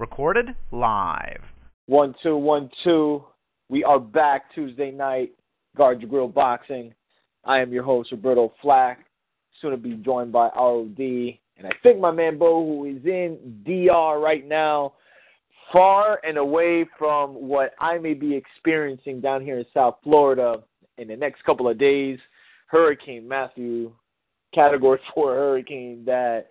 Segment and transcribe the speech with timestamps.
[0.00, 1.42] Recorded live.
[1.84, 3.22] One two one two.
[3.68, 5.32] We are back Tuesday night.
[5.76, 6.94] Guard your grill boxing.
[7.44, 9.04] I am your host Roberto Flack.
[9.60, 13.62] Soon to be joined by ROD, and I think my man Bo, who is in
[13.66, 14.94] DR right now,
[15.70, 20.62] far and away from what I may be experiencing down here in South Florida
[20.96, 22.18] in the next couple of days.
[22.68, 23.92] Hurricane Matthew,
[24.54, 26.46] Category Four hurricane that,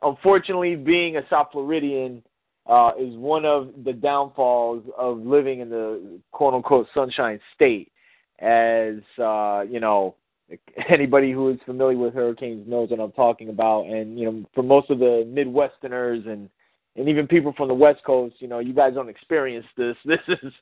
[0.00, 2.22] unfortunately, being a South Floridian
[2.68, 7.92] uh, is one of the downfalls of living in the quote unquote sunshine state.
[8.40, 10.14] As uh, you know,
[10.88, 13.86] anybody who is familiar with hurricanes knows what I'm talking about.
[13.86, 16.50] And you know, for most of the Midwesterners and
[16.96, 19.96] and even people from the West Coast, you know, you guys don't experience this.
[20.04, 20.52] This is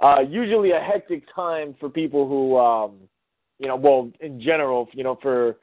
[0.00, 2.96] uh, usually a hectic time for people who, um,
[3.58, 5.56] you know, well, in general, you know, for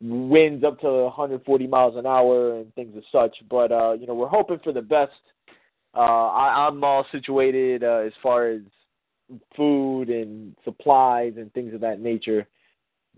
[0.00, 3.36] winds up to 140 miles an hour and things as such.
[3.48, 5.12] But uh, you know, we're hoping for the best.
[5.94, 8.60] Uh, I, I'm all situated uh, as far as
[9.56, 12.46] food and supplies and things of that nature,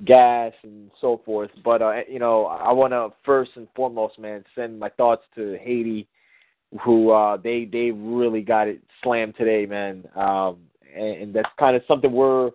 [0.04, 1.50] gas and so forth.
[1.64, 5.58] But uh, you know, I want to first and foremost, man, send my thoughts to
[5.60, 6.08] Haiti,
[6.82, 10.04] who uh, they they really got it slammed today, man.
[10.16, 10.58] Um,
[10.94, 12.50] and, and that's kind of something we're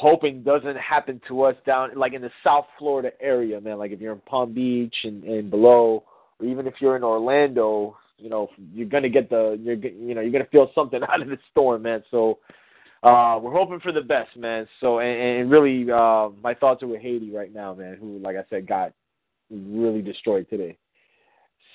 [0.00, 3.78] hoping doesn't happen to us down like in the South Florida area, man.
[3.78, 6.04] Like if you're in Palm Beach and, and below,
[6.38, 10.22] or even if you're in Orlando, you know, you're gonna get the you're you know
[10.22, 12.02] you're gonna feel something out of the storm, man.
[12.10, 12.38] So
[13.02, 14.66] uh, we're hoping for the best, man.
[14.80, 17.98] So and, and really, uh, my thoughts are with Haiti right now, man.
[18.00, 18.94] Who, like I said, got
[19.50, 20.78] really destroyed today.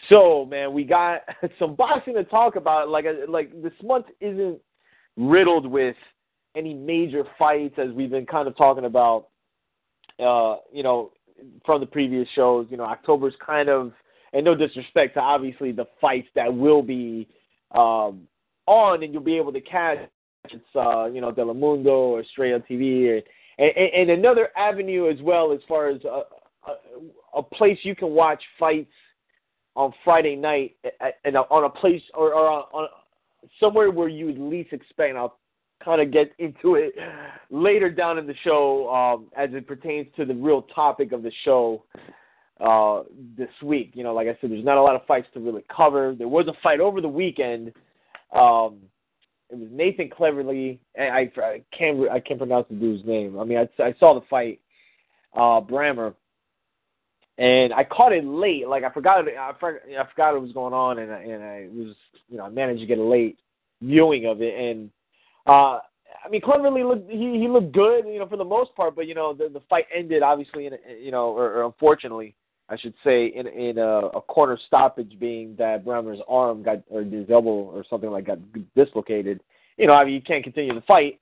[0.09, 1.22] So, man, we got
[1.59, 2.90] some boxing to talk about.
[2.90, 4.59] Like, like this month isn't
[5.16, 5.96] riddled with
[6.56, 9.28] any major fights as we've been kind of talking about.
[10.20, 11.12] Uh, you know,
[11.66, 13.92] from the previous shows, you know, October's kind of,
[14.32, 17.28] and no disrespect to obviously the fights that will be
[17.72, 18.22] um,
[18.66, 19.98] on, and you'll be able to catch.
[20.46, 23.22] It's uh, you know Telemundo or Estrella TV,
[23.58, 26.24] and, and, and another avenue as well as far as a,
[26.70, 28.92] a, a place you can watch fights
[29.76, 32.88] on Friday night at, on a place or, or on, on
[33.60, 35.10] somewhere where you would least expect.
[35.10, 35.38] And I'll
[35.85, 36.94] kind of get into it
[37.50, 41.31] later down in the show um, as it pertains to the real topic of the
[41.44, 41.84] show
[42.59, 43.03] uh,
[43.38, 43.91] this week.
[43.94, 46.16] You know, like I said, there's not a lot of fights to really cover.
[46.18, 47.68] There was a fight over the weekend.
[48.34, 48.79] Um,
[49.50, 50.79] it was Nathan Cleverly.
[51.00, 53.40] I, I can't I can't pronounce the dude's name.
[53.40, 54.59] I mean, I, I saw the fight.
[55.34, 56.16] Uh, Brähmer
[57.38, 58.68] and I caught it late.
[58.68, 61.68] Like I forgot, I forgot, I forgot what was going on, and I, and I
[61.72, 61.95] was,
[62.29, 63.38] you know, I managed to get a late
[63.81, 64.57] viewing of it.
[64.57, 64.90] And
[65.47, 65.79] uh,
[66.23, 68.95] I mean, Cleverly looked, he he looked good, you know, for the most part.
[68.95, 72.35] But you know, the the fight ended obviously in, a, you know, or, or unfortunately,
[72.69, 77.03] I should say, in in a, a corner stoppage, being that Brähmer's arm got or
[77.03, 78.39] his elbow or something like got
[78.75, 79.41] dislocated.
[79.78, 81.19] You know, I mean, you can't continue the fight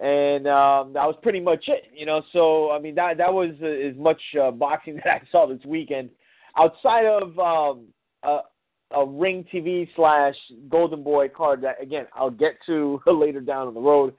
[0.00, 1.90] and um, that was pretty much it.
[1.92, 5.22] You know, so I mean that that was uh, as much uh, boxing that I
[5.30, 6.10] saw this weekend.
[6.56, 7.86] Outside of um,
[8.22, 8.40] a,
[8.90, 10.34] a Ring TV slash
[10.68, 14.14] Golden Boy card that again I'll get to later down on the road.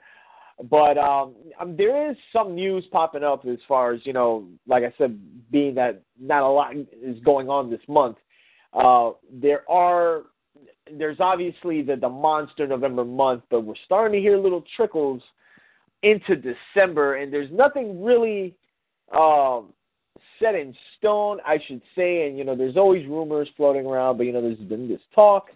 [0.69, 4.83] But um, um, there is some news popping up as far as you know, like
[4.83, 5.17] I said,
[5.51, 8.17] being that not a lot is going on this month.
[8.73, 10.23] Uh, there are
[10.97, 15.21] there's obviously the the monster November month, but we're starting to hear little trickles
[16.03, 18.55] into December, and there's nothing really
[19.13, 19.73] um,
[20.41, 22.27] set in stone, I should say.
[22.27, 25.49] And you know, there's always rumors floating around, but you know, there's been this talk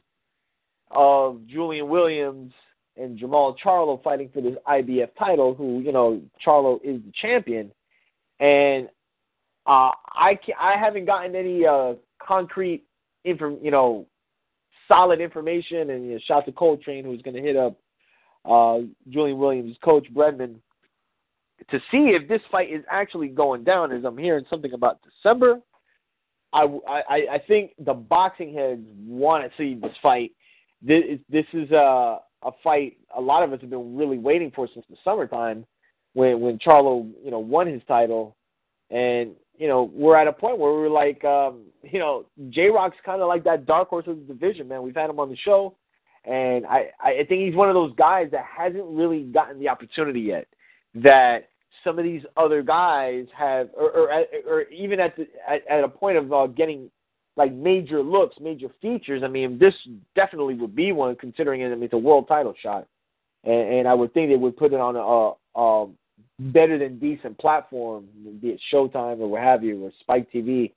[0.92, 2.54] of Julian Williams
[2.98, 5.54] and Jermall Charlo fighting for this IBF title.
[5.54, 7.72] Who you know, Charlo is the champion,
[8.40, 8.88] and
[9.66, 12.84] uh, I I haven't gotten any uh, concrete
[13.24, 14.06] inform, you know,
[14.88, 15.90] solid information.
[15.90, 17.78] And you know, shout to Coltrane who's going to hit up
[18.46, 18.80] uh,
[19.10, 20.62] Julian Williams' coach Brendan
[21.70, 23.92] to see if this fight is actually going down.
[23.92, 25.60] As I'm hearing something about December,
[26.52, 30.32] I, I, I think the boxing heads want to see this fight.
[30.82, 34.68] This, this is a, a fight a lot of us have been really waiting for
[34.74, 35.66] since the summertime
[36.14, 38.36] when when Charlo you know won his title,
[38.90, 42.98] and you know, we're at a point where we're like, um, you know, J Rock's
[43.06, 44.82] kind of like that dark horse of the division, man.
[44.82, 45.76] We've had him on the show,
[46.26, 50.22] and I, I think he's one of those guys that hasn't really gotten the opportunity
[50.22, 50.48] yet.
[50.96, 51.50] That
[51.84, 55.88] some of these other guys have, or, or, or even at, the, at at a
[55.88, 56.90] point of uh, getting
[57.36, 59.24] like major looks, major features.
[59.24, 59.74] I mean, this
[60.16, 61.72] definitely would be one, considering it.
[61.72, 62.88] I mean, it's a world title shot,
[63.44, 65.88] and, and I would think they would put it on a, a
[66.40, 68.08] better than decent platform,
[68.42, 70.74] be it Showtime or what have you, or Spike TV,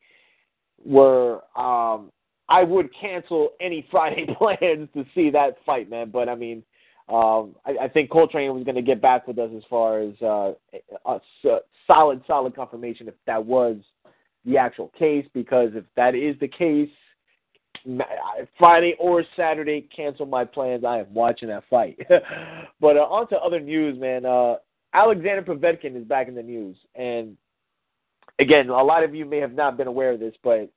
[0.82, 2.10] where um,
[2.48, 6.10] I would cancel any Friday plans to see that fight, man.
[6.10, 6.62] But I mean,
[7.08, 10.14] um, I, I think Coltrane was going to get back with us as far as
[10.20, 10.52] uh,
[11.04, 11.20] a,
[11.86, 13.76] solid, solid confirmation if that was
[14.44, 15.26] the actual case.
[15.32, 16.90] Because if that is the case,
[18.58, 20.84] Friday or Saturday, cancel my plans.
[20.84, 21.98] I am watching that fight.
[22.80, 24.26] but uh, on to other news, man.
[24.26, 24.56] Uh,
[24.92, 27.36] Alexander Povetkin is back in the news, and
[28.38, 30.70] again, a lot of you may have not been aware of this, but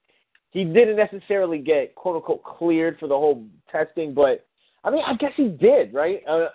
[0.52, 4.46] he didn't necessarily get quote unquote cleared for the whole testing, but
[4.84, 6.22] I mean, I guess he did, right?
[6.28, 6.50] Uh,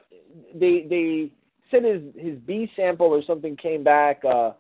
[0.54, 1.30] they they
[1.70, 4.52] said his his B sample or something came back uh,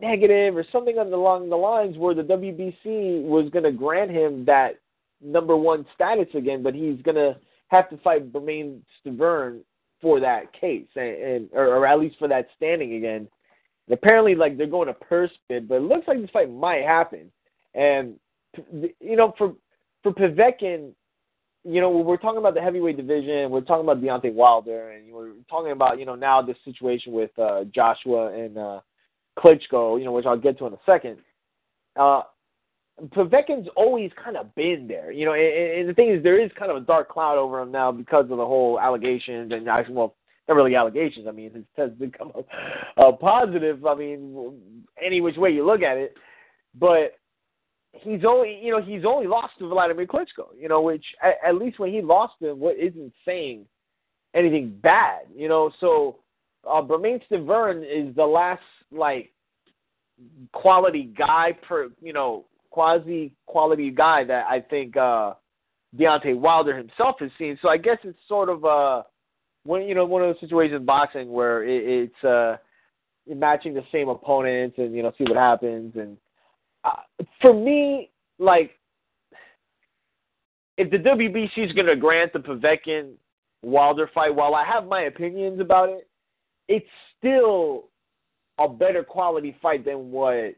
[0.00, 4.78] negative or something along the lines where the WBC was going to grant him that
[5.20, 7.36] number one status again, but he's going to
[7.68, 9.60] have to fight Bermane Stiverne
[10.00, 13.28] for that case, and, and or, or at least for that standing again.
[13.86, 16.82] And apparently, like they're going to purse bid, but it looks like this fight might
[16.82, 17.30] happen.
[17.74, 18.14] And
[18.72, 19.54] you know, for
[20.02, 20.92] for Povetkin,
[21.68, 23.50] you know, we're talking about the heavyweight division.
[23.50, 27.30] We're talking about Deontay Wilder, and we're talking about you know now this situation with
[27.38, 28.80] uh, Joshua and uh,
[29.38, 29.98] Klitschko.
[29.98, 31.18] You know, which I'll get to in a second.
[31.94, 32.22] Uh,
[33.10, 35.34] Povetkin's always kind of been there, you know.
[35.34, 37.92] And, and the thing is, there is kind of a dark cloud over him now
[37.92, 40.16] because of the whole allegations and actually, well,
[40.48, 41.26] not really allegations.
[41.28, 43.84] I mean, it has become a, a positive.
[43.84, 44.52] I mean,
[45.04, 46.14] any which way you look at it,
[46.74, 47.18] but
[47.92, 51.54] he's only, you know, he's only lost to Vladimir Klitschko, you know, which at, at
[51.56, 53.66] least when he lost him, what isn't saying
[54.34, 55.70] anything bad, you know.
[55.80, 56.16] So,
[56.68, 59.32] uh, Bermane Stiverne is the last like
[60.52, 65.34] quality guy per, you know, quasi quality guy that I think uh
[65.98, 67.58] Deontay Wilder himself has seen.
[67.62, 69.02] So I guess it's sort of uh
[69.64, 72.56] one you know one of those situations in boxing where it, it's uh
[73.34, 76.16] matching the same opponents and you know see what happens and
[76.88, 78.72] uh, for me like
[80.76, 83.12] if the WBC is going to grant the Povetkin
[83.62, 86.08] Wilder fight, while I have my opinions about it,
[86.68, 86.86] it's
[87.18, 87.88] still
[88.58, 90.54] a better quality fight than what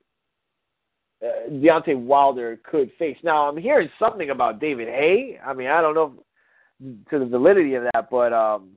[1.24, 3.16] uh, Deontay Wilder could face.
[3.22, 5.38] Now, I'm hearing something about David Haye.
[5.44, 6.22] I mean, I don't know
[7.10, 8.70] to the validity of that, but um,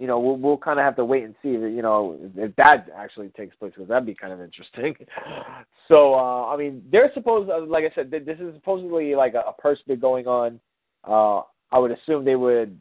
[0.00, 1.50] you know, we'll we'll kind of have to wait and see.
[1.50, 4.96] If, you know, if that actually takes place, because that'd be kind of interesting.
[5.88, 9.40] so, uh, I mean, they're supposed, uh, like I said, this is supposedly like a,
[9.40, 10.58] a purse bid going on.
[11.04, 12.80] Uh, I would assume they would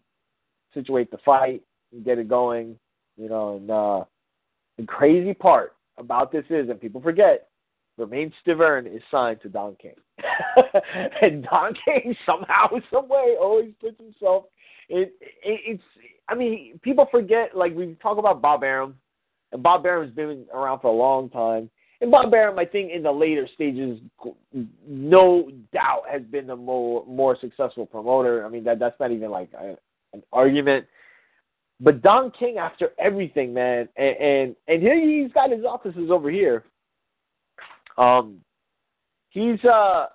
[0.73, 1.61] situate the fight
[1.91, 2.79] and get it going.
[3.17, 4.05] You know, and uh,
[4.77, 7.49] the crazy part about this is, and people forget,
[7.97, 9.95] Bermane Stiverne is signed to Don King.
[11.21, 14.45] and Don King somehow, some way, always puts himself
[14.89, 14.99] in.
[14.99, 15.13] It,
[15.43, 15.83] it's,
[16.29, 18.95] I mean, people forget, like, we talk about Bob Arum,
[19.51, 21.69] and Bob Arum's been around for a long time.
[22.01, 23.99] And Bob Arum, I think, in the later stages,
[24.87, 28.45] no doubt has been the more more successful promoter.
[28.45, 29.75] I mean, that that's not even like a,
[30.13, 30.85] an argument.
[31.81, 36.29] But Don King, after everything, man, and and, and here he's got his offices over
[36.29, 36.63] here.
[37.97, 38.39] Um,
[39.29, 40.07] he's uh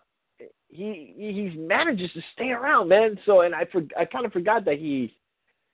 [0.69, 3.19] he he manages to stay around, man.
[3.27, 5.15] So and I for, I kind of forgot that he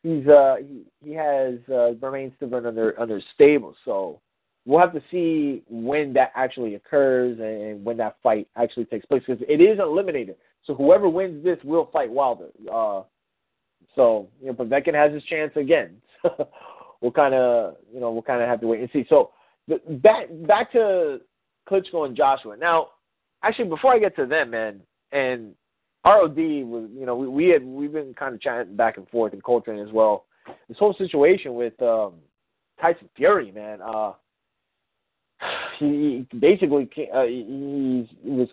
[0.02, 3.74] he's uh he, he has uh Bermane Stiverne under under stable.
[3.84, 4.20] So
[4.66, 9.22] we'll have to see when that actually occurs and when that fight actually takes place
[9.26, 10.36] because it is eliminated.
[10.64, 12.48] So whoever wins this will fight Wilder.
[12.70, 13.02] Uh,
[13.94, 15.96] so you know, Povetkin has his chance again.
[17.00, 19.06] we'll kind of you know we'll kind of have to wait and see.
[19.08, 19.30] So
[19.68, 21.20] the, back back to
[21.68, 22.56] Klitschko and Joshua.
[22.56, 22.88] Now,
[23.42, 24.80] actually, before I get to them, man,
[25.12, 25.54] and
[26.04, 29.34] ROD was, you know, we, we had we've been kind of chatting back and forth
[29.34, 30.24] in Coltrane as well.
[30.68, 32.14] This whole situation with um,
[32.80, 33.80] Tyson Fury, man.
[33.82, 34.12] Uh,
[35.78, 38.48] he basically uh, he, was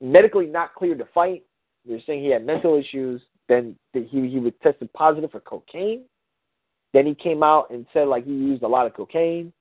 [0.00, 1.44] medically not cleared to fight.
[1.86, 3.22] They're saying he had mental issues.
[3.48, 6.02] Then he he was tested positive for cocaine.
[6.92, 9.52] Then he came out and said like he used a lot of cocaine.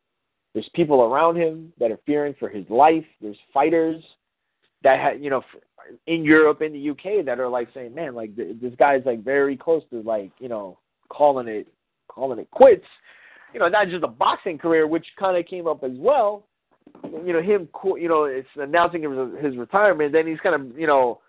[0.53, 3.05] There's people around him that are fearing for his life.
[3.21, 4.03] There's fighters
[4.83, 5.43] that ha- you know
[6.07, 9.23] in Europe in the UK that are like saying, man, like th- this guy's like
[9.23, 10.77] very close to like you know
[11.09, 11.67] calling it
[12.07, 12.85] calling it quits.
[13.53, 16.45] You know, not just a boxing career, which kind of came up as well.
[17.03, 17.67] you know him,
[17.97, 20.13] you know, it's announcing his, his retirement.
[20.13, 21.21] Then he's kind of you know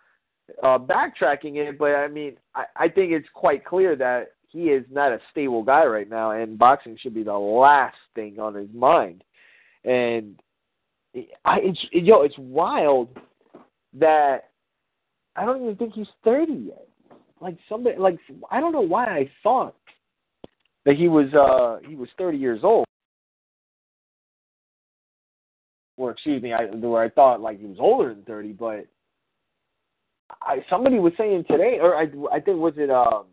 [0.62, 4.84] uh, backtracking it, but I mean, I, I think it's quite clear that he is
[4.90, 8.68] not a stable guy right now, and boxing should be the last thing on his
[8.74, 9.22] mind.
[9.84, 10.40] And
[11.44, 13.08] I, it's yo, it's wild
[13.98, 14.50] that
[15.36, 16.86] I don't even think he's thirty yet.
[17.40, 18.18] Like somebody, like
[18.50, 19.74] I don't know why I thought
[20.84, 22.86] that he was uh he was thirty years old
[26.00, 28.86] or excuse me, I where I thought like he was older than thirty, but
[30.42, 33.26] I somebody was saying today, or I I think was it um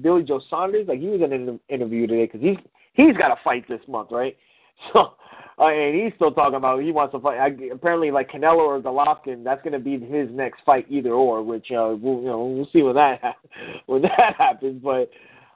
[0.00, 0.88] Billy Joe Saunders?
[0.88, 2.56] Like he was in an interview today because he's
[2.94, 4.36] he's got a fight this month, right?
[4.92, 5.14] So.
[5.58, 7.38] Uh, and he's still talking about he wants to fight.
[7.38, 11.42] I, apparently, like Canelo or Golovkin, that's going to be his next fight, either or.
[11.42, 13.20] Which uh, we'll you know we'll see when that
[13.86, 14.82] when that happens.
[14.82, 15.10] But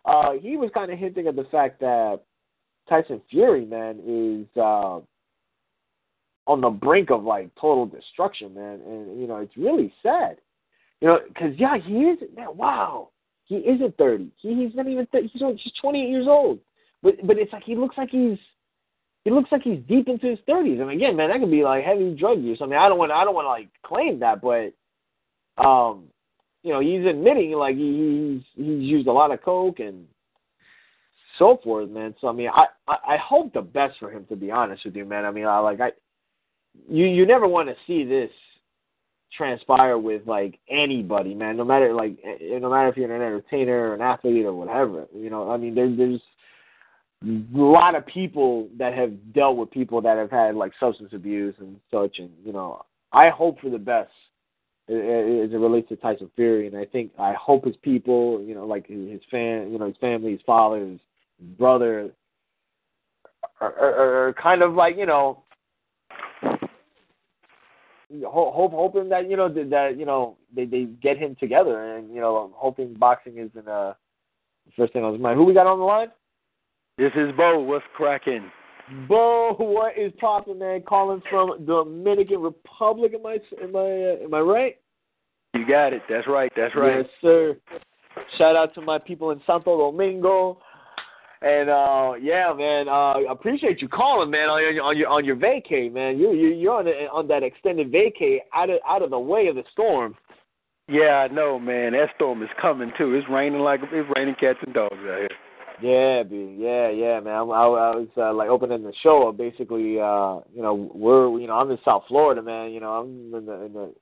[0.06, 2.20] uh, he was kind of hinting at the fact that
[2.88, 5.00] Tyson Fury, man, is uh,
[6.46, 8.80] on the brink of like total destruction, man.
[8.86, 10.38] And you know, it's really sad.
[11.00, 12.18] You know, because yeah, he is.
[12.34, 13.10] Man, wow,
[13.44, 14.30] he isn't thirty.
[14.40, 15.06] He, he's not even.
[15.06, 16.58] 30, he's he's twenty eight years old.
[17.02, 18.38] But but it's like he looks like he's.
[19.24, 20.80] He looks like he's deep into his thirties.
[20.80, 22.58] and again, man, that could be like heavy drug use.
[22.62, 23.12] I mean, I don't want.
[23.12, 24.72] I don't want to like claim that, but
[25.62, 26.04] um,
[26.62, 30.06] you know, he's admitting like he, he's he's used a lot of coke and
[31.38, 32.14] so forth, man.
[32.20, 34.24] So I mean, I, I I hope the best for him.
[34.30, 35.24] To be honest with you, man.
[35.24, 35.92] I mean, I like I
[36.88, 38.30] you you never want to see this
[39.36, 41.56] transpire with like anybody, man.
[41.56, 45.06] No matter like eh, no matter if you're an entertainer or an athlete or whatever.
[45.14, 46.20] You know, I mean, there, there's
[47.22, 51.54] a lot of people that have dealt with people that have had like substance abuse
[51.58, 54.10] and such, and you know, I hope for the best
[54.88, 54.94] as
[55.52, 58.86] it relates to Tyson Fury, and I think I hope his people, you know, like
[58.86, 60.98] his fan, you know, his family, his father, his
[61.58, 62.10] brother,
[63.60, 65.42] are, are, are kind of like you know
[68.26, 72.20] hope hoping that you know that you know they they get him together and you
[72.20, 73.92] know hoping boxing isn't uh
[74.76, 75.36] first thing on his mind.
[75.36, 76.08] Who we got on the line?
[77.00, 77.60] This is Bo.
[77.60, 78.50] What's cracking?
[79.08, 80.82] Bo, what is popping, man?
[80.82, 83.12] Calling from Dominican Republic.
[83.14, 84.76] Am I am I uh, am I right?
[85.54, 86.02] You got it.
[86.10, 86.52] That's right.
[86.54, 86.98] That's right.
[86.98, 87.56] Yes, sir.
[88.36, 90.58] Shout out to my people in Santo Domingo.
[91.40, 95.36] And uh yeah, man, uh appreciate you calling, man, on your on your on your
[95.36, 96.18] vacay, man.
[96.18, 99.54] You you you're on on that extended vacay out of out of the way of
[99.54, 100.14] the storm.
[100.86, 101.92] Yeah, I know, man.
[101.92, 103.14] That storm is coming too.
[103.14, 105.28] It's raining like it's raining cats and dogs out here.
[105.82, 106.56] Yeah, B.
[106.58, 107.34] Yeah, yeah, man.
[107.34, 109.32] I, I, was uh, like opening the show.
[109.32, 112.70] Basically, uh, you know, we're you know I'm in South Florida, man.
[112.70, 113.94] You know, I'm in the, in the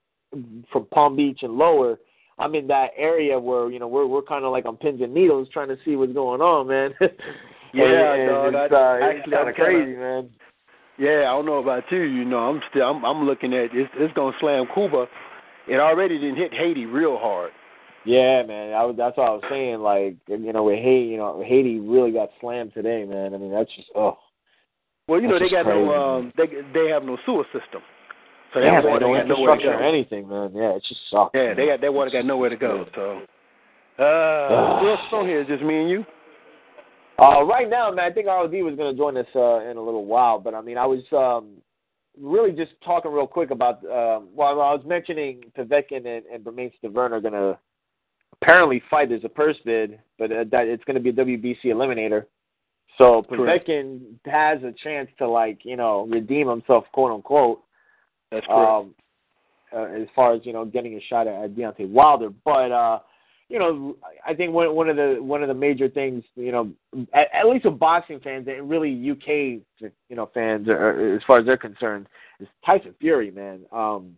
[0.73, 1.99] from Palm Beach and lower.
[2.39, 5.15] I'm in that area where you know we're we're kind of like on pins and
[5.15, 6.95] needles trying to see what's going on, man.
[7.75, 8.55] yeah, and, dog.
[8.55, 10.31] It's, I, uh, it's kind of crazy, man.
[10.99, 12.03] Yeah, I don't know about you.
[12.03, 15.07] You know, I'm still I'm, I'm looking at it's, it's gonna slam Cuba.
[15.69, 17.53] It already didn't hit Haiti real hard.
[18.05, 18.73] Yeah, man.
[18.75, 19.81] I was, that's what I was saying.
[19.81, 23.35] Like, you know, with Haiti, you know, Haiti really got slammed today, man.
[23.35, 24.19] I mean, that's just oh.
[25.09, 25.85] Well, you know, they got crazy.
[25.85, 27.83] no um, they they have no sewer system.
[28.55, 30.52] So yeah, that water no got nowhere to infrastructure or anything, man.
[30.55, 31.31] Yeah, it just sucks.
[31.35, 32.87] Yeah, they got that water got nowhere to go.
[32.95, 33.21] So,
[34.02, 35.45] uh, what's on here?
[35.45, 36.05] Just me and you.
[37.19, 39.83] Uh, right now, man, I think ROD was going to join us uh, in a
[39.83, 41.57] little while, but I mean, I was um,
[42.19, 43.85] really just talking real quick about.
[43.85, 47.59] Um, well, I was mentioning Povetkin and, and Bermane Stiverne are going to
[48.42, 51.66] apparently fight as a purse bid, but uh, that it's going to be a WBC
[51.66, 52.26] eliminator.
[52.97, 57.62] So Povetkin has a chance to like you know redeem himself, quote unquote.
[58.30, 58.71] That's correct.
[58.71, 58.95] um,
[59.73, 62.30] uh, as far as you know getting a shot at, at Deontay Wilder.
[62.45, 62.99] But uh,
[63.49, 66.71] you know, I think one one of the one of the major things, you know,
[67.14, 71.38] at, at least with boxing fans and really UK, you know, fans, are, as far
[71.38, 72.07] as they're concerned,
[72.40, 73.61] is Tyson Fury, man.
[73.73, 74.16] Um,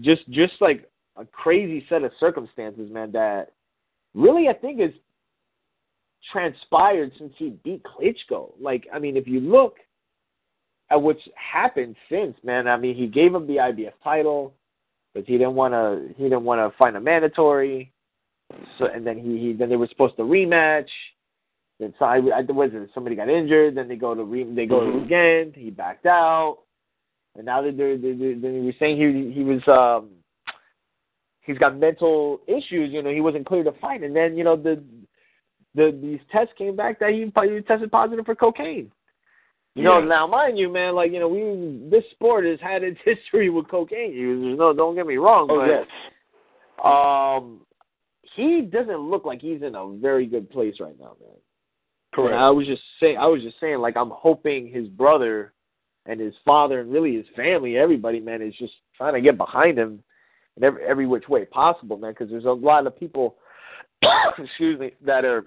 [0.00, 3.12] just just like a crazy set of circumstances, man.
[3.12, 3.52] That
[4.14, 4.92] really I think has
[6.32, 8.52] transpired since he beat Klitschko.
[8.60, 9.78] Like, I mean, if you look
[10.92, 12.68] at what's happened since, man.
[12.68, 14.52] I mean, he gave him the IBF title,
[15.14, 16.14] but he didn't want to.
[16.16, 17.90] He didn't want to find a mandatory.
[18.78, 20.88] So, and then he, he then they were supposed to rematch.
[21.80, 23.74] Then so I, I was it somebody got injured.
[23.74, 25.04] Then they go to re, they go Mhm.
[25.04, 25.52] again.
[25.56, 26.58] He backed out,
[27.36, 30.10] and now they're they're, they're, they're, they were saying he he was um
[31.42, 32.92] he's got mental issues.
[32.92, 34.82] You know, he wasn't clear to fight, and then you know the
[35.74, 38.90] the these tests came back that he, he tested positive for cocaine.
[39.74, 42.98] You know, now mind you, man, like you know, we this sport has had its
[43.04, 44.58] history with cocaine users.
[44.58, 45.86] No, don't get me wrong, Oh but yes.
[46.84, 47.60] um,
[48.34, 51.36] he doesn't look like he's in a very good place right now, man.
[52.12, 52.34] Correct.
[52.34, 55.54] And I was just saying, I was just saying, like I'm hoping his brother
[56.04, 59.78] and his father and really his family, everybody, man, is just trying to get behind
[59.78, 60.02] him
[60.56, 62.12] in every every which way possible, man.
[62.12, 63.36] Because there's a lot of people,
[64.38, 65.46] excuse me, that are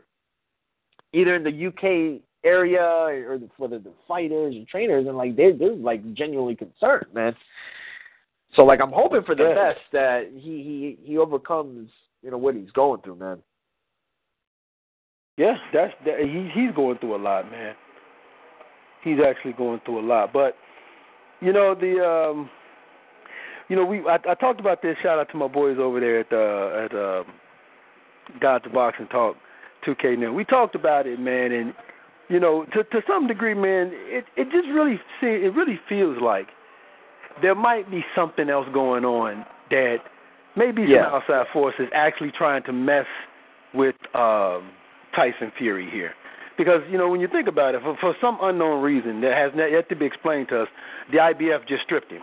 [1.14, 5.58] either in the UK area or for the, the fighters and trainers, and like they're
[5.58, 7.36] they're like genuinely concerned, man.
[8.56, 11.90] So like I'm hoping for the best that he he he overcomes
[12.22, 13.40] you know what he's going through, man.
[15.38, 17.76] Yeah, that's that, he he's going through a lot, man.
[19.04, 20.56] He's actually going through a lot, but
[21.42, 22.50] you know the um,
[23.70, 24.96] you know we I, I talked about this.
[25.02, 29.36] Shout out to my boys over there at the at um, God to Boxing Talk
[29.88, 30.34] 2K now.
[30.34, 31.74] We talked about it, man, and
[32.30, 36.18] you know to to some degree, man, it it just really see it really feels
[36.22, 36.48] like
[37.42, 39.98] there might be something else going on that
[40.56, 41.08] maybe some Yeah.
[41.08, 43.06] outside forces actually trying to mess
[43.74, 44.70] with um,
[45.16, 46.14] Tyson Fury here.
[46.58, 49.52] Because you know when you think about it, for, for some unknown reason that has
[49.54, 50.68] not yet to be explained to us,
[51.12, 52.22] the IBF just stripped him,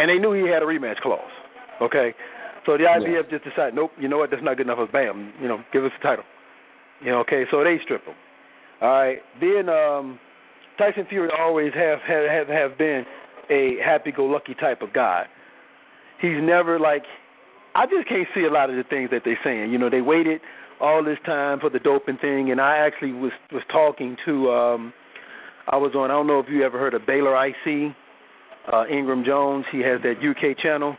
[0.00, 1.20] and they knew he had a rematch clause.
[1.80, 2.14] Okay,
[2.66, 4.78] so the IBF just decided, nope, you know what, that's not good enough.
[4.78, 4.88] us.
[4.92, 6.24] Bam, you know, give us the title.
[7.00, 8.14] You know, okay, so they stripped him.
[8.82, 10.18] All right, then um,
[10.78, 13.04] Tyson Fury always have have have, have been
[13.50, 15.26] a happy-go-lucky type of guy.
[16.20, 17.04] He's never like
[17.74, 19.70] I just can't see a lot of the things that they're saying.
[19.70, 20.40] You know, they waited
[20.80, 24.50] all this time for the doping thing, and I actually was was talking to.
[24.50, 24.92] um
[25.68, 26.10] I was on.
[26.10, 27.94] I don't know if you ever heard of Baylor IC,
[28.72, 29.64] uh, Ingram Jones.
[29.72, 30.96] He has that UK channel,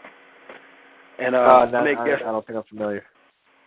[1.20, 1.84] and uh, Uh, no,
[2.24, 3.03] I, I don't think I'm familiar.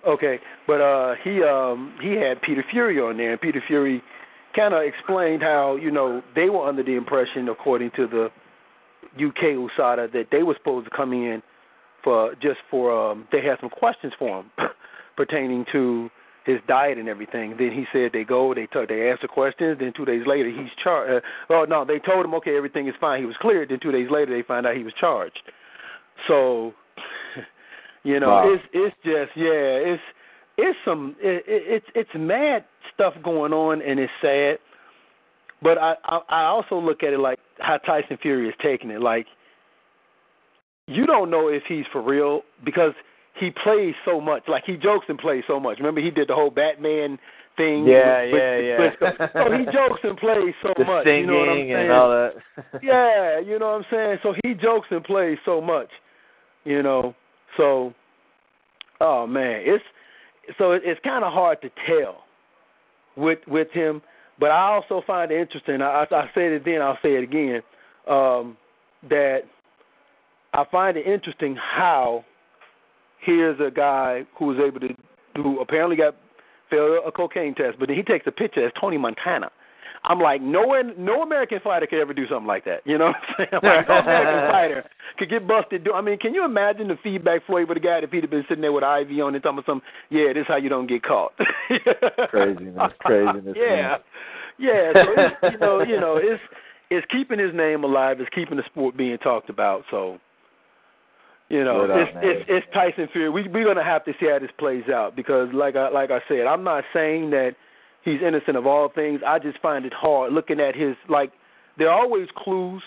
[0.07, 4.03] Okay, but uh, he um, he had Peter Fury on there, and Peter Fury
[4.55, 8.31] kind of explained how you know they were under the impression, according to the
[9.25, 11.43] UK USADA, that they were supposed to come in
[12.03, 14.51] for just for um, they had some questions for him
[15.17, 16.11] pertaining to
[16.45, 17.55] his diet and everything.
[17.59, 19.79] Then he said they go, they t- they ask the questions.
[19.81, 21.25] Then two days later he's charged.
[21.25, 23.21] Uh, oh no, they told him okay, everything is fine.
[23.21, 23.71] He was cleared.
[23.71, 25.41] Then two days later they find out he was charged.
[26.29, 26.73] So,
[28.05, 28.53] you know, Wow.
[28.55, 30.03] it's it's just yeah, it's
[30.59, 34.59] it's some it, it, it's it's mad stuff going on and it's sad.
[35.63, 39.01] But I, I I also look at it like how Tyson Fury is taking it.
[39.01, 39.27] Like
[40.87, 42.93] you don't know if he's for real because
[43.39, 44.45] he plays so much.
[44.49, 45.79] Like he jokes and plays so much.
[45.79, 47.19] Remember he did the whole Batman
[47.57, 47.87] thing.
[47.87, 48.77] Yeah, with, yeah, with yeah.
[48.77, 49.29] Briscoe.
[49.33, 51.05] so he jokes and plays so the much.
[51.05, 51.73] singing you know what I'm saying?
[51.73, 52.33] and all that.
[52.83, 54.19] yeah, you know what I'm saying?
[54.23, 55.89] So he jokes and plays so much,
[56.65, 57.15] you know.
[57.57, 57.93] So,
[59.01, 59.85] oh man, it's
[60.59, 62.25] so it, it's kind of hard to tell
[63.17, 64.03] with with him.
[64.39, 65.81] But I also find it interesting.
[65.81, 67.63] I, I, I said it then, I'll say it again.
[68.09, 68.57] Um,
[69.09, 69.43] that
[70.53, 72.25] I find it interesting how
[73.25, 74.89] here's a guy who was able to
[75.37, 76.15] who apparently got
[76.71, 79.51] failed a cocaine test, but then he takes a picture as Tony Montana.
[80.07, 82.81] I'm like, no one, no American fighter could ever do something like that.
[82.85, 83.49] You know what I'm saying?
[83.63, 84.85] Like, no American fighter
[85.19, 85.85] could get busted.
[85.85, 88.31] Do I mean, can you imagine the feedback flow with a guy if he'd have
[88.31, 90.69] been sitting there with IV on and talking him some, yeah, this is how you
[90.69, 91.33] don't get caught.
[92.29, 93.99] Craziness, craziness, Yeah, man.
[94.59, 94.93] yeah.
[94.93, 96.43] So it's, you know, you know, it's
[96.91, 98.21] it's keeping his name alive.
[98.21, 99.85] It's keeping the sport being talked about.
[99.91, 100.19] So.
[101.55, 102.25] You know, up, it's, man.
[102.25, 103.31] it's it's Tyson Fury.
[103.31, 106.19] We we're gonna have to see how this plays out because, like I like I
[106.27, 107.53] said, I'm not saying that
[108.05, 109.21] he's innocent of all things.
[109.25, 111.31] I just find it hard looking at his like.
[111.79, 112.83] There are always clues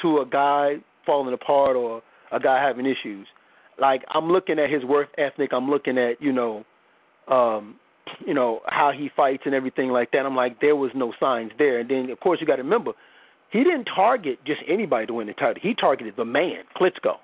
[0.00, 2.02] to a guy falling apart or
[2.32, 3.26] a guy having issues.
[3.78, 5.50] Like I'm looking at his work ethic.
[5.52, 6.64] I'm looking at you know,
[7.28, 7.76] um,
[8.26, 10.24] you know how he fights and everything like that.
[10.24, 11.80] I'm like there was no signs there.
[11.80, 12.92] And then of course you got to remember,
[13.50, 15.60] he didn't target just anybody to win the title.
[15.60, 17.16] He targeted the man, Klitschko.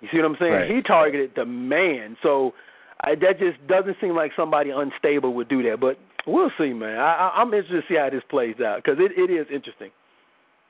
[0.00, 0.52] You see what I'm saying?
[0.52, 0.70] Right.
[0.70, 2.16] He targeted the man.
[2.22, 2.52] So
[3.00, 5.80] I, that just doesn't seem like somebody unstable would do that.
[5.80, 6.98] But we'll see, man.
[6.98, 9.90] I, I, I'm interested to see how this plays out because it, it is interesting.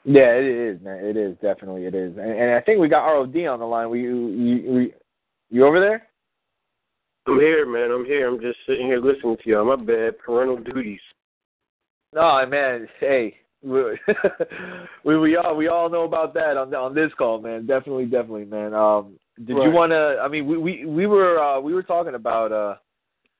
[0.04, 1.04] Yeah, it is, man.
[1.04, 3.90] It is definitely it is, and, and I think we got ROD on the line.
[3.90, 4.94] We you you, we,
[5.50, 6.06] you over there?
[7.26, 7.90] I'm here, man.
[7.90, 8.28] I'm here.
[8.28, 9.64] I'm just sitting here listening to y'all.
[9.64, 10.16] My bad.
[10.20, 11.00] Parental duties.
[12.14, 12.86] No, man.
[13.00, 13.34] Hey,
[15.04, 17.66] we we, all we all know about that on on this call, man.
[17.66, 18.74] Definitely, definitely, man.
[18.74, 20.18] Um, did you want to?
[20.22, 22.76] I mean, we we we were uh, we were talking about uh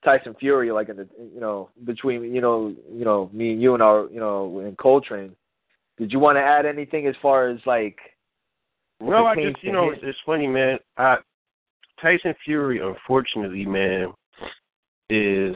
[0.05, 3.75] Tyson Fury, like in the you know between you know you know me and you
[3.75, 5.35] and our you know and Coltrane.
[5.99, 7.99] Did you want to add anything as far as like?
[9.01, 10.79] Well, I just, you know, it's funny, man.
[10.97, 11.17] I,
[12.01, 14.13] Tyson Fury, unfortunately, man,
[15.11, 15.55] is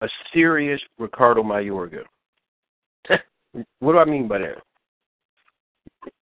[0.00, 2.02] a serious Ricardo Mayorga.
[3.80, 4.58] what do I mean by that?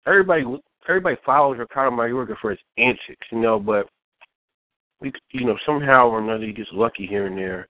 [0.06, 0.44] Everybody,
[0.88, 3.88] everybody follows Ricardo Mayorga for his antics, you know, but
[5.00, 7.68] we, you know, somehow or another he gets lucky here and there.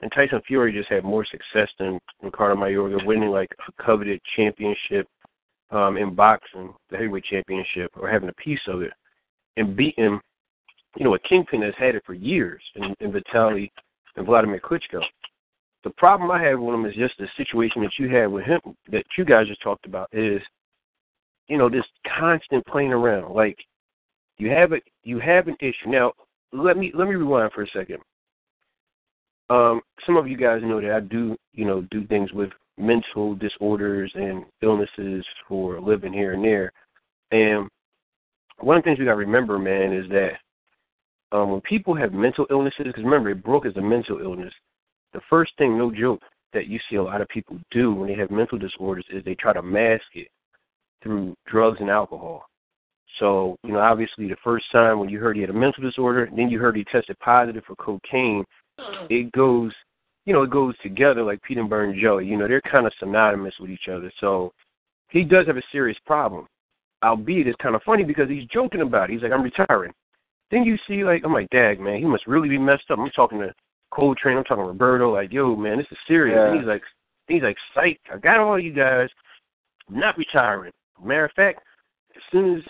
[0.00, 5.08] And Tyson Fury just had more success than Ricardo Mayorga, winning like a coveted championship
[5.70, 8.92] um, in boxing, the heavyweight championship, or having a piece of it,
[9.56, 10.20] and beating,
[10.96, 13.70] you know, a kingpin that's had it for years, in, in Vitaly
[14.16, 15.02] and Vladimir Klitschko.
[15.88, 18.60] The problem I have with him is just the situation that you had with him,
[18.92, 20.42] that you guys just talked about, is,
[21.46, 21.84] you know, this
[22.18, 23.32] constant playing around.
[23.32, 23.56] Like,
[24.36, 26.12] you have a you have an issue now.
[26.52, 28.00] Let me let me rewind for a second.
[29.48, 33.34] Um, some of you guys know that I do, you know, do things with mental
[33.34, 36.70] disorders and illnesses for living here and there.
[37.30, 37.66] And
[38.60, 40.32] one of the things we got to remember, man, is that
[41.34, 44.52] um, when people have mental illnesses, because remember, it broke as a mental illness.
[45.18, 46.20] The first thing, no joke,
[46.52, 49.34] that you see a lot of people do when they have mental disorders is they
[49.34, 50.28] try to mask it
[51.02, 52.46] through drugs and alcohol.
[53.18, 56.28] So, you know, obviously the first time when you heard he had a mental disorder,
[56.36, 58.44] then you heard he tested positive for cocaine,
[59.10, 59.72] it goes
[60.24, 62.26] you know, it goes together like Peter and Burn Joey.
[62.26, 64.12] You know, they're kind of synonymous with each other.
[64.20, 64.52] So
[65.08, 66.46] he does have a serious problem.
[67.02, 69.14] Albeit it's kind of funny because he's joking about it.
[69.14, 69.92] He's like, I'm retiring.
[70.52, 72.98] Then you see like, I'm like, Dag, man, he must really be messed up.
[73.00, 73.54] I'm talking to
[73.90, 76.36] Coltrane, I'm talking to Roberto, like, yo, man, this is serious.
[76.36, 76.50] Yeah.
[76.50, 76.82] And he's like
[77.28, 79.08] he's like, Psych, I got all you guys.
[79.88, 80.72] I'm not retiring.
[81.02, 81.60] Matter of fact,
[82.16, 82.62] as soon as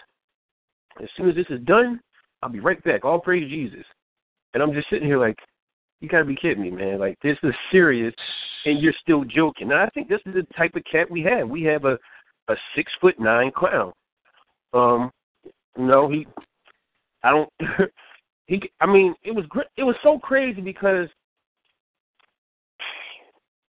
[1.02, 2.00] as soon as this is done,
[2.42, 3.04] I'll be right back.
[3.04, 3.84] All praise Jesus.
[4.54, 5.38] And I'm just sitting here like,
[6.00, 6.98] you gotta be kidding me, man.
[6.98, 8.14] Like this is serious,
[8.64, 9.70] and you're still joking.
[9.70, 11.48] And I think this is the type of cat we have.
[11.48, 11.98] We have a
[12.48, 13.92] a six foot nine clown.
[14.72, 15.10] Um,
[15.76, 16.26] no, he,
[17.22, 17.50] I don't.
[18.48, 19.68] he, I mean, it was great.
[19.76, 21.08] it was so crazy because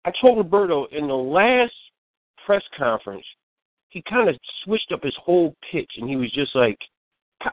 [0.06, 1.74] I told Roberto in the last
[2.46, 3.26] press conference,
[3.90, 6.78] he kind of switched up his whole pitch, and he was just like,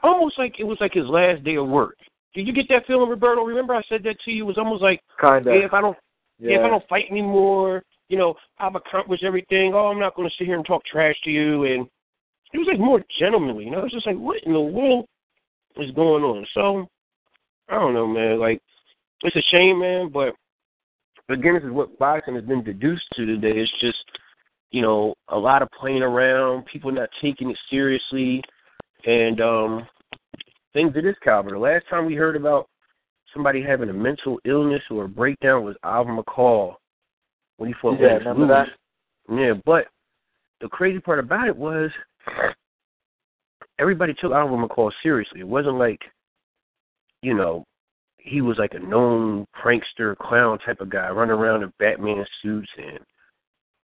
[0.03, 1.97] almost like it was like his last day of work.
[2.35, 3.43] Did you get that feeling, Roberto?
[3.43, 4.43] Remember I said that to you?
[4.43, 5.53] It was almost like, kind of.
[5.53, 5.97] Hey, if I don't,
[6.37, 6.59] yeah.
[6.59, 9.73] if I don't fight anymore, you know, I've accomplished everything.
[9.73, 11.63] Oh, I'm not going to sit here and talk trash to you.
[11.63, 11.87] And
[12.53, 13.65] it was like more gentlemanly.
[13.65, 15.05] You know, it's just like, what in the world
[15.77, 16.45] is going on?
[16.53, 16.87] So
[17.69, 18.39] I don't know, man.
[18.39, 18.61] Like
[19.23, 20.09] it's a shame, man.
[20.09, 20.33] But
[21.29, 23.59] again, this is what boxing has been deduced to today.
[23.59, 23.97] It's just
[24.71, 28.41] you know a lot of playing around, people not taking it seriously,
[29.05, 29.87] and um
[30.73, 31.51] things of this caliber.
[31.51, 32.67] The last time we heard about
[33.33, 36.75] somebody having a mental illness or a breakdown was Oliver McCall
[37.57, 38.67] when he fought yeah, remember that?
[39.29, 39.87] Yeah, but
[40.61, 41.89] the crazy part about it was
[43.79, 45.39] everybody took Oliver McCall seriously.
[45.39, 45.99] It wasn't like,
[47.25, 47.65] you know,
[48.19, 52.69] he was like a known prankster, clown type of guy, running around in Batman suits
[52.77, 52.99] and,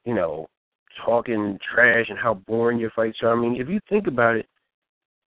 [0.03, 0.47] you know,
[1.05, 3.31] talking trash and how boring your fights are.
[3.31, 4.45] I mean, if you think about it,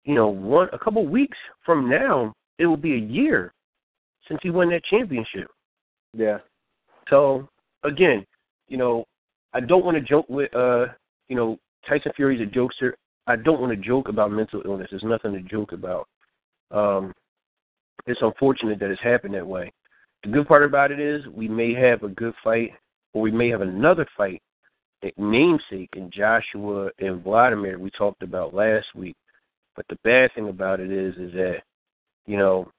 [0.03, 3.53] you know, one a couple weeks from now, it will be a year
[4.27, 5.49] since he won that championship.
[6.13, 6.39] Yeah.
[7.09, 7.49] So
[7.85, 8.27] again,
[8.67, 9.05] you know,
[9.53, 10.87] I don't want to joke with uh,
[11.29, 12.95] you know, Tyson Fury's a jokester.
[13.29, 14.89] I don't want to joke about mental illness.
[14.91, 16.09] There's nothing to joke about.
[16.73, 17.15] Um,
[18.07, 19.73] it's unfortunate that it's happened that way.
[20.23, 22.73] The good part about it is we may have a good fight,
[23.13, 24.43] or we may have another fight,
[25.03, 29.17] at namesake in Joshua and Vladimir we talked about last week.
[29.77, 31.59] But the bad thing about it is, is that
[32.27, 32.71] you know,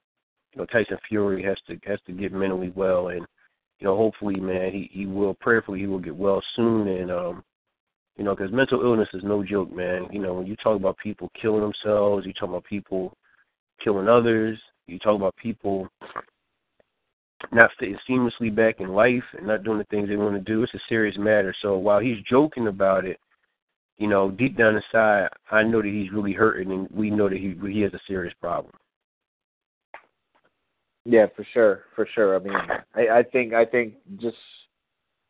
[0.52, 3.24] you know Tyson Fury has to has to get mentally well, and
[3.78, 7.44] you know, hopefully, man, he he will prayerfully he will get well soon, and um,
[8.16, 10.06] you know, because mental illness is no joke, man.
[10.10, 13.12] You know, when you talk about people killing themselves, you talk about people
[13.84, 15.88] killing others, you talk about people
[17.52, 20.62] not staying seamlessly back in life and not doing the things they want to do.
[20.62, 21.54] It's a serious matter.
[21.62, 23.18] So while he's joking about it,
[23.98, 27.38] you know, deep down inside, I know that he's really hurting, and we know that
[27.38, 28.72] he he has a serious problem.
[31.04, 32.36] Yeah, for sure, for sure.
[32.36, 32.54] I mean,
[32.94, 34.36] I, I think I think just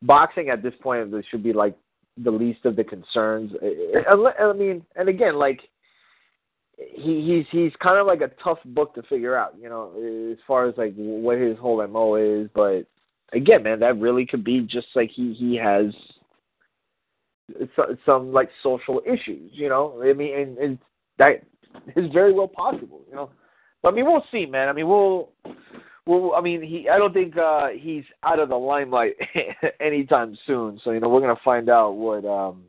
[0.01, 1.77] boxing at this point should be like
[2.17, 3.51] the least of the concerns.
[4.09, 5.61] I mean, and again, like
[6.77, 9.91] he he's he's kind of like a tough book to figure out, you know,
[10.31, 12.49] as far as like what his whole mo is.
[12.53, 12.85] But
[13.33, 15.93] again, man, that really could be just like he he has
[17.75, 19.51] some some like social issues.
[19.53, 20.79] You know, I mean, and, and
[21.17, 21.43] that
[21.95, 23.01] is very well possible.
[23.09, 23.29] You know,
[23.81, 24.69] but I mean, we'll see, man.
[24.69, 25.29] I mean, we'll.
[26.05, 26.87] Well, I mean, he.
[26.87, 29.15] I don't think uh, he's out of the limelight
[29.81, 30.79] anytime soon.
[30.83, 32.63] So you know, we're gonna find out what um,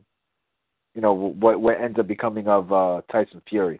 [0.95, 3.79] you know, what what ends up becoming of uh, Tyson Fury.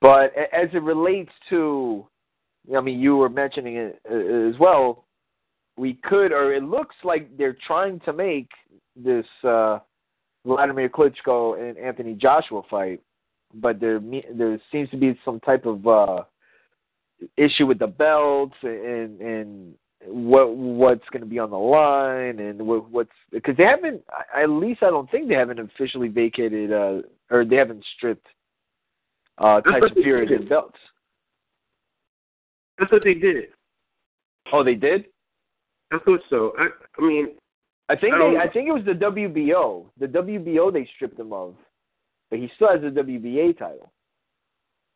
[0.00, 2.06] But as it relates to,
[2.76, 5.04] I mean, you were mentioning it uh, as well.
[5.76, 8.48] We could, or it looks like they're trying to make
[8.94, 9.78] this uh,
[10.44, 13.00] Vladimir Klitschko and Anthony Joshua fight,
[13.54, 14.00] but there
[14.34, 16.22] there seems to be some type of uh,
[17.36, 19.74] issue with the belts and and
[20.06, 24.02] what what's going to be on the line and what, what's because they haven't
[24.36, 28.26] at least I don't think they haven't officially vacated uh or they haven't stripped
[29.38, 30.78] uh of Fury his belts.
[32.78, 33.46] That's what they did.
[34.52, 35.06] Oh, they did.
[35.92, 36.52] I thought so.
[36.58, 36.68] I,
[36.98, 37.28] I mean,
[37.88, 39.86] I think I they, I think it was the WBO.
[39.98, 41.54] The WBO they stripped him of,
[42.30, 43.92] but he still has the WBA title.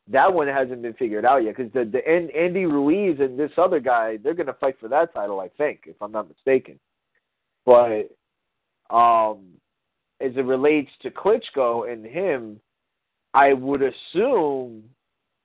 [0.09, 3.53] That one hasn't been figured out yet because the the An- Andy Ruiz and this
[3.57, 6.81] other guy they're going to fight for that title, I think, if I'm not mistaken.
[7.65, 8.11] But
[8.91, 9.45] um,
[10.21, 12.61] as it relates to Klitschko and him,
[13.35, 14.85] I would assume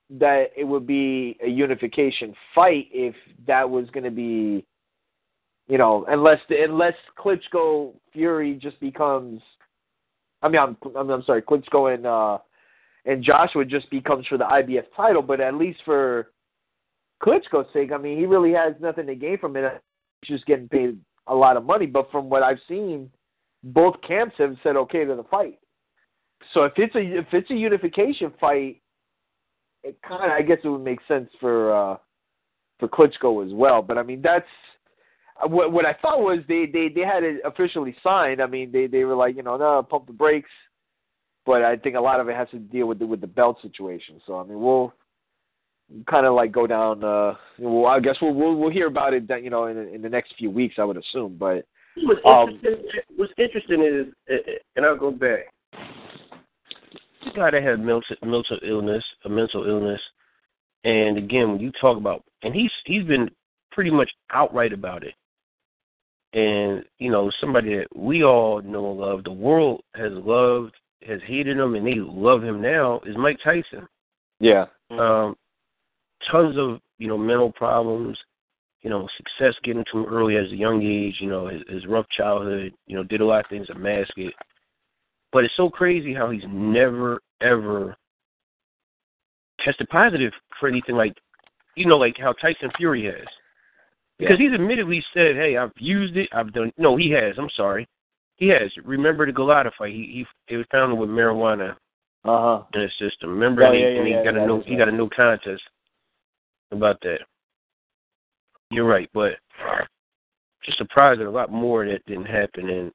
[0.09, 3.15] that it would be a unification fight if
[3.47, 4.65] that was going to be
[5.67, 9.41] you know, unless the, unless Klitschko Fury just becomes,
[10.41, 12.37] I mean, I'm I'm, I'm sorry, Klitschko and uh,
[13.05, 16.31] and Joshua just becomes for the IBF title, but at least for
[17.23, 19.81] Klitschko's sake, I mean, he really has nothing to gain from it.
[20.21, 21.87] He's just getting paid a lot of money.
[21.87, 23.09] But from what I've seen,
[23.63, 25.57] both camps have said okay to the fight.
[26.53, 28.81] So if it's a if it's a unification fight,
[29.83, 31.97] it kind of I guess it would make sense for uh,
[32.79, 33.81] for Klitschko as well.
[33.81, 34.47] But I mean, that's
[35.47, 38.41] what what I thought was they they they had it officially signed.
[38.41, 40.49] I mean, they they were like, you know, no, pump the brakes.
[41.45, 43.57] But I think a lot of it has to deal with the with the belt
[43.61, 44.19] situation.
[44.25, 44.93] So I mean, we'll
[46.09, 47.03] kind of like go down.
[47.03, 49.27] uh Well, I guess we'll we'll, we'll hear about it.
[49.27, 51.37] That you know, in in the next few weeks, I would assume.
[51.37, 51.65] But
[52.03, 55.47] What's Um, interesting, what's interesting is, uh, and I'll go back.
[57.35, 60.01] Guy that had mental mental illness, a mental illness,
[60.83, 63.29] and again, when you talk about, and he's he's been
[63.71, 65.13] pretty much outright about it.
[66.33, 70.73] And you know, somebody that we all know and love, the world has loved,
[71.07, 73.87] has hated him, and they love him now is Mike Tyson.
[74.39, 75.35] yeah, Um,
[76.31, 78.17] tons of you know mental problems,
[78.81, 81.15] you know success getting to him early as a young age.
[81.19, 82.73] You know his, his rough childhood.
[82.85, 84.33] You know did a lot of things to mask it.
[85.35, 87.97] But it's so crazy how he's never ever
[89.59, 91.13] tested positive for anything like,
[91.75, 93.27] you know, like how Tyson Fury has.
[94.17, 96.29] Because he's admittedly said, "Hey, I've used it.
[96.31, 97.35] I've done." No, he has.
[97.37, 97.85] I'm sorry,
[98.37, 98.71] he has.
[98.85, 99.91] Remember the Golota fight?
[99.91, 101.71] He he it was found with marijuana
[102.23, 102.63] uh huh.
[102.73, 103.31] in his system.
[103.31, 104.85] Remember, Oh, and he, yeah, yeah, and he yeah, got a no is he right.
[104.85, 105.63] got a no contest
[106.71, 107.19] about that.
[108.71, 109.33] You're right, but
[110.63, 112.91] just surprised that a lot more that didn't happen, and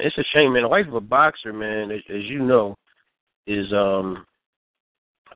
[0.00, 0.62] it's a shame, man.
[0.62, 2.76] The life of a boxer, man, as, as you know,
[3.46, 4.26] is um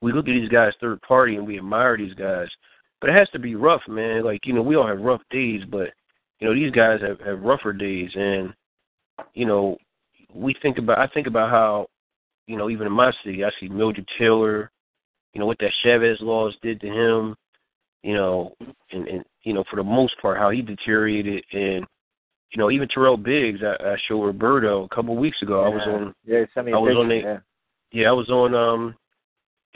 [0.03, 2.49] we look at these guys third party and we admire these guys,
[3.01, 4.25] but it has to be rough, man.
[4.25, 5.91] Like you know, we all have rough days, but
[6.41, 8.53] you know these guys have have rougher days, and
[9.35, 9.77] you know
[10.35, 11.87] we think about I think about how
[12.47, 14.71] you know even in my city I see Meldrick Taylor,
[15.33, 17.37] you know what that Chavez laws did to him,
[18.03, 18.55] you know,
[18.93, 21.87] and and you know for the most part how he deteriorated, and
[22.53, 25.69] you know even Tyrell Biggs I, I showed Roberto a couple of weeks ago I
[25.69, 26.45] was on yeah.
[26.55, 27.39] Send me I was on the- yeah.
[27.93, 28.95] yeah, I was on um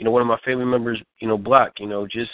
[0.01, 2.31] you know, one of my family members, you know, block, you know, just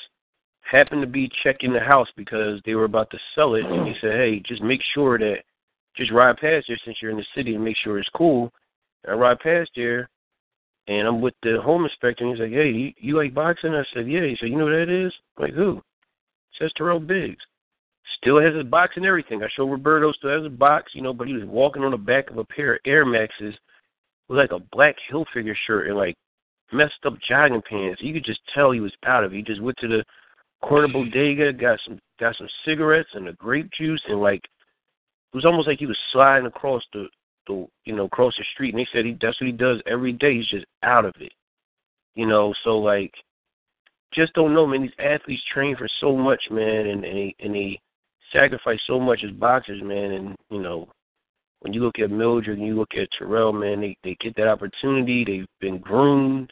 [0.61, 3.93] happened to be checking the house because they were about to sell it and he
[3.99, 5.39] said, Hey, just make sure that
[5.97, 8.53] just ride past there since you're in the city and make sure it's cool.
[9.03, 10.09] And I ride past there
[10.87, 13.73] and I'm with the home inspector and he's like, Hey, you, you like boxing?
[13.73, 14.23] I said, Yeah.
[14.23, 15.11] He said, You know who that is?
[15.37, 15.81] I'm like, who?
[16.51, 17.43] He says Tyrell Biggs.
[18.17, 19.43] Still has his box and everything.
[19.43, 21.97] I show Roberto still has his box, you know, but he was walking on the
[21.97, 23.55] back of a pair of Air Maxes
[24.27, 26.15] with like a black hill figure shirt and like
[26.71, 28.01] messed up jogging pants.
[28.01, 29.37] You could just tell he was out of it.
[29.37, 30.03] He just went to the
[30.61, 35.45] corner bodega, got some got some cigarettes and a grape juice and like it was
[35.45, 37.07] almost like he was sliding across the
[37.47, 40.13] the you know, across the street and they said he that's what he does every
[40.13, 40.37] day.
[40.37, 41.31] He's just out of it.
[42.15, 43.13] You know, so like
[44.13, 44.81] just don't know, man.
[44.81, 47.79] These athletes train for so much, man, and and they, and they
[48.37, 50.11] sacrifice so much as boxers, man.
[50.11, 50.87] And you know,
[51.61, 54.47] when you look at Meldrick and you look at Tyrell, man, they they get that
[54.47, 55.23] opportunity.
[55.23, 56.51] They've been groomed.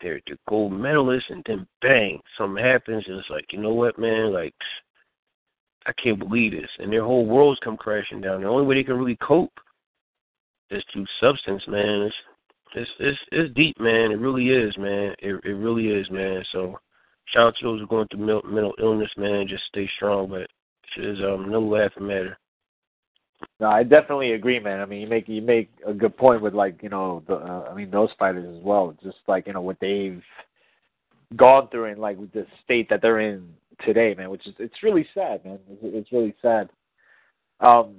[0.00, 3.98] They're they're gold medalists, and then bang, something happens, and it's like, you know what,
[3.98, 4.54] man, like.
[5.86, 8.40] I can't believe this, and their whole worlds come crashing down.
[8.40, 9.52] The only way they can really cope
[10.70, 12.02] is through substance, man.
[12.02, 12.14] It's
[12.74, 14.10] it's it's, it's deep, man.
[14.10, 15.14] It really is, man.
[15.18, 16.42] It it really is, man.
[16.52, 16.78] So
[17.26, 19.46] shout out to those who are going through mental illness, man.
[19.48, 20.48] Just stay strong, but
[20.96, 22.38] is um no laughing matter.
[23.60, 24.80] No, I definitely agree, man.
[24.80, 27.68] I mean, you make you make a good point with like you know, the, uh,
[27.70, 28.96] I mean those fighters as well.
[29.02, 30.22] Just like you know what they've
[31.36, 33.48] gone through and like the state that they're in
[33.84, 34.30] today, man.
[34.30, 35.58] Which is it's really sad, man.
[35.68, 36.70] It's, it's really sad.
[37.60, 37.96] Um,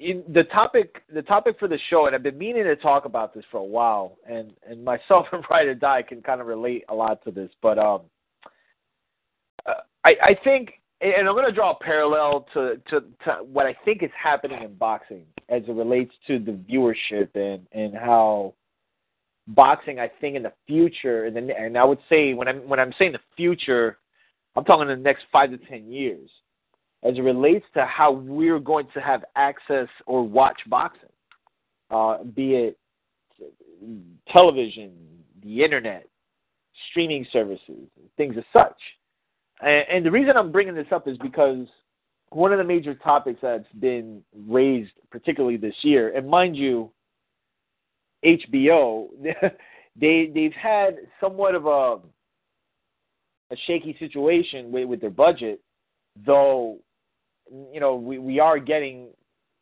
[0.00, 3.34] in the topic the topic for the show, and I've been meaning to talk about
[3.34, 6.84] this for a while, and and myself and Ride or Die can kind of relate
[6.88, 8.02] a lot to this, but um,
[9.66, 9.74] uh,
[10.04, 13.76] I I think and I'm going to draw a parallel to, to to what I
[13.84, 18.54] think is happening in boxing as it relates to the viewership and and how
[19.48, 22.92] boxing I think in the future and and I would say when I'm when I'm
[22.98, 23.98] saying the future,
[24.56, 26.28] I'm talking in the next five to ten years,
[27.04, 31.08] as it relates to how we're going to have access or watch boxing,
[31.90, 32.78] uh, be it
[34.28, 34.92] television,
[35.42, 36.06] the internet,
[36.90, 38.76] streaming services, things as such.
[39.60, 41.66] And, and the reason I'm bringing this up is because
[42.30, 46.90] one of the major topics that's been raised, particularly this year, and mind you,
[48.24, 49.08] HBO,
[50.00, 51.96] they they've had somewhat of a
[53.50, 55.60] a shaky situation with, with their budget,
[56.26, 56.78] though
[57.50, 59.08] you know we, we are getting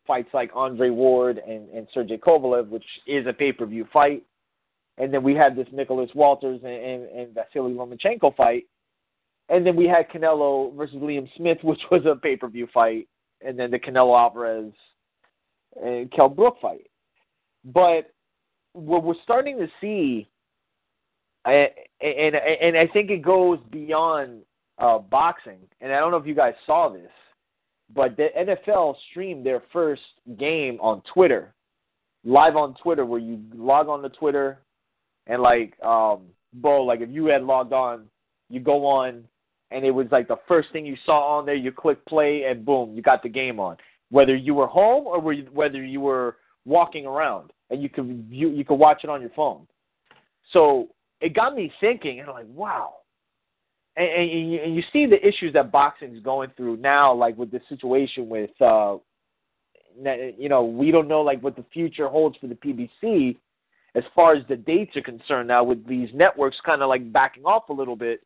[0.07, 4.23] fights like Andre Ward and, and Sergey Kovalev, which is a pay per view fight.
[4.99, 8.65] And then we had this Nicholas Walters and, and, and Vasily Lomachenko fight.
[9.49, 13.09] And then we had Canelo versus Liam Smith, which was a pay per view fight.
[13.45, 14.73] And then the Canelo Alvarez
[15.83, 16.89] and Kell Brook fight.
[17.65, 18.13] But
[18.73, 20.29] what we're starting to see,
[21.45, 21.69] and,
[22.01, 24.43] and, I think it goes beyond
[24.79, 27.11] uh, boxing, and I don't know if you guys saw this,
[27.95, 30.03] but the NFL streamed their first
[30.39, 31.55] game on Twitter,
[32.25, 34.59] live on Twitter, where you log on to Twitter,
[35.27, 36.23] and like, um,
[36.63, 38.07] like if you had logged on,
[38.51, 39.25] you go on,
[39.71, 41.55] and it was like the first thing you saw on there.
[41.55, 43.77] You click play, and boom, you got the game on.
[44.11, 48.65] Whether you were home or whether you were walking around, and you could view, you
[48.65, 49.67] could watch it on your phone.
[50.53, 50.89] So
[51.21, 52.95] it got me thinking, and I'm like, wow,
[53.97, 57.37] and, and, you, and you see the issues that boxing is going through now, like
[57.37, 58.97] with the situation with, uh,
[60.39, 63.37] you know, we don't know like what the future holds for the PBC
[63.95, 65.49] as far as the dates are concerned.
[65.49, 68.21] Now with these networks kind of like backing off a little bit,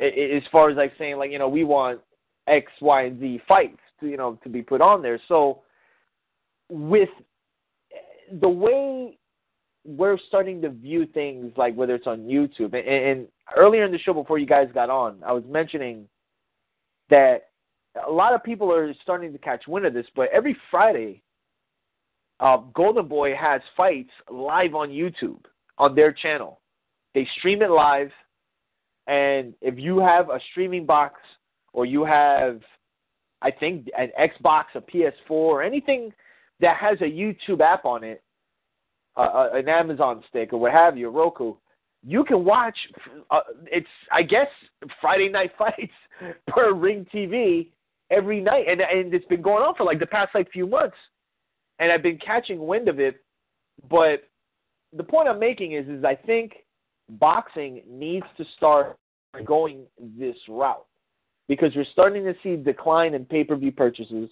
[0.00, 2.00] as far as like saying like you know we want
[2.46, 5.20] X, Y, and Z fights to you know to be put on there.
[5.28, 5.62] So
[6.70, 7.10] with
[8.40, 9.18] the way
[9.84, 12.74] we're starting to view things like whether it's on YouTube.
[12.74, 16.06] And, and earlier in the show, before you guys got on, I was mentioning
[17.08, 17.48] that
[18.06, 20.06] a lot of people are starting to catch wind of this.
[20.14, 21.22] But every Friday,
[22.40, 25.40] uh, Golden Boy has fights live on YouTube
[25.78, 26.60] on their channel.
[27.14, 28.10] They stream it live,
[29.08, 31.20] and if you have a streaming box
[31.72, 32.60] or you have,
[33.40, 36.12] I think, an Xbox, a PS4, or anything
[36.60, 38.22] that has a YouTube app on it,
[39.16, 41.54] uh, an Amazon stick or what have you, Roku,
[42.06, 42.76] you can watch.
[43.30, 44.46] Uh, it's I guess
[45.00, 45.92] Friday night fights
[46.46, 47.68] per Ring TV
[48.10, 50.96] every night, and and it's been going on for like the past like few months,
[51.78, 53.16] and I've been catching wind of it.
[53.90, 54.28] But
[54.96, 56.52] the point I'm making is, is I think
[57.08, 58.98] boxing needs to start
[59.44, 59.84] going
[60.18, 60.86] this route
[61.48, 64.30] because we're starting to see decline in pay per view purchases.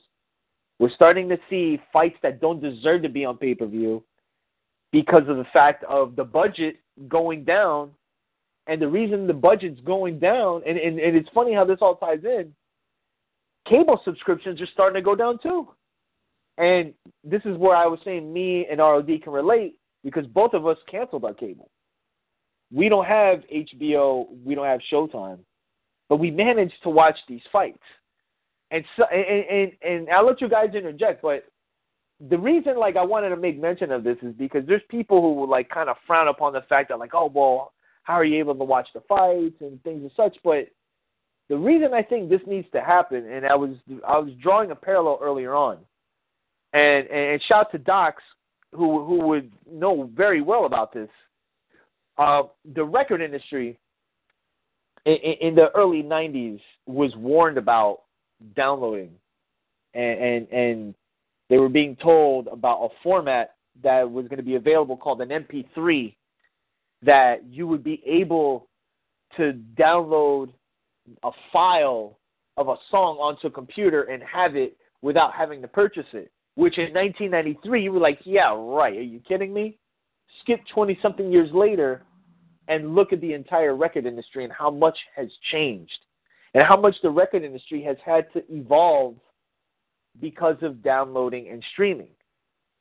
[0.79, 4.05] We're starting to see fights that don't deserve to be on pay per view
[4.93, 6.77] because of the fact of the budget
[7.09, 7.91] going down.
[8.67, 11.95] And the reason the budget's going down, and, and, and it's funny how this all
[11.97, 12.53] ties in,
[13.69, 15.69] cable subscriptions are starting to go down too.
[16.59, 20.67] And this is where I was saying me and ROD can relate because both of
[20.67, 21.71] us canceled our cable.
[22.73, 25.39] We don't have HBO, we don't have Showtime,
[26.09, 27.79] but we managed to watch these fights.
[28.71, 31.45] And so, and, and, and I'll let you guys interject, but
[32.29, 35.35] the reason like I wanted to make mention of this is because there's people who
[35.35, 37.73] will like kind of frown upon the fact that like oh well
[38.05, 40.69] how are you able to watch the fights and things and such but
[41.49, 43.77] the reason I think this needs to happen and I was
[44.07, 45.79] I was drawing a parallel earlier on
[46.73, 48.23] and and shout to Docs
[48.73, 51.11] who who would know very well about this
[52.19, 52.43] uh,
[52.75, 53.79] the record industry
[55.05, 58.03] in, in the early 90s was warned about
[58.55, 59.11] downloading
[59.95, 60.95] and and and
[61.49, 65.29] they were being told about a format that was going to be available called an
[65.29, 66.15] MP3
[67.03, 68.69] that you would be able
[69.37, 70.53] to download
[71.23, 72.19] a file
[72.57, 76.31] of a song onto a computer and have it without having to purchase it.
[76.55, 78.97] Which in 1993, you were like, yeah, right.
[78.97, 79.77] Are you kidding me?
[80.41, 82.03] Skip 20 something years later
[82.69, 85.99] and look at the entire record industry and how much has changed
[86.55, 89.15] and how much the record industry has had to evolve
[90.21, 92.09] because of downloading and streaming.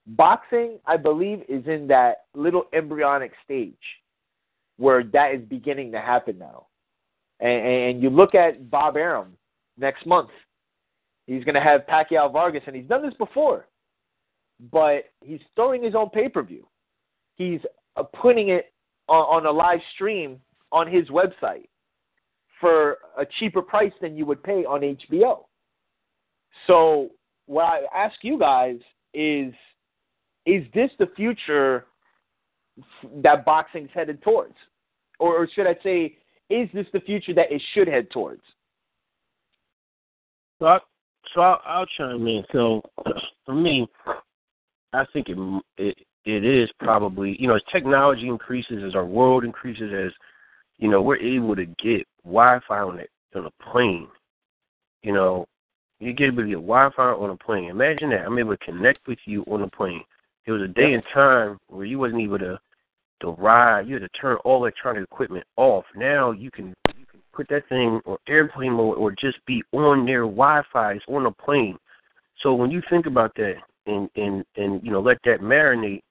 [0.07, 3.73] Boxing, I believe, is in that little embryonic stage
[4.77, 6.67] where that is beginning to happen now.
[7.39, 9.33] And, and you look at Bob Arum
[9.77, 10.29] next month.
[11.27, 13.67] He's going to have Pacquiao Vargas, and he's done this before,
[14.71, 16.67] but he's throwing his own pay per view.
[17.35, 17.59] He's
[17.95, 18.73] uh, putting it
[19.07, 20.39] on, on a live stream
[20.71, 21.67] on his website
[22.59, 25.45] for a cheaper price than you would pay on HBO.
[26.67, 27.09] So
[27.45, 28.77] what I ask you guys
[29.13, 29.53] is
[30.45, 31.85] is this the future
[33.23, 34.55] that boxing's headed towards?
[35.19, 36.17] Or, or should I say,
[36.49, 38.43] is this the future that it should head towards?
[40.59, 40.79] So, I,
[41.33, 42.43] so I'll, I'll chime in.
[42.51, 42.81] So,
[43.45, 43.87] for me,
[44.93, 49.43] I think it, it it is probably you know as technology increases, as our world
[49.43, 50.11] increases, as
[50.77, 54.07] you know we're able to get Wi-Fi on it on a plane.
[55.03, 55.45] You know,
[55.99, 57.69] you get able to get Wi-Fi on a plane.
[57.69, 60.03] Imagine that I'm able to connect with you on a plane.
[60.45, 62.59] There was a day and time where you wasn't able to
[63.21, 63.87] to ride.
[63.87, 65.85] You had to turn all electronic equipment off.
[65.95, 70.05] Now you can you can put that thing on airplane mode or just be on
[70.05, 71.77] their Wi-Fi It's on a plane.
[72.41, 73.55] So when you think about that
[73.85, 76.01] and and and you know let that marinate,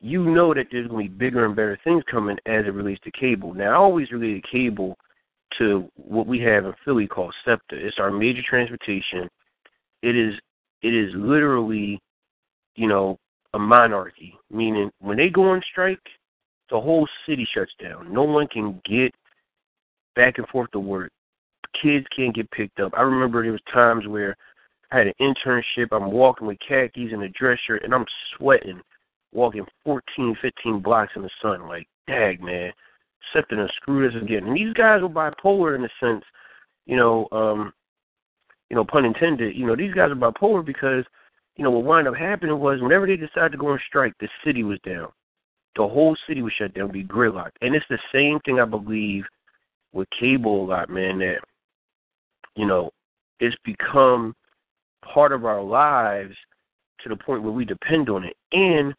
[0.00, 3.00] you know that there's going to be bigger and better things coming as it relates
[3.04, 3.54] to cable.
[3.54, 4.96] Now I always related cable
[5.58, 7.76] to what we have in Philly called SEPTA.
[7.76, 9.28] It's our major transportation.
[10.02, 10.34] It is
[10.82, 12.00] it is literally,
[12.76, 13.18] you know,
[13.54, 16.00] a monarchy, meaning when they go on strike,
[16.70, 18.12] the whole city shuts down.
[18.12, 19.14] No one can get
[20.16, 21.10] back and forth to work.
[21.80, 22.92] Kids can't get picked up.
[22.96, 24.36] I remember there was times where
[24.90, 25.88] I had an internship.
[25.92, 28.80] I'm walking with khakis and a dress shirt, and I'm sweating,
[29.34, 31.68] walking 14, 15 blocks in the sun.
[31.68, 32.72] Like, dag, man,
[33.34, 34.46] something to screw this again.
[34.46, 36.24] And these guys were bipolar in a sense,
[36.86, 37.72] you know, um,
[38.70, 39.54] you know, pun intended.
[39.56, 41.04] You know, these guys are bipolar because
[41.56, 44.28] you know, what wound up happening was whenever they decided to go on strike, the
[44.44, 45.08] city was down.
[45.76, 47.56] The whole city was shut down, be gridlocked.
[47.60, 49.24] And it's the same thing I believe
[49.92, 51.38] with cable a lot, man, that,
[52.56, 52.90] you know,
[53.40, 54.34] it's become
[55.04, 56.34] part of our lives
[57.02, 58.36] to the point where we depend on it.
[58.54, 58.94] And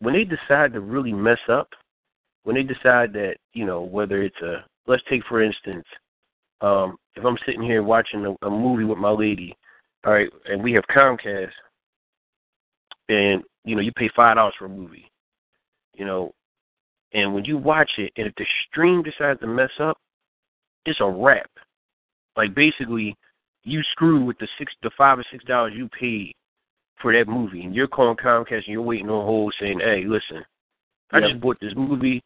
[0.00, 1.68] when they decide to really mess up,
[2.44, 5.84] when they decide that, you know, whether it's a, let's take for instance,
[6.60, 9.56] um, if I'm sitting here watching a, a movie with my lady
[10.06, 11.50] all right, and we have Comcast,
[13.08, 15.10] and you know you pay five dollars for a movie,
[15.94, 16.32] you know,
[17.12, 19.98] and when you watch it, and if the stream decides to mess up,
[20.84, 21.50] it's a wrap.
[22.36, 23.16] Like basically,
[23.64, 26.34] you screw with the six, the five or six dollars you paid
[27.00, 30.44] for that movie, and you're calling Comcast and you're waiting on hold saying, "Hey, listen,
[31.12, 32.22] I just bought this movie.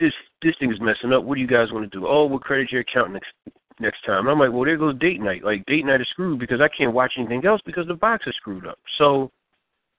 [0.00, 1.24] This this thing is messing up.
[1.24, 2.06] What do you guys want to do?
[2.06, 3.32] Oh, we'll credit your account next
[3.80, 4.20] next time.
[4.20, 5.44] And I'm like, well, there goes date night.
[5.44, 8.34] Like date night is screwed because I can't watch anything else because the box is
[8.36, 8.78] screwed up.
[8.98, 9.30] So,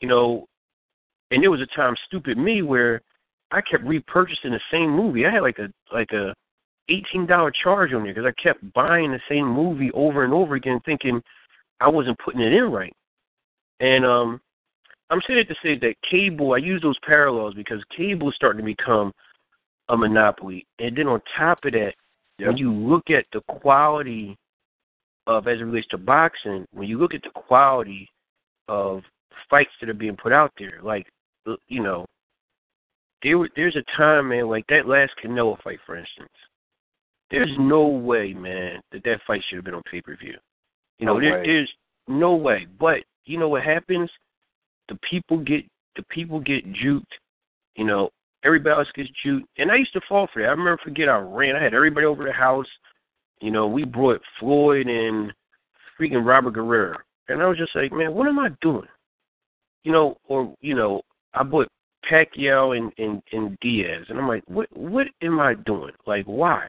[0.01, 0.47] you know,
[1.31, 3.01] and there was a time, stupid me, where
[3.51, 5.25] I kept repurchasing the same movie.
[5.25, 6.33] I had like a like a
[6.89, 10.55] eighteen dollar charge on there because I kept buying the same movie over and over
[10.55, 11.21] again, thinking
[11.81, 12.93] I wasn't putting it in right.
[13.79, 14.41] And um,
[15.09, 16.53] I'm saying it to say that cable.
[16.53, 19.11] I use those parallels because cable is starting to become
[19.89, 21.93] a monopoly, and then on top of that,
[22.39, 22.47] Yep.
[22.47, 24.37] When you look at the quality
[25.27, 28.09] of, as it relates to boxing, when you look at the quality
[28.67, 29.01] of
[29.49, 31.07] fights that are being put out there, like,
[31.47, 32.05] uh, you know,
[33.23, 36.29] there there's a time, man, like that last Canelo fight, for instance.
[37.31, 40.35] There's no way, man, that that fight should have been on pay per view.
[40.99, 41.71] You know, no there, there's
[42.07, 42.67] no way.
[42.79, 44.09] But you know what happens?
[44.89, 45.65] The people get
[45.95, 47.03] the people get juked.
[47.75, 48.09] You know,
[48.43, 49.45] everybody else gets juked.
[49.57, 50.47] And I used to fall for that.
[50.47, 51.55] I remember forget I ran.
[51.55, 52.67] I had everybody over the house.
[53.41, 55.33] You know, we brought Floyd and
[55.99, 56.97] freaking Robert Guerrero.
[57.27, 58.87] And I was just like, man, what am I doing?
[59.83, 61.01] You know, or you know,
[61.33, 61.67] I brought
[62.09, 65.93] Pacquiao and, and, and Diaz and I'm like, what what am I doing?
[66.05, 66.67] Like why?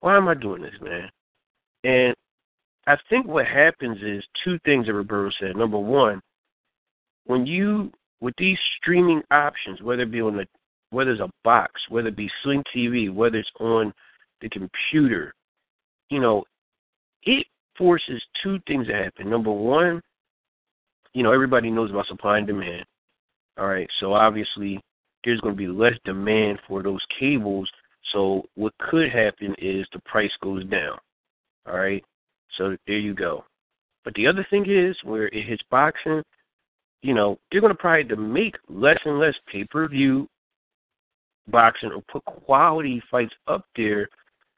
[0.00, 1.08] Why am I doing this, man?
[1.84, 2.14] And
[2.86, 5.56] I think what happens is two things that Roberto said.
[5.56, 6.20] Number one,
[7.24, 10.46] when you with these streaming options, whether it be on the
[10.90, 13.92] whether it's a box, whether it be Sling TV, whether it's on
[14.40, 15.34] the computer,
[16.10, 16.44] you know,
[17.24, 19.28] it forces two things to happen.
[19.28, 20.00] Number one,
[21.12, 22.84] you know, everybody knows about supply and demand.
[23.58, 24.80] All right, so obviously
[25.24, 27.68] there's going to be less demand for those cables.
[28.12, 30.98] So what could happen is the price goes down.
[31.66, 32.04] All right,
[32.56, 33.44] so there you go.
[34.04, 36.22] But the other thing is where it hits boxing,
[37.02, 40.28] you know, they're going to probably to make less and less pay per view
[41.48, 44.08] boxing or put quality fights up there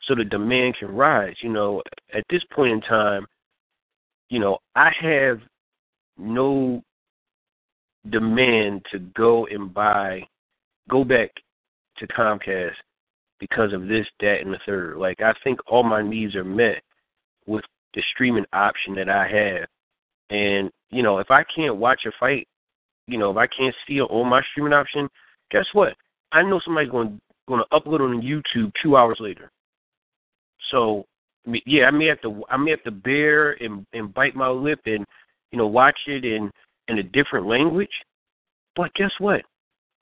[0.06, 1.34] so the demand can rise.
[1.42, 1.82] You know,
[2.14, 3.26] at this point in time,
[4.30, 5.40] you know, I have
[6.16, 6.82] no
[8.10, 10.22] demand to go and buy,
[10.88, 11.30] go back
[11.98, 12.72] to Comcast
[13.40, 14.96] because of this, that, and the third.
[14.96, 16.82] Like, I think all my needs are met
[17.46, 17.64] with
[17.94, 19.68] the streaming option that I have.
[20.30, 22.46] And, you know, if I can't watch a fight,
[23.06, 25.08] you know, if I can't see it on my streaming option,
[25.50, 25.94] guess what?
[26.32, 29.50] I know somebody's going going to upload on YouTube two hours later.
[30.70, 31.06] So
[31.66, 34.80] yeah, I may have to I may have to bear and and bite my lip
[34.86, 35.06] and
[35.50, 36.50] you know watch it in
[36.88, 37.90] in a different language.
[38.76, 39.42] But guess what?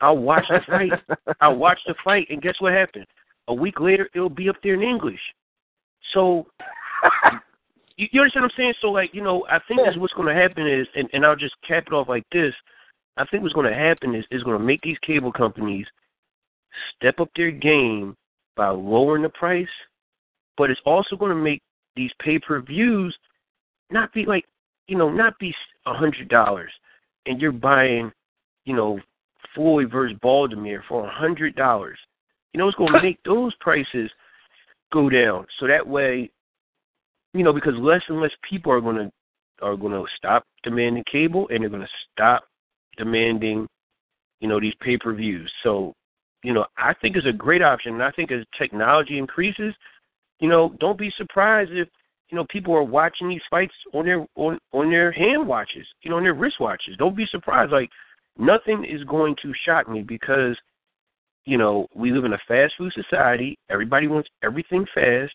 [0.01, 0.93] I'll watch the fight.
[1.41, 3.07] I'll watch the fight, and guess what happened?
[3.49, 5.21] A week later, it'll be up there in English.
[6.13, 6.47] So,
[7.97, 8.75] you, you understand what I'm saying?
[8.81, 11.37] So, like, you know, I think that's what's going to happen is, and, and I'll
[11.37, 12.53] just cap it off like this.
[13.17, 15.87] I think what's going to happen is is going to make these cable companies
[16.97, 18.15] step up their game
[18.57, 19.67] by lowering the price,
[20.57, 21.63] but it's also going to make
[21.95, 23.17] these pay per views
[23.91, 24.45] not be like,
[24.89, 25.55] you know, not be
[25.87, 26.71] a hundred dollars,
[27.27, 28.13] and you're buying,
[28.65, 29.01] you know,
[29.55, 31.99] Floyd versus Baldomir for a hundred dollars.
[32.53, 34.11] You know, it's going to make those prices
[34.93, 35.47] go down.
[35.59, 36.31] So that way,
[37.37, 39.11] you know, because less and less people are going to
[39.63, 42.45] are going to stop demanding cable, and they're going to stop
[42.97, 43.67] demanding,
[44.41, 45.51] you know, these pay per views.
[45.63, 45.95] So,
[46.43, 47.95] you know, I think it's a great option.
[47.95, 49.75] And I think as technology increases,
[50.41, 51.89] you know, don't be surprised if
[52.29, 56.11] you know people are watching these fights on their on on their hand watches, you
[56.11, 56.97] know, on their wrist watches.
[56.99, 57.73] Don't be surprised.
[57.73, 57.91] Like
[58.39, 60.57] nothing is going to shock me because
[61.45, 63.57] you know we live in a fast food society.
[63.71, 65.35] Everybody wants everything fast,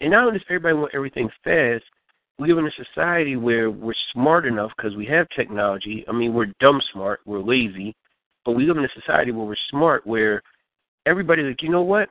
[0.00, 1.84] and not only does everybody want everything fast,
[2.38, 6.04] we live in a society where we're smart enough because we have technology.
[6.08, 7.94] I mean, we're dumb smart, we're lazy,
[8.44, 10.42] but we live in a society where we're smart, where
[11.06, 12.08] everybody's like, you know what?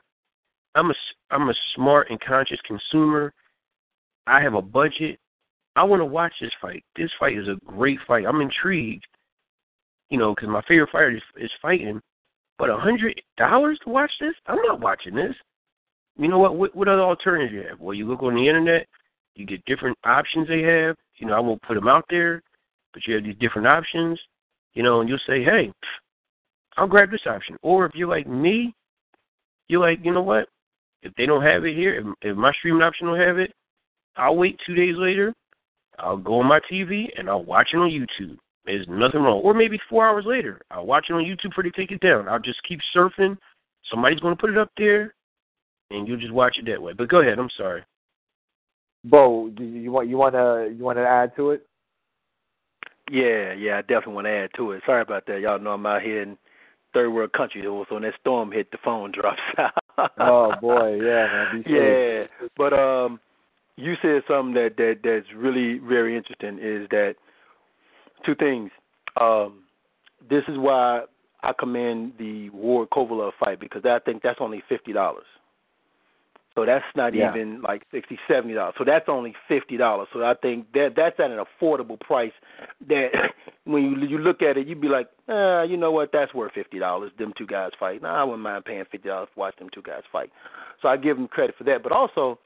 [0.74, 0.94] I'm a
[1.30, 3.32] I'm a smart and conscious consumer.
[4.26, 5.18] I have a budget.
[5.76, 6.84] I want to watch this fight.
[6.96, 8.26] This fight is a great fight.
[8.26, 9.06] I'm intrigued,
[10.10, 12.00] you know, because my favorite fighter is, is fighting.
[12.58, 14.34] But a hundred dollars to watch this?
[14.46, 15.34] I'm not watching this.
[16.18, 16.56] You know what?
[16.56, 17.80] What, what other alternatives you have?
[17.80, 18.86] Well, you look on the internet.
[19.34, 20.96] You get different options they have.
[21.16, 22.42] You know, I won't put them out there,
[22.92, 24.18] but you have these different options.
[24.74, 25.72] You know, and you'll say, hey,
[26.76, 27.56] I'll grab this option.
[27.62, 28.74] Or if you're like me,
[29.68, 30.48] you're like, you know what?
[31.02, 33.52] If they don't have it here, if, if my streaming option don't have it,
[34.16, 35.32] I'll wait two days later.
[35.98, 38.36] I'll go on my TV and I'll watch it on YouTube.
[38.64, 39.40] There's nothing wrong.
[39.42, 42.28] Or maybe four hours later, I'll watch it on YouTube before they take it down.
[42.28, 43.36] I'll just keep surfing.
[43.90, 45.14] Somebody's going to put it up there,
[45.90, 46.92] and you'll just watch it that way.
[46.92, 47.38] But go ahead.
[47.38, 47.82] I'm sorry.
[49.04, 51.66] Bo, do you want you want to you want to add to it?
[53.10, 54.82] Yeah, yeah, I definitely want to add to it.
[54.84, 55.40] Sorry about that.
[55.40, 56.36] Y'all know I'm out here in
[56.92, 60.10] third world country, so when that storm hit, the phone drops out.
[60.18, 61.64] oh boy, yeah, man.
[61.66, 62.24] yeah,
[62.56, 63.20] but um,
[63.76, 66.58] you said something that that that's really very interesting.
[66.60, 67.14] Is that
[68.26, 68.70] two things?
[69.18, 69.62] Um,
[70.28, 71.02] this is why
[71.42, 75.26] I commend the Ward Kovalev fight because I think that's only fifty dollars.
[76.58, 77.30] So that's not yeah.
[77.30, 78.74] even like sixty, seventy dollars.
[78.78, 80.08] So that's only fifty dollars.
[80.12, 82.32] So I think that that's at an affordable price.
[82.88, 83.10] That
[83.64, 86.54] when you you look at it, you'd be like, uh, you know what, that's worth
[86.54, 87.12] fifty dollars.
[87.16, 88.02] Them two guys fight.
[88.02, 90.32] Nah, I wouldn't mind paying fifty dollars to watch them two guys fight.
[90.82, 91.84] So I give them credit for that.
[91.84, 92.40] But also,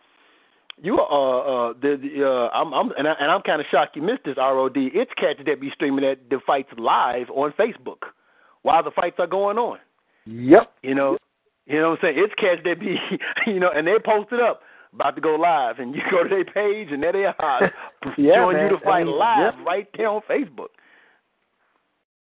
[0.82, 3.66] you are uh uh the, the uh I'm I'm and, I, and I'm kind of
[3.70, 4.76] shocked you missed this ROD.
[4.76, 8.10] It's cats that be streaming that the fights live on Facebook
[8.60, 9.78] while the fights are going on.
[10.26, 10.70] Yep.
[10.82, 11.16] You know,
[11.66, 12.24] you know what I'm saying?
[12.24, 12.96] It's cats that be,
[13.46, 14.60] you know, and they posted up
[14.94, 17.72] about to go live, and you go to their page, and there they are
[18.18, 18.70] yeah, showing man.
[18.70, 19.64] you the fight I mean, live yeah.
[19.64, 20.68] right there on Facebook.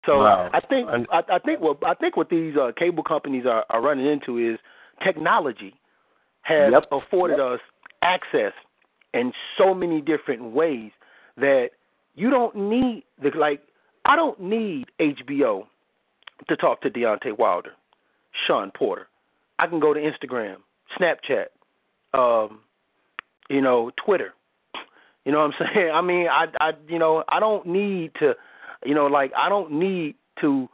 [0.05, 0.49] So Wow.
[0.53, 3.81] I think I, I think what I think what these uh, cable companies are, are
[3.81, 4.57] running into is
[5.03, 5.75] technology
[6.41, 6.85] has Yep.
[6.91, 7.59] afforded us
[8.01, 8.53] access
[9.13, 10.91] in so many different ways
[11.37, 11.69] that
[12.15, 13.61] you don't need the like
[14.05, 15.67] I don't need HBO
[16.49, 17.73] to talk to Deontay Wilder,
[18.47, 19.07] Shawn Porter.
[19.61, 20.57] I can go to Instagram,
[20.99, 21.47] Snapchat,
[22.17, 22.59] um,
[23.49, 24.33] you know, Twitter.
[25.25, 25.91] You know what I'm saying?
[25.93, 28.33] I mean, I, I, you know, I don't need to,
[28.85, 30.67] you know, like I don't need to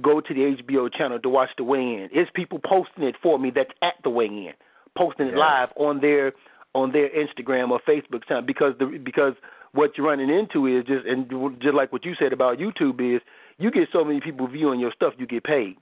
[0.00, 2.10] go to the HBO channel to watch the weigh-in.
[2.12, 4.52] It's people posting it for me that's at the weigh-in,
[4.96, 5.40] posting it Yeah.
[5.40, 6.32] live on their
[6.72, 9.34] on their Instagram or Facebook channel because the because
[9.72, 11.28] what you're running into is just and
[11.60, 13.20] just like what you said about YouTube is
[13.58, 15.76] you get so many people viewing your stuff, you get paid.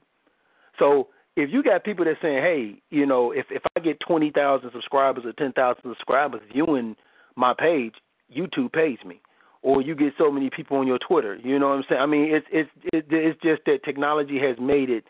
[0.79, 4.31] So if you got people that saying, hey, you know, if if I get twenty
[4.31, 6.95] thousand subscribers or ten thousand subscribers viewing
[7.35, 7.95] my page,
[8.35, 9.21] YouTube pays me.
[9.61, 11.35] Or you get so many people on your Twitter.
[11.35, 12.01] You know what I'm saying?
[12.01, 15.03] I mean, it's it's it, it's just that technology has made it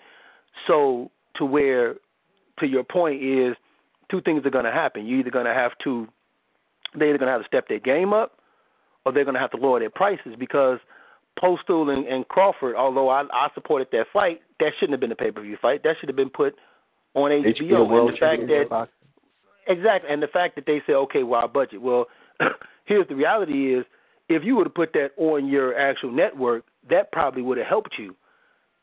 [0.67, 1.95] so to where,
[2.59, 3.55] to your point, is
[4.09, 5.05] two things are going to happen.
[5.05, 6.07] You're either going to have to,
[6.97, 8.39] they're either going to have to step their game up,
[9.05, 10.80] or they're going to have to lower their prices because
[11.40, 15.16] Postol and, and Crawford, although I, I supported that fight, that shouldn't have been a
[15.16, 15.84] pay per view fight.
[15.84, 16.56] That should have been put
[17.14, 17.62] on HBO.
[17.62, 18.88] HBO and the fact that
[19.68, 21.82] exactly, and the fact that they say, okay, well, our budget.
[21.82, 22.08] Well,
[22.86, 23.86] here's the reality: is
[24.28, 27.96] if you would have put that on your actual network, that probably would have helped
[27.98, 28.16] you.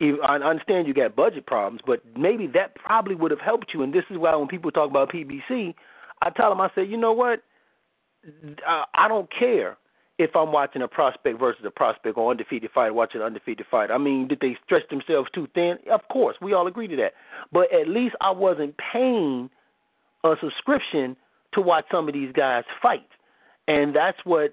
[0.00, 3.82] I understand you got budget problems, but maybe that probably would have helped you.
[3.82, 5.74] And this is why when people talk about PBC,
[6.20, 7.42] I tell them, I say, you know what?
[8.66, 9.78] I don't care
[10.18, 13.90] if I'm watching a prospect versus a prospect or undefeated fight, watching an undefeated fight.
[13.90, 15.76] I mean, did they stretch themselves too thin?
[15.90, 17.12] Of course, we all agree to that.
[17.52, 19.50] But at least I wasn't paying
[20.24, 21.16] a subscription
[21.52, 23.08] to watch some of these guys fight,
[23.68, 24.52] and that's what.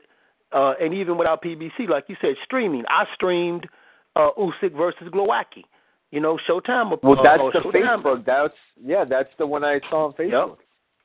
[0.51, 2.83] Uh, and even without PBC, like you said, streaming.
[2.87, 3.67] I streamed
[4.15, 5.63] uh, Usyk versus Glowacki.
[6.11, 6.95] You know, Showtime.
[7.01, 8.03] Well, uh, that's uh, the Showtime.
[8.03, 8.25] Facebook.
[8.25, 10.49] That's yeah, that's the one I saw on Facebook.
[10.49, 10.62] Yep.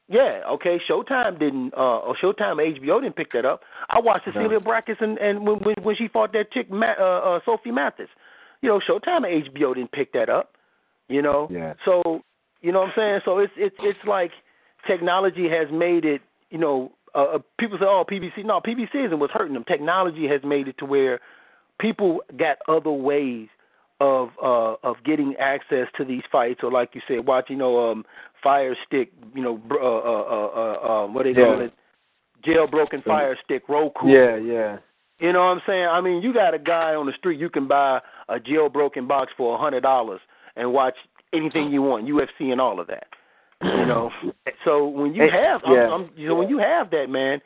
[0.08, 0.78] Yeah, okay.
[0.88, 3.60] Showtime didn't, uh, or Showtime HBO didn't pick that up.
[3.90, 7.36] I watched Cecilia Brækhus and and when when when she fought that chick, Ma- uh,
[7.36, 8.08] uh, Sophie Mathis.
[8.62, 10.52] You know, Showtime and HBO didn't pick that up.
[11.08, 11.74] You know, Yeah.
[11.84, 12.22] so
[12.62, 13.20] you know what I'm saying.
[13.24, 14.30] So it's it's it's like
[14.86, 16.22] technology has made it.
[16.50, 18.44] You know, uh, uh, people say, oh, PBC.
[18.44, 19.64] No, PBC isn't what's hurting them.
[19.64, 21.20] Technology has made it to where
[21.78, 23.48] people got other ways
[24.00, 27.90] of uh of getting access to these fights or like you said watch you know
[27.90, 28.04] um
[28.42, 31.64] fire stick you know br- uh uh uh, uh um what they call Yeah.
[31.64, 31.72] it
[32.46, 34.78] jailbroken fire stick Roku Yeah, yeah.
[35.18, 37.50] you know what I'm saying I mean you got a guy on the street you
[37.50, 40.20] can buy a jailbroken box for a hundred dollars
[40.54, 40.94] and watch
[41.32, 43.08] anything you want UFC and all of that
[43.62, 44.10] you know
[44.64, 45.88] so when you have yeah.
[45.88, 47.40] I'm, I'm, you know when you have that man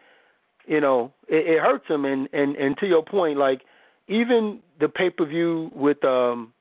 [0.66, 3.62] you know it, it hurts them and and and to your point like
[4.08, 6.52] even the pay per view with um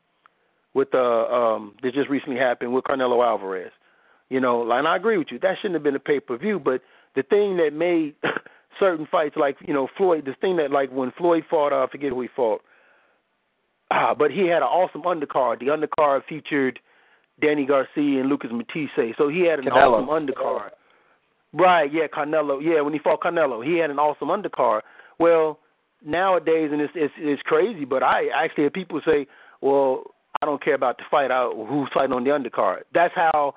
[0.73, 3.71] with uh um that just recently happened with Carnelo Alvarez.
[4.29, 5.39] You know, like, and I agree with you.
[5.39, 6.81] That shouldn't have been a pay per view, but
[7.15, 8.15] the thing that made
[8.79, 11.87] certain fights like, you know, Floyd the thing that like when Floyd fought uh, I
[11.91, 12.61] forget who he fought.
[13.93, 15.59] Ah, but he had an awesome undercard.
[15.59, 16.79] The undercard featured
[17.41, 19.15] Danny Garcia and Lucas Matthysse.
[19.17, 20.01] So he had an Canelo.
[20.01, 20.69] awesome undercard.
[21.53, 22.59] Right, yeah, Carnelo.
[22.59, 24.81] Yeah, when he fought Carnelo, he had an awesome undercard.
[25.19, 25.59] Well,
[26.05, 29.27] nowadays, and it's it's, it's crazy, but I actually have people say,
[29.61, 30.03] "Well,
[30.41, 31.31] I don't care about the fight.
[31.31, 33.55] I, who's fighting on the undercard?" That's how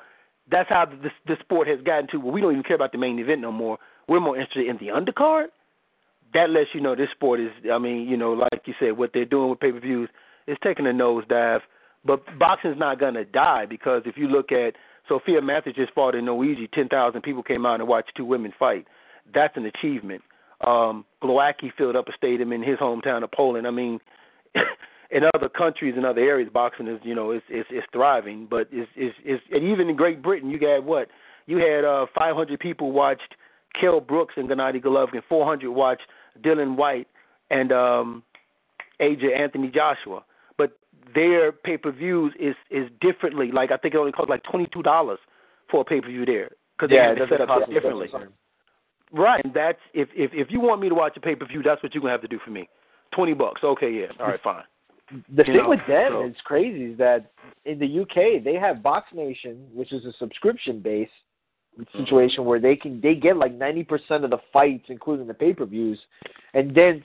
[0.50, 2.18] that's how the the sport has gotten to.
[2.18, 3.78] Well, we don't even care about the main event no more.
[4.08, 5.46] We're more interested in the undercard.
[6.34, 7.50] That lets you know this sport is.
[7.72, 10.08] I mean, you know, like you said, what they're doing with pay per views
[10.46, 11.60] is taking a nosedive.
[12.04, 14.74] But boxing's not gonna die because if you look at
[15.08, 18.52] Sophia Mathis just fought in Noeasy, ten thousand people came out and watched two women
[18.58, 18.86] fight.
[19.32, 20.22] That's an achievement.
[20.60, 23.66] Um, Glowacki filled up a stadium in his hometown of Poland.
[23.66, 24.00] I mean,
[25.10, 28.46] in other countries and other areas, boxing is you know is is, is thriving.
[28.48, 31.08] But is is is and even in Great Britain, you got what
[31.46, 33.34] you had uh, 500 people watched
[33.78, 35.22] Kell Brooks and Gennady Golovkin.
[35.28, 36.02] 400 watched
[36.42, 37.08] Dillian Whyte
[37.50, 38.22] and um,
[39.00, 40.24] AJ Anthony Joshua.
[40.56, 40.78] But
[41.14, 43.50] their pay per views is is differently.
[43.52, 45.18] Like I think it only costs like twenty two dollars
[45.70, 48.08] for a pay per view there because Yeah, they set up differently.
[48.14, 48.28] as-
[49.14, 49.42] Right.
[49.44, 51.82] And that's if if if you want me to watch a pay per view, that's
[51.82, 52.68] what you're gonna have to do for me.
[53.14, 53.62] Twenty bucks.
[53.62, 54.06] Okay, yeah.
[54.18, 54.64] All right, fine.
[55.10, 57.30] The You thing know, with them so- is crazy is that
[57.64, 61.12] in the UK they have Box Nation, which is a subscription based
[61.76, 61.98] Mm-hmm.
[62.04, 65.52] situation where they can they get like ninety percent of the fights, including the pay
[65.52, 65.98] per views,
[66.54, 67.02] and then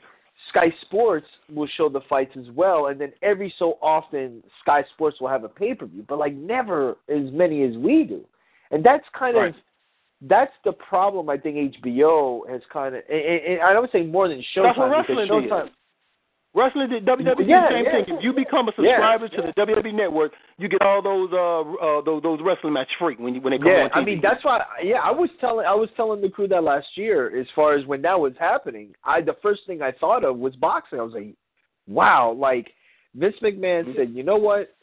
[0.49, 5.20] Sky Sports will show the fights as well, and then every so often Sky Sports
[5.20, 8.24] will have a pay per view, but like never as many as we do,
[8.70, 9.49] and that's kind Right.
[9.49, 9.55] of
[10.22, 14.28] that's the problem I think HBO has kind of, and, and I don't say more
[14.28, 15.49] than Showtime That's what wrestling did.
[15.49, 15.70] Showtime.
[16.55, 17.91] Wrestling did WWE Yeah, the same yeah.
[17.91, 18.15] thing.
[18.17, 22.01] If you become a subscriber to the WWE network, you get all those uh uh
[22.01, 23.95] those those wrestling match free when you when they come yeah, on TV.
[23.95, 24.61] I mean that's why.
[24.84, 27.39] Yeah, I was telling I was telling the crew that last year.
[27.39, 30.55] As far as when that was happening, I the first thing I thought of was
[30.55, 30.99] boxing.
[30.99, 31.36] I was like,
[31.88, 32.72] wow, like
[33.13, 34.76] Vince McMahon said, you know what?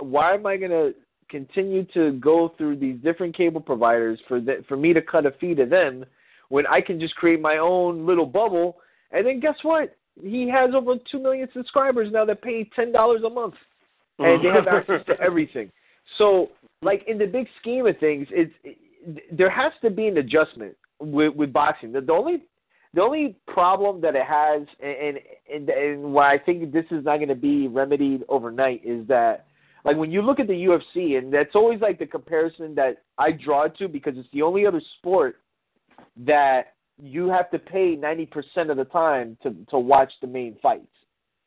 [0.00, 0.90] Why am I gonna
[1.28, 5.32] continue to go through these different cable providers for the, for me to cut a
[5.32, 6.04] fee to them
[6.48, 8.76] when I can just create my own little bubble?
[9.10, 9.96] And then guess what?
[10.22, 13.54] He has over two million subscribers now that pay ten dollars a month
[14.18, 15.70] and they have access to everything.
[16.18, 16.50] So,
[16.82, 18.78] like in the big scheme of things, it's it,
[19.36, 21.92] there has to be an adjustment with, with boxing.
[21.92, 22.44] The, the only
[22.94, 25.18] the only problem that it has, and
[25.52, 29.45] and and why I think this is not going to be remedied overnight, is that
[29.86, 33.32] like when you look at the UFC, and that's always like the comparison that I
[33.32, 35.40] draw to because it's the only other sport
[36.18, 40.56] that you have to pay ninety percent of the time to to watch the main
[40.62, 40.86] fights.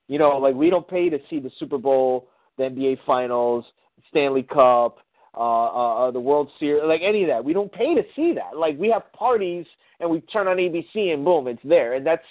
[0.08, 3.66] You know, like we don't pay to see the Super Bowl, the NBA Finals,
[4.10, 5.00] Stanley Cup,
[5.36, 7.44] uh, uh, uh, the World Series, like any of that.
[7.44, 8.58] We don't pay to see that.
[8.58, 9.66] Like we have parties
[10.00, 11.94] and we turn on ABC and boom, it's there.
[11.94, 12.26] And that's,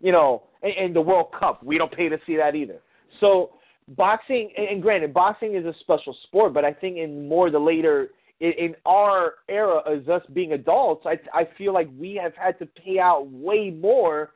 [0.00, 2.78] you know, and, and the World Cup, we don't pay to see that either.
[3.20, 3.50] So
[3.88, 7.58] boxing, and, and granted, boxing is a special sport, but I think in more the
[7.58, 8.08] later,
[8.40, 12.58] in, in our era as us being adults, I, I feel like we have had
[12.58, 14.32] to pay out way more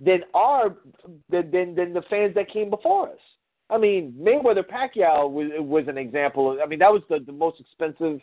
[0.00, 0.76] than our
[1.30, 3.18] than than, than the fans that came before us.
[3.70, 6.52] I mean, Mayweather Pacquiao was was an example.
[6.52, 8.20] Of, I mean, that was the, the most expensive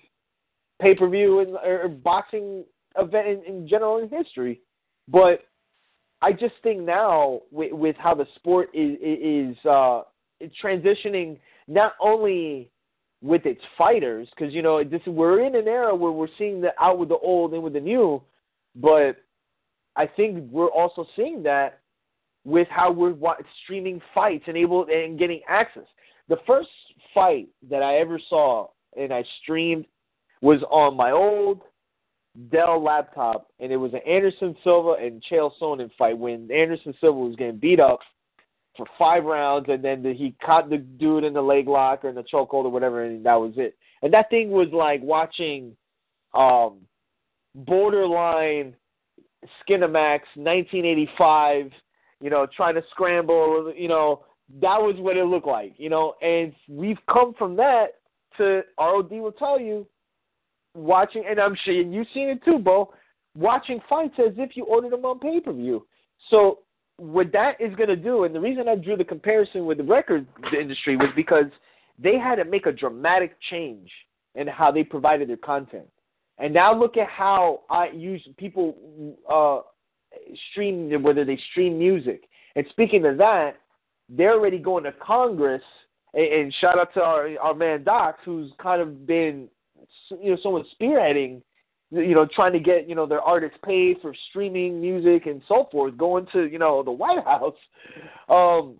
[0.82, 2.64] pay per view in or boxing
[2.98, 4.62] event in, in general in history.
[5.08, 5.42] But
[6.22, 10.04] I just think now with, with how the sport is is uh,
[10.64, 12.70] transitioning, not only
[13.22, 16.72] with its fighters, because you know this we're in an era where we're seeing the
[16.80, 18.22] out with the old and with the new,
[18.76, 19.18] but
[19.96, 21.80] I think we're also seeing that
[22.44, 23.16] with how we're
[23.64, 25.86] streaming fights and able and getting access.
[26.28, 26.70] The first
[27.14, 28.68] fight that I ever saw
[28.98, 29.86] and I streamed
[30.42, 31.62] was on my old
[32.52, 37.20] Dell laptop, and it was an Anderson Silva and Chael Sonnen fight when Anderson Silva
[37.20, 38.00] was getting beat up
[38.76, 42.10] for five rounds, and then the, he caught the dude in the leg lock or
[42.10, 43.78] in the chokehold or whatever, and that was it.
[44.02, 45.76] And that thing was like watching
[46.34, 46.80] um,
[47.56, 48.76] borderline
[49.62, 51.72] Skinamax 1985,
[52.22, 54.26] you know, trying to scramble, you know,
[54.62, 57.88] that was what it looked like, you know, and we've come from that
[58.38, 59.86] to ROD will tell you
[60.76, 62.94] watching, and I'm sure you've seen it too, Bo,
[63.36, 65.86] watching fights as if you ordered them on pay per view.
[66.30, 66.60] So
[67.04, 69.84] what that is going to do, and the reason I drew the comparison with the
[69.84, 70.26] record
[70.58, 71.46] industry was because
[72.00, 73.92] they had to make a dramatic change
[74.36, 75.88] in how they provided their content.
[76.38, 79.60] And now look at how I use people uh,
[80.52, 82.24] stream whether they stream music.
[82.56, 83.58] And speaking of that,
[84.10, 85.62] they're already going to Congress.
[86.14, 89.50] And, and shout out to our our man Docs, who's kind of been
[90.22, 91.42] you know someone spearheading
[91.94, 95.68] you know trying to get you know their artists paid for streaming music and so
[95.72, 97.56] forth going to you know the white house.
[98.30, 98.80] Um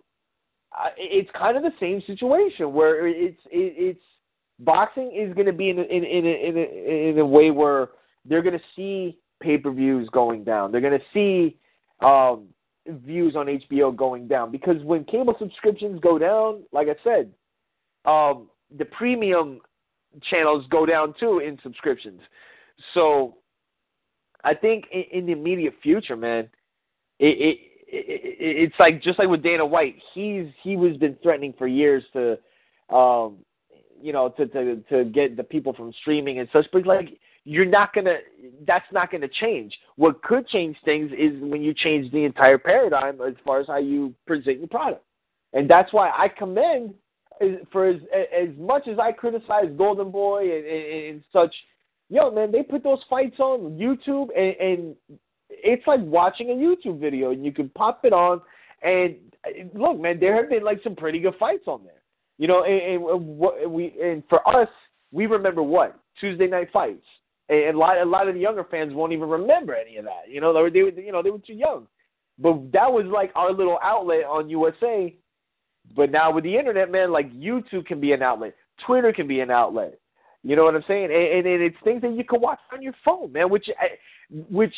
[0.98, 4.02] it's kind of the same situation where it's it, it's
[4.58, 7.90] boxing is going to be in in in in a, in a way where
[8.24, 10.72] they're going to see pay-per-views going down.
[10.72, 11.58] They're going to see
[12.04, 12.48] um
[12.86, 14.50] views on HBO going down.
[14.50, 17.32] Because when cable subscriptions go down like I said
[18.04, 19.60] um the premium
[20.30, 22.20] channels go down too in subscriptions.
[22.92, 23.36] So
[24.42, 26.48] I think in, in the immediate future, man,
[27.18, 31.54] it, it, it it's like just like with Dana White, he's he was been threatening
[31.56, 32.38] for years to,
[32.94, 33.36] um,
[34.00, 36.66] you know, to to to get the people from streaming and such.
[36.72, 38.16] But like, you're not gonna,
[38.66, 39.76] that's not gonna change.
[39.96, 43.78] What could change things is when you change the entire paradigm as far as how
[43.78, 45.04] you present your product,
[45.52, 46.94] and that's why I commend
[47.72, 51.54] for as as much as I criticize Golden Boy and, and, and such,
[52.08, 54.96] yo man, they put those fights on YouTube and, and
[55.50, 58.40] it's like watching a YouTube video, and you can pop it on.
[58.82, 59.16] And
[59.74, 62.02] look, man, there have been like some pretty good fights on there,
[62.38, 62.64] you know.
[62.64, 64.68] And, and what we and for us,
[65.12, 67.04] we remember what Tuesday night fights,
[67.48, 70.28] and a lot a lot of the younger fans won't even remember any of that.
[70.28, 71.86] You know, they were, they were you know they were too young.
[72.38, 75.14] But that was like our little outlet on USA
[75.94, 78.54] but now with the internet, man, like YouTube can be an outlet,
[78.86, 79.98] Twitter can be an outlet.
[80.44, 81.04] You know what I'm saying?
[81.04, 83.48] And, and it's things that you can watch on your phone, man.
[83.48, 83.68] Which,
[84.50, 84.74] which,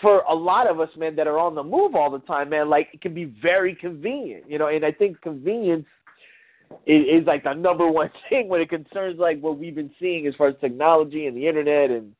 [0.00, 2.70] for a lot of us, man, that are on the move all the time, man,
[2.70, 4.44] like it can be very convenient.
[4.48, 5.86] You know, and I think convenience
[6.86, 10.26] is, is like the number one thing when it concerns like what we've been seeing
[10.26, 12.12] as far as technology and the internet and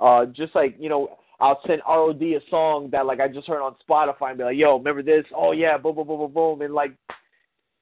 [0.00, 3.62] uh just like you know I'll send ROD a song that like I just heard
[3.62, 5.24] on Spotify and be like, yo, remember this?
[5.34, 6.92] Oh yeah, boom, boom, boom, boom, boom, and like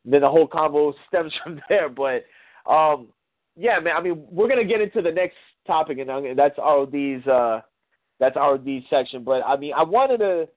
[0.05, 1.89] then the whole combo stems from there.
[1.89, 2.25] But
[2.71, 3.09] um,
[3.57, 3.97] yeah, man.
[3.97, 5.37] I mean, we're gonna get into the next
[5.67, 7.61] topic, and that's ROD's uh,
[8.19, 9.25] that's ROD's section.
[9.25, 10.49] But I mean, I wanted to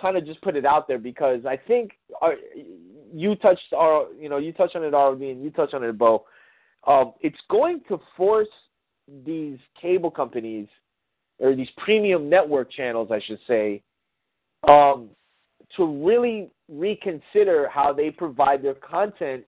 [0.00, 2.36] kind of just put it out there because I think our, uh,
[3.12, 5.96] you touched our, you know, you touched on it, ROD, and you touched on it,
[5.96, 6.24] Bo.
[6.86, 8.48] Um, it's going to force
[9.24, 10.66] these cable companies
[11.38, 13.82] or these premium network channels, I should say,
[14.68, 15.10] um,
[15.76, 19.44] to really reconsider how they provide their content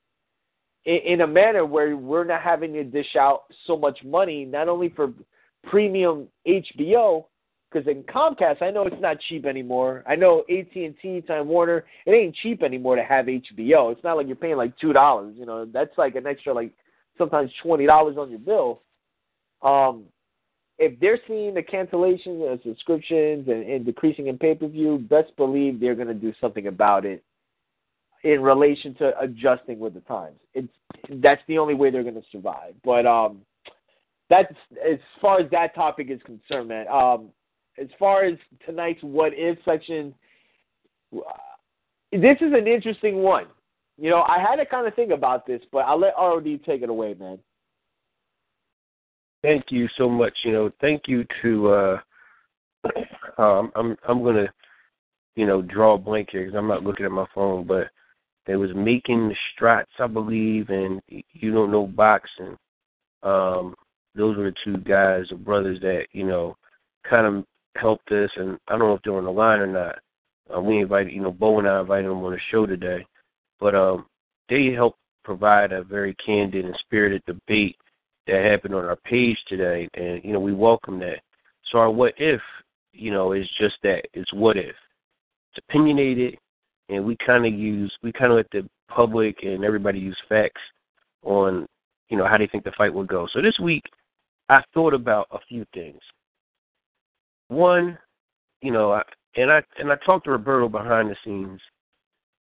[0.86, 4.68] in, in a manner where we're not having to dish out so much money, not
[4.68, 5.12] only for
[5.64, 7.26] premium HBO,
[7.70, 10.04] because in Comcast, I know it's not cheap anymore.
[10.06, 13.92] I know AT and T, Time Warner, it ain't cheap anymore to have HBO.
[13.92, 15.34] It's not like you're paying like two dollars.
[15.36, 16.72] You know, that's like an extra like
[17.18, 18.82] sometimes twenty dollars on your bill.
[19.62, 20.04] Um,
[20.78, 25.36] if they're seeing the cancellations of subscriptions and, and decreasing in pay per view, best
[25.36, 27.24] believe they're going to do something about it
[28.34, 30.36] in relation to adjusting with the times.
[30.54, 30.72] It's
[31.22, 32.74] that's the only way they're going to survive.
[32.84, 33.42] But um,
[34.28, 34.52] that's
[34.84, 36.86] as far as that topic is concerned, man.
[36.88, 37.28] Um,
[37.78, 40.14] as far as tonight's what if section,
[41.12, 43.46] this is an interesting one.
[43.98, 46.82] You know, I had to kind of think about this, but I'll let ROD take
[46.82, 47.38] it away, man
[49.46, 50.34] thank you so much.
[50.44, 51.68] You know, thank you to.
[51.68, 51.98] uh
[53.38, 54.46] um, I'm I'm gonna,
[55.34, 57.88] you know, draw a blank here because I'm not looking at my phone, but
[58.46, 62.56] there was making the strats, I believe, and you don't know boxing.
[63.22, 63.74] Um,
[64.14, 66.56] those were the two guys or brothers that you know
[67.08, 67.44] kind of
[67.76, 69.98] helped us, and I don't know if they're on the line or not.
[70.54, 73.04] Uh, we invited, you know, Bo and I invited them on the show today,
[73.58, 74.06] but um,
[74.48, 77.76] they helped provide a very candid and spirited debate
[78.26, 81.20] that happened on our page today, and you know we welcome that.
[81.70, 82.40] So our what if,
[82.92, 84.02] you know, is just that.
[84.14, 84.74] It's what if.
[85.52, 86.36] It's opinionated,
[86.88, 90.60] and we kind of use we kind of let the public and everybody use facts
[91.22, 91.66] on,
[92.08, 93.26] you know, how they think the fight would go.
[93.32, 93.84] So this week,
[94.48, 96.00] I thought about a few things.
[97.48, 97.98] One,
[98.62, 99.02] you know, I,
[99.36, 101.60] and I and I talked to Roberto behind the scenes,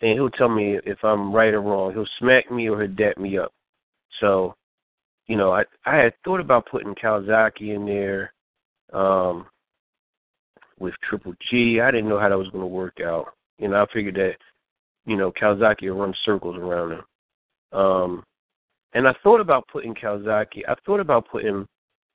[0.02, 1.94] and he'll tell me if I'm right or wrong.
[1.94, 3.52] He'll smack me or he'll dap me up.
[4.20, 4.56] So,
[5.28, 8.34] you know, I I had thought about putting Calzaghe in there
[8.94, 9.46] um,
[10.80, 11.80] with Triple G.
[11.82, 13.34] I didn't know how that was going to work out.
[13.60, 14.36] You know, I figured that
[15.06, 17.80] you know Calzaghe would run circles around him.
[17.80, 18.24] Um,
[18.94, 20.64] and I thought about putting Calzaghe.
[20.68, 21.68] I thought about putting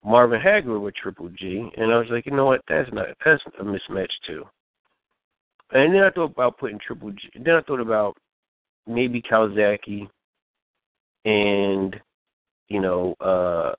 [0.04, 3.42] Marvin Hagler with Triple G, and I was like, you know what, that's not that's
[3.58, 4.44] a mismatch too.
[5.72, 7.30] And then I thought about putting Triple G.
[7.34, 8.16] Then I thought about
[8.86, 10.08] maybe Calzaghe
[11.24, 11.96] and
[12.68, 13.72] you know uh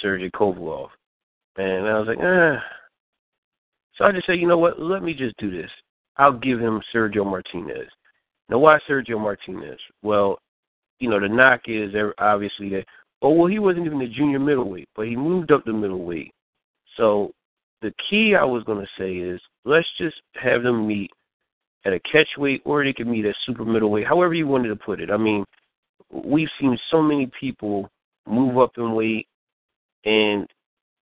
[0.00, 0.88] Sergey Kovalev,
[1.56, 2.62] and I was like, ah.
[3.96, 5.70] So I just said, you know what, let me just do this.
[6.16, 7.88] I'll give him Sergio Martinez.
[8.48, 9.78] Now, why Sergio Martinez?
[10.02, 10.38] Well,
[11.00, 12.84] you know, the knock is obviously that
[13.24, 16.30] Oh well, he wasn't even a junior middleweight, but he moved up to middleweight.
[16.98, 17.32] So
[17.80, 21.10] the key I was going to say is let's just have them meet
[21.86, 25.00] at a catchweight, or they can meet at super middleweight, however you wanted to put
[25.00, 25.10] it.
[25.10, 25.42] I mean,
[26.12, 27.88] we've seen so many people
[28.28, 29.26] move up in weight,
[30.04, 30.46] and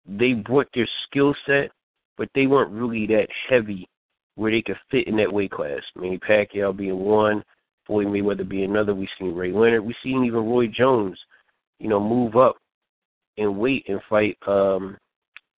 [0.05, 1.71] they brought their skill set,
[2.17, 3.87] but they weren't really that heavy
[4.35, 5.81] where they could fit in that weight class.
[5.95, 7.43] Manny Pacquiao being one,
[7.85, 8.95] Floyd Mayweather being another.
[8.95, 9.85] We've seen Ray Leonard.
[9.85, 11.17] We've seen even Roy Jones
[11.81, 12.57] you know, move up
[13.37, 14.95] and wait and fight um,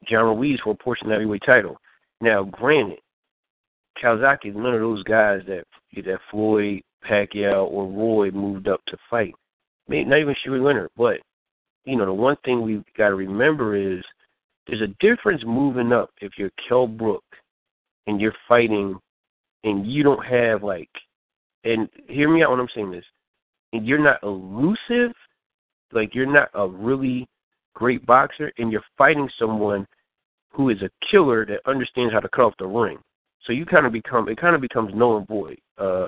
[0.10, 1.78] John Ruiz for a portion of the heavyweight title.
[2.22, 3.00] Now, granted,
[4.02, 5.66] Calzaghe is none of those guys that
[5.96, 9.36] that Floyd, Pacquiao, or Roy moved up to fight.
[9.88, 11.18] Maybe not even Sugar Leonard, but
[11.84, 14.02] you know, the one thing we've got to remember is
[14.66, 17.24] there's a difference moving up if you're Kell Brook
[18.08, 18.98] and you're fighting
[19.64, 20.90] and you don't have like
[21.64, 23.06] and hear me out when I'm saying this,
[23.72, 25.14] and you're not elusive
[25.94, 27.28] like you're not a really
[27.76, 29.86] great boxer and you're fighting someone
[30.52, 32.98] who is a killer that understands how to cut off the ring.
[33.46, 35.60] So you kind of become it kind of becomes null and void.
[35.78, 36.08] Uh,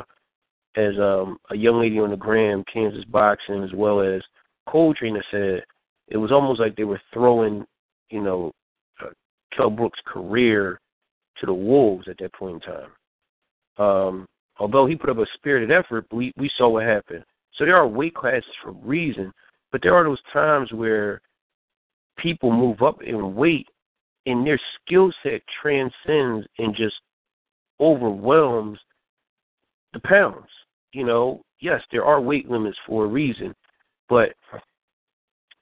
[0.77, 4.21] as um, a young lady on the gram, Kansas Boxing, as well as
[4.67, 5.63] Coltrane said,
[6.09, 7.65] it was almost like they were throwing,
[8.09, 8.51] you know,
[9.01, 9.09] uh,
[9.55, 10.79] Kell Brook's career
[11.39, 12.91] to the wolves at that point in time.
[13.77, 14.25] Um,
[14.57, 17.23] although he put up a spirited effort, we we saw what happened.
[17.55, 19.31] So there are weight classes for a reason,
[19.71, 21.21] but there are those times where
[22.17, 23.67] people move up in weight
[24.25, 26.95] and their skill set transcends and just
[27.79, 28.79] overwhelms
[29.93, 30.47] the pounds.
[30.93, 33.53] You know, yes, there are weight limits for a reason,
[34.09, 34.33] but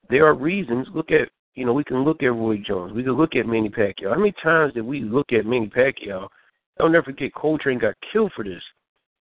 [0.09, 0.87] there are reasons.
[0.93, 2.93] Look at, you know, we can look at Roy Jones.
[2.93, 4.09] We can look at Manny Pacquiao.
[4.09, 6.27] How many times did we look at Manny Pacquiao?
[6.79, 8.61] I'll never forget Coltrane got killed for this.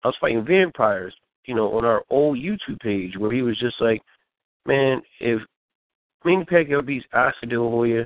[0.03, 1.13] I was fighting vampires,
[1.45, 4.01] you know, on our old YouTube page where he was just like,
[4.65, 5.41] man, if
[6.23, 8.05] Manny Pacquiao beats Oscar De La Hoya,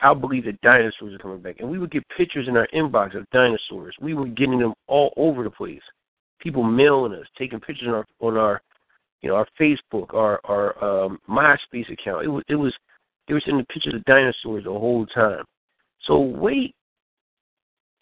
[0.00, 1.60] I'll believe that dinosaurs are coming back.
[1.60, 3.94] And we would get pictures in our inbox of dinosaurs.
[4.00, 5.82] We were getting them all over the place.
[6.40, 8.60] People mailing us, taking pictures on our, on our
[9.22, 12.24] you know, our Facebook, our our um, MySpace account.
[12.24, 12.74] It was it was
[13.26, 15.44] they were sending pictures of dinosaurs the whole time.
[16.06, 16.74] So weight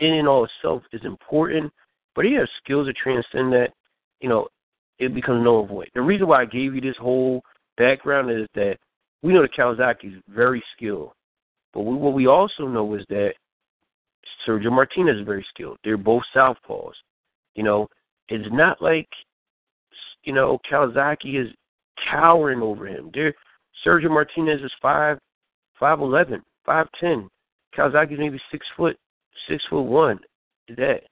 [0.00, 1.72] in and all itself is important,
[2.14, 3.70] but he has skills to transcend that.
[4.20, 4.48] You know,
[4.98, 5.88] it becomes no avoid.
[5.94, 7.42] The reason why I gave you this whole
[7.76, 8.76] background is that
[9.22, 11.12] we know that Calzaghe is very skilled,
[11.72, 13.32] but we, what we also know is that
[14.46, 15.78] Sergio Martinez is very skilled.
[15.84, 16.92] They're both southpaws.
[17.54, 17.88] You know,
[18.28, 19.08] it's not like
[20.24, 21.48] you know Calzaghe is
[22.10, 23.10] cowering over him.
[23.12, 23.34] They're,
[23.84, 25.18] Sergio Martinez is five,
[25.78, 27.28] five eleven, five ten.
[27.76, 28.98] Calzaghe is maybe six foot,
[29.48, 30.18] six foot one.
[30.66, 31.02] today.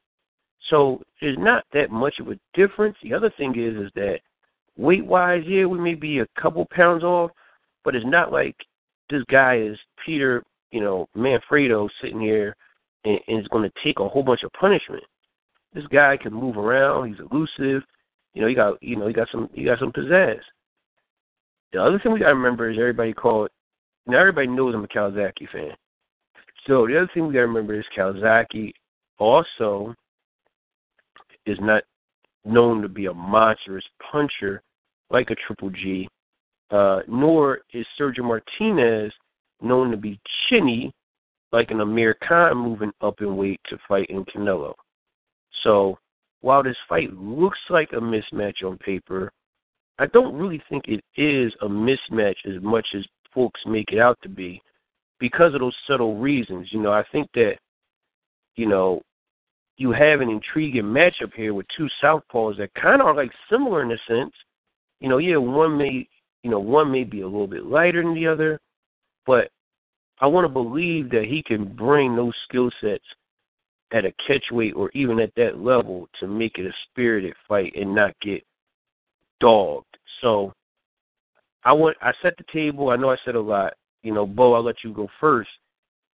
[0.70, 2.96] So there's not that much of a difference.
[3.02, 4.20] The other thing is, is that
[4.76, 7.30] weight wise, yeah, we may be a couple pounds off,
[7.84, 8.56] but it's not like
[9.08, 12.54] this guy is Peter, you know, Manfredo sitting here
[13.04, 15.02] and, and is going to take a whole bunch of punishment.
[15.74, 17.08] This guy can move around.
[17.08, 17.82] He's elusive.
[18.34, 20.40] You know, he got you know he got some he got some pizzazz.
[21.72, 23.50] The other thing we got to remember is everybody called.
[24.06, 25.72] Now everybody knows I'm a Calzaghe fan.
[26.66, 28.72] So the other thing we got to remember is Calzaghe
[29.18, 29.94] also
[31.46, 31.82] is not
[32.44, 34.62] known to be a monstrous puncher
[35.10, 36.08] like a Triple G,
[36.70, 39.12] uh, nor is Sergio Martinez
[39.60, 40.92] known to be chinny
[41.52, 44.74] like an Amir Khan moving up in weight to fight in Canelo.
[45.62, 45.98] So
[46.40, 49.32] while this fight looks like a mismatch on paper,
[49.98, 54.18] I don't really think it is a mismatch as much as folks make it out
[54.22, 54.60] to be
[55.18, 56.68] because of those subtle reasons.
[56.70, 57.54] You know, I think that,
[58.56, 59.02] you know,
[59.76, 63.82] you have an intriguing matchup here with two southpaws that kind of are like similar
[63.82, 64.32] in a sense.
[65.00, 66.08] You know, yeah, one may,
[66.42, 68.60] you know, one may be a little bit lighter than the other,
[69.26, 69.48] but
[70.20, 73.04] I want to believe that he can bring those skill sets
[73.92, 77.72] at a catch weight or even at that level to make it a spirited fight
[77.76, 78.42] and not get
[79.40, 79.86] dogged.
[80.22, 80.52] So
[81.64, 82.90] I want I set the table.
[82.90, 83.74] I know I said a lot.
[84.02, 85.50] You know, Bo, I'll let you go first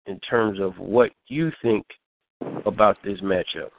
[0.06, 1.84] in terms of what you think
[2.66, 3.70] about this matchup.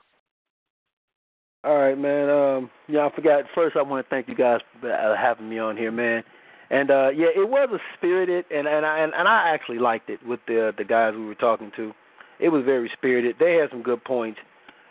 [1.63, 2.29] All right, man.
[2.29, 3.43] Um, yeah, I forgot.
[3.55, 6.23] First, I want to thank you guys for uh, having me on here, man.
[6.69, 10.09] And uh, yeah, it was a spirited, and and I and, and I actually liked
[10.09, 11.91] it with the the guys we were talking to.
[12.39, 13.37] It was very spirited.
[13.39, 14.39] They had some good points,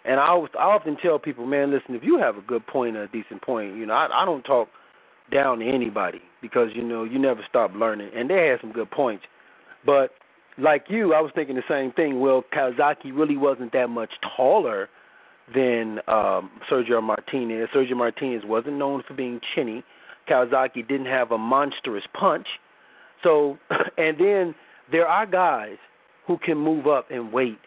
[0.04, 2.96] and I always, I often tell people, man, listen, if you have a good point,
[2.96, 4.68] a decent point, you know, I, I don't talk
[5.32, 8.90] down to anybody because you know you never stop learning, and they had some good
[8.90, 9.24] points.
[9.86, 10.10] But
[10.58, 12.20] like you, I was thinking the same thing.
[12.20, 14.88] Well, Calzaghe really wasn't that much taller
[15.54, 17.68] than um, Sergio Martinez.
[17.74, 19.82] Sergio Martinez wasn't known for being chinny.
[20.28, 22.46] Calzaghe didn't have a monstrous punch.
[23.22, 23.58] So,
[23.98, 24.54] and then
[24.90, 25.76] there are guys
[26.26, 27.58] who can move up and weight,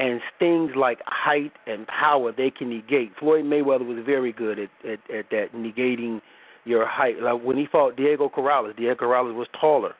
[0.00, 3.12] and things like height and power they can negate.
[3.18, 6.20] Floyd Mayweather was very good at at, at that negating
[6.64, 7.20] your height.
[7.20, 9.94] Like when he fought Diego Corrales, Diego Corrales was taller,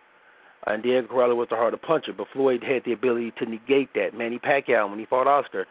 [0.66, 4.14] and Diego Corrales was the harder puncher, but Floyd had the ability to negate that.
[4.14, 5.66] Manny Pacquiao, when he fought Oscar,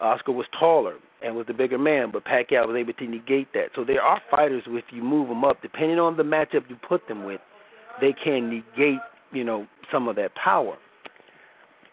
[0.00, 3.68] Oscar was taller and was the bigger man, but Pacquiao was able to negate that.
[3.74, 7.06] So there are fighters, if you move them up, depending on the matchup you put
[7.06, 7.40] them with,
[8.00, 9.00] they can negate,
[9.32, 10.76] you know, some of that power.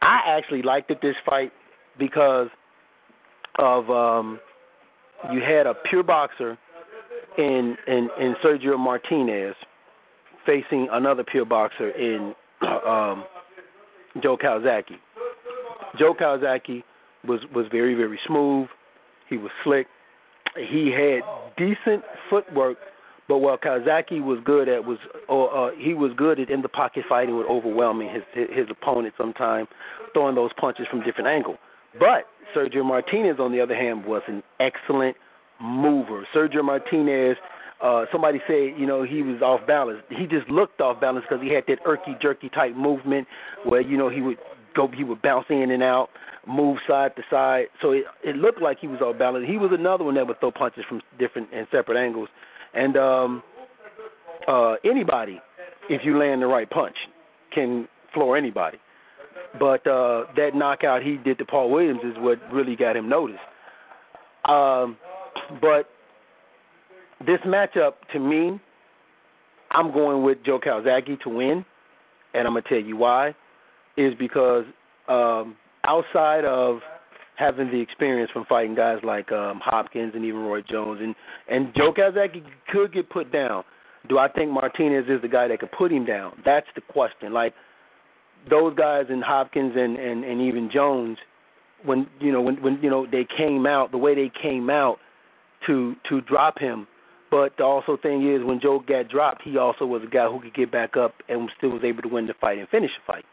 [0.02, 1.52] I actually liked that this fight
[1.98, 2.48] because
[3.60, 4.40] of um
[5.32, 6.58] you had a pure boxer
[7.38, 9.56] in in in Sergio Martinez
[10.46, 13.26] facing another pure boxer in um
[14.22, 14.98] Joe Calzaghe.
[16.00, 16.84] Joe Calzaghe
[17.26, 18.68] was was very very smooth.
[19.30, 19.88] He was slick.
[20.56, 21.22] He had
[21.58, 22.78] decent footwork,
[23.28, 26.70] but what Calzaghe was good at was, or uh, he was good at in the
[26.70, 29.68] pocket fighting with overwhelming his his opponent sometimes,
[30.14, 31.58] throwing those punches from different angles.
[32.00, 32.26] But
[32.56, 35.16] Sergio Martinez, on the other hand, was an excellent
[35.62, 36.28] mover.
[36.36, 37.38] Sergio Martinez,
[37.82, 40.02] uh, somebody said, you know, he was off balance.
[40.10, 43.28] He just looked off balance because he had that irky jerky type movement
[43.66, 44.38] where you know he would
[44.76, 46.10] go, he would bounce in and out
[46.48, 47.66] move side to side.
[47.82, 49.46] So it it looked like he was off balance.
[49.48, 52.30] He was another one that would throw punches from different and separate angles.
[52.74, 53.44] And um
[54.48, 55.42] uh anybody,
[55.90, 56.96] if you land the right punch,
[57.54, 58.78] can floor anybody.
[59.60, 63.40] But uh that knockout he did to Paul Williams is what really got him noticed.
[64.46, 64.98] Um
[65.62, 65.90] but
[67.26, 68.60] this matchup to me,
[69.72, 71.66] I'm going with Joe Calzaghe to win,
[72.34, 73.36] and I'm gonna tell you why.
[73.98, 74.66] Is because
[75.08, 76.80] um, outside of
[77.36, 81.16] having the experience from fighting guys like um, Hopkins and even Roy Jones and
[81.50, 83.64] and Joe Calzaghe could get put down.
[84.10, 86.34] Do I think Martinez is the guy that could put him down?
[86.46, 87.34] That's the question.
[87.34, 87.54] Like
[88.50, 91.18] those guys in Hopkins and and and even Jones,
[91.84, 94.98] when you know when when you know they came out the way they came out
[95.66, 96.88] to to drop him.
[97.30, 100.40] But the also thing is when Joe got dropped, he also was a guy who
[100.40, 103.12] could get back up and still was able to win the fight and finish the
[103.12, 103.26] fight.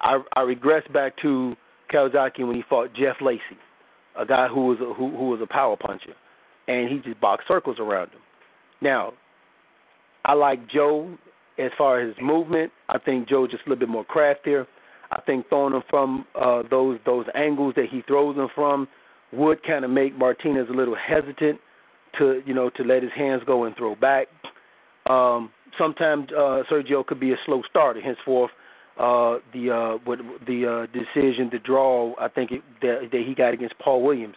[0.00, 1.56] I I regress back to
[1.90, 3.58] Calzaghe when he fought Jeff Lacy,
[4.18, 6.14] a guy who was a, who who was a power puncher,
[6.68, 8.20] and he just boxed circles around him.
[8.82, 9.14] Now,
[10.24, 11.16] I like Joe
[11.58, 12.72] as far as his movement.
[12.88, 14.66] I think Joe just a little bit more craftier.
[15.10, 18.88] I think throwing him from uh, those those angles that he throws them from
[19.32, 21.60] would kind of make Martinez a little hesitant
[22.18, 24.28] to you know to let his hands go and throw back.
[25.08, 28.00] Um, sometimes uh, Sergio could be a slow starter.
[28.00, 28.50] Henceforth,
[28.98, 32.14] uh, the uh, what the uh, decision to draw.
[32.18, 34.36] I think it, that, that he got against Paul Williams,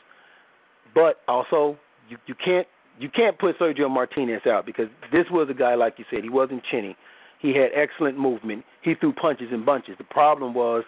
[0.94, 1.78] but also
[2.10, 2.68] you you can't
[3.00, 6.30] you can't put Sergio Martinez out because this was a guy like you said he
[6.30, 6.96] wasn't chinny.
[7.40, 8.64] He had excellent movement.
[8.82, 9.96] He threw punches in bunches.
[9.98, 10.84] The problem was,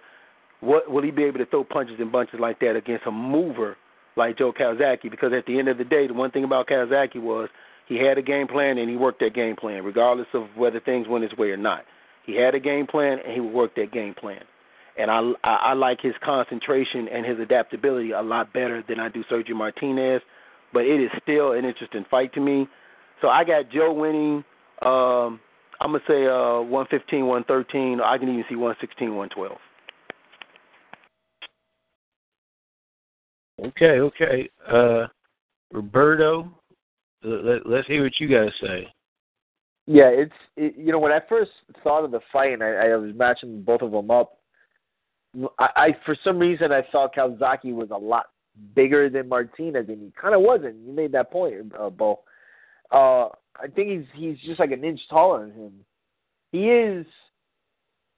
[0.61, 3.77] what will he be able to throw punches in bunches like that against a mover
[4.15, 5.09] like Joe Calzaghe?
[5.11, 7.49] Because at the end of the day, the one thing about Calzaghe was
[7.87, 11.07] he had a game plan and he worked that game plan, regardless of whether things
[11.07, 11.83] went his way or not.
[12.25, 14.41] He had a game plan and he would work that game plan.
[14.97, 19.09] And I, I I like his concentration and his adaptability a lot better than I
[19.09, 20.21] do Sergio Martinez
[20.73, 22.67] but it is still an interesting fight to me.
[23.21, 24.43] So I got Joe winning.
[24.81, 25.39] Um,
[25.79, 28.01] I'm gonna say uh, 115, 113.
[28.01, 29.57] I can even see 116, 112.
[33.65, 34.49] Okay, okay.
[34.71, 35.07] Uh,
[35.71, 36.51] Roberto,
[37.23, 38.87] let, us hear what you guys say.
[39.87, 41.51] Yeah, it's it, you know when I first
[41.83, 44.37] thought of the fight and I, I was matching both of them up,
[45.59, 48.27] I, I for some reason I thought Calzaghe was a lot
[48.75, 50.75] bigger than Martinez, and he kind of wasn't.
[50.85, 52.21] You made that point, uh, Bo.
[52.91, 53.29] Uh,
[53.59, 55.73] I think he's he's just like an inch taller than him.
[56.51, 57.05] He is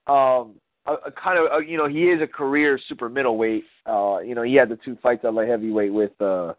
[0.08, 3.66] um, a, a kind of a, you know he is a career super middleweight.
[3.86, 6.54] Uh, you know he had the two fights at light heavyweight with uh,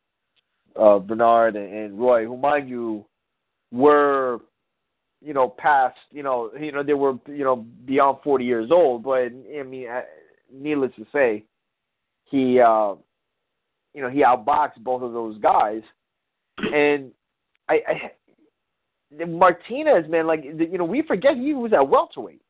[0.76, 3.05] uh, Bernard and, and Roy, who mind you
[3.70, 4.41] were
[5.22, 9.03] you know, past, you know, you know, they were, you know, beyond 40 years old.
[9.03, 9.87] But I mean,
[10.53, 11.45] needless to say,
[12.24, 12.95] he, uh,
[13.95, 15.82] you know, he outboxed both of those guys,
[16.59, 17.11] and
[17.68, 22.43] I, I Martinez, man, like, you know, we forget he was at welterweight.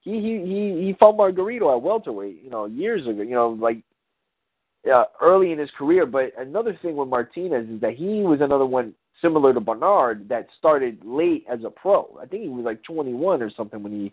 [0.00, 3.22] He he he he fought Margarito at welterweight, you know, years ago.
[3.22, 3.82] You know, like
[4.92, 6.06] uh, early in his career.
[6.06, 10.46] But another thing with Martinez is that he was another one similar to Bernard that
[10.56, 12.16] started late as a pro.
[12.20, 14.12] I think he was like 21 or something when he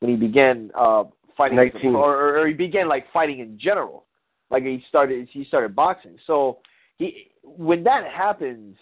[0.00, 1.04] when he began uh
[1.36, 1.94] fighting 19.
[1.94, 4.04] or, or he began like fighting in general.
[4.52, 6.16] Like he started he started boxing.
[6.26, 6.58] So
[6.98, 8.76] he when that happens,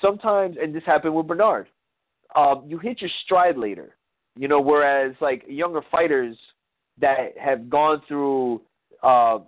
[0.00, 1.66] sometimes and this happened with Bernard,
[2.36, 3.96] um, you hit your stride later.
[4.36, 6.36] You know, whereas like younger fighters
[7.00, 8.62] that have gone through
[9.02, 9.40] uh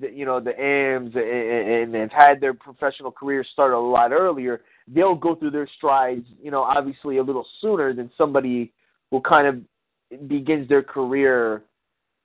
[0.00, 4.12] the, you know the AMs and, and have had their professional career start a lot
[4.12, 8.72] earlier, they'll go through their strides, you know, obviously a little sooner than somebody
[9.10, 11.62] who kind of begins their career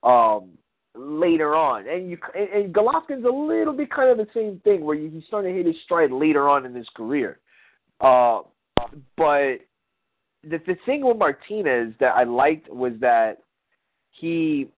[0.02, 0.50] um,
[0.94, 1.88] later on.
[1.88, 5.22] And you and, and Golovkin's a little bit kind of the same thing where he's
[5.26, 7.38] starting to hit his stride later on in his career.
[8.00, 8.40] Uh,
[9.16, 9.58] but
[10.42, 13.38] the the thing with Martinez that I liked was that
[14.12, 14.68] he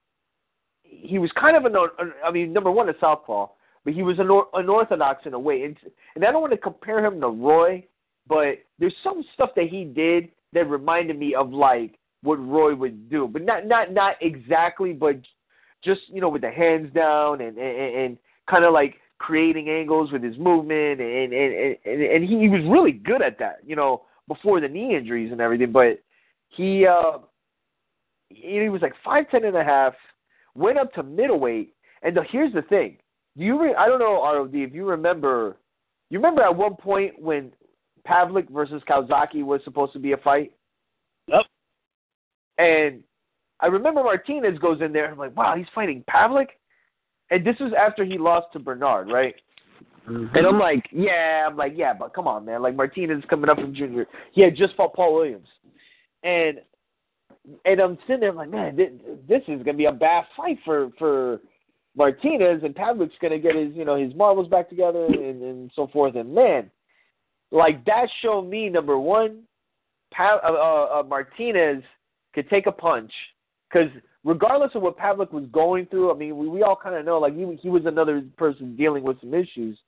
[0.82, 1.74] he was kind of an
[2.24, 3.48] I mean number one a southpaw,
[3.84, 5.62] but he was an unorthodox in a way.
[5.62, 5.76] And,
[6.14, 7.84] and I don't want to compare him to Roy,
[8.26, 13.10] but there's some stuff that he did that reminded me of like what Roy would
[13.10, 15.16] do, but not not not exactly, but
[15.84, 18.18] just you know with the hands down and and, and
[18.48, 22.62] kind of like creating angles with his movement, and and and, and he, he was
[22.68, 25.72] really good at that, you know, before the knee injuries and everything.
[25.72, 26.00] But
[26.48, 27.18] he uh
[28.28, 29.94] he was like five ten and a half,
[30.54, 32.98] went up to middleweight, and the, here's the thing
[33.36, 33.60] do you?
[33.60, 35.56] Re- I don't know, ROD, if you remember.
[36.08, 37.52] You remember at one point when
[38.06, 40.52] Pavlik versus Calzaghe was supposed to be a fight?
[41.28, 41.42] Yep.
[42.58, 43.02] And
[43.60, 45.10] I remember Martinez goes in there.
[45.10, 46.48] I'm like, wow, he's fighting Pavlik,
[47.30, 49.34] and this is after he lost to Bernard, right?
[50.08, 50.36] Mm-hmm.
[50.36, 52.62] And I'm like, yeah, I'm like, yeah, but come on, man.
[52.62, 54.06] Like Martinez is coming up from junior.
[54.32, 55.48] He had just fought Paul Williams,
[56.22, 56.60] and
[57.64, 58.90] and I'm sitting there I'm like, man, this,
[59.28, 61.40] this is gonna be a bad fight for for
[61.96, 65.70] Martinez and Pavlik's going to get his, you know, his marbles back together and, and
[65.74, 66.14] so forth.
[66.14, 66.70] And man,
[67.50, 69.42] like that showed me number one,
[70.12, 71.82] pa- uh, uh, uh, Martinez
[72.34, 73.10] could take a punch
[73.70, 73.90] because
[74.24, 77.18] regardless of what Pavlik was going through, I mean, we, we all kind of know
[77.18, 79.78] like he he was another person dealing with some issues.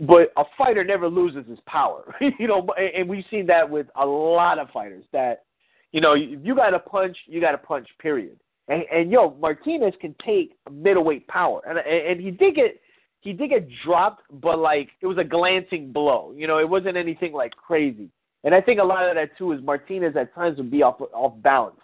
[0.00, 4.04] But a fighter never loses his power, you know, and we've seen that with a
[4.04, 5.04] lot of fighters.
[5.12, 5.44] That,
[5.92, 7.88] you know, if you got to punch, you got to punch.
[8.00, 8.36] Period.
[8.66, 12.80] And, and yo, Martinez can take middleweight power, and and he did get
[13.20, 16.32] he did get dropped, but like it was a glancing blow.
[16.36, 18.10] You know, it wasn't anything like crazy.
[18.44, 21.00] And I think a lot of that too is Martinez at times would be off
[21.12, 21.80] off balance,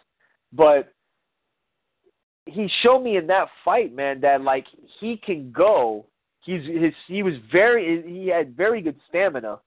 [0.53, 0.93] but
[2.47, 4.67] he showed me in that fight, man, that like
[4.99, 6.07] he can go.
[6.43, 9.59] He's his he was very he had very good stamina,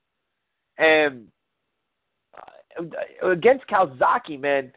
[0.77, 1.27] and
[2.37, 4.71] uh, against Calzaghe, man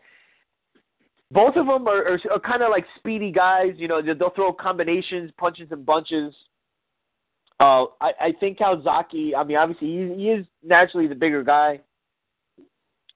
[1.30, 3.72] both of them are, are, are kind of like speedy guys.
[3.76, 6.34] You know, they'll throw combinations, punches and bunches.
[7.58, 9.34] Uh, I, I think Calzaghe.
[9.36, 11.80] I mean, obviously he, he is naturally the bigger guy.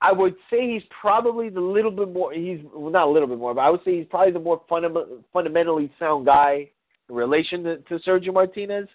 [0.02, 2.32] I would say he's probably the little bit more.
[2.32, 4.62] He's well, not a little bit more, but I would say he's probably the more
[4.70, 6.70] fundam- fundamentally sound guy
[7.09, 8.89] in relation to, to Sergio Martinez.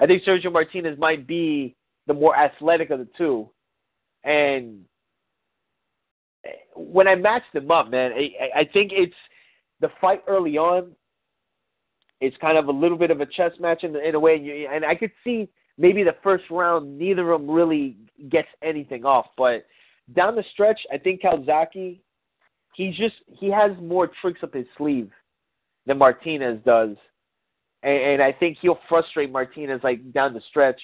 [0.00, 1.76] I think Sergio Martinez might be
[2.06, 3.48] the more athletic of the two,
[4.24, 4.84] and
[6.74, 9.14] when I matched them up, man, I, I think it's
[9.80, 10.92] the fight early on.
[12.20, 14.46] It's kind of a little bit of a chess match in, in a way, and,
[14.46, 17.96] you, and I could see maybe the first round, neither of them really
[18.28, 19.26] gets anything off.
[19.36, 19.66] But
[20.14, 22.00] down the stretch, I think Calzaghe,
[22.74, 25.10] he's just he has more tricks up his sleeve
[25.86, 26.96] than Martinez does,
[27.82, 30.80] and, and I think he'll frustrate Martinez like down the stretch,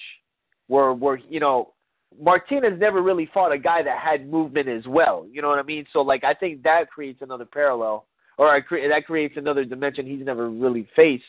[0.67, 1.73] where where you know
[2.19, 5.25] Martinez never really fought a guy that had movement as well.
[5.29, 5.85] You know what I mean?
[5.91, 8.07] So like I think that creates another parallel,
[8.37, 11.23] or I cre- that creates another dimension he's never really faced.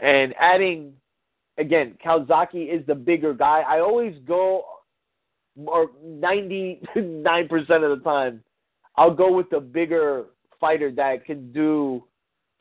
[0.00, 0.94] And adding
[1.58, 3.62] again, Calzaghe is the bigger guy.
[3.66, 4.64] I always go,
[5.66, 8.42] or 99% of the time,
[8.96, 10.26] I'll go with the bigger
[10.60, 12.04] fighter that can do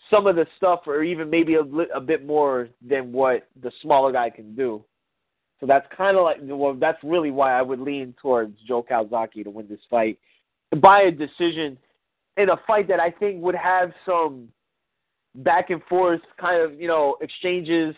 [0.09, 1.61] some of the stuff, or even maybe a,
[1.95, 4.83] a bit more than what the smaller guy can do.
[5.59, 9.43] So that's kind of like, well, that's really why I would lean towards Joe Calzaghe
[9.43, 10.17] to win this fight
[10.81, 11.77] by a decision
[12.37, 14.47] in a fight that I think would have some
[15.35, 17.95] back and forth kind of, you know, exchanges.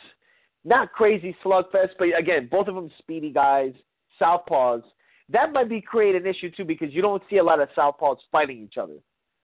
[0.66, 3.74] Not crazy slugfest, but again, both of them speedy guys,
[4.22, 4.84] southpaws.
[5.30, 8.18] That might be create an issue too because you don't see a lot of southpaws
[8.32, 8.96] fighting each other.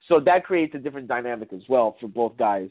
[0.07, 2.69] So that creates a different dynamic as well for both guys.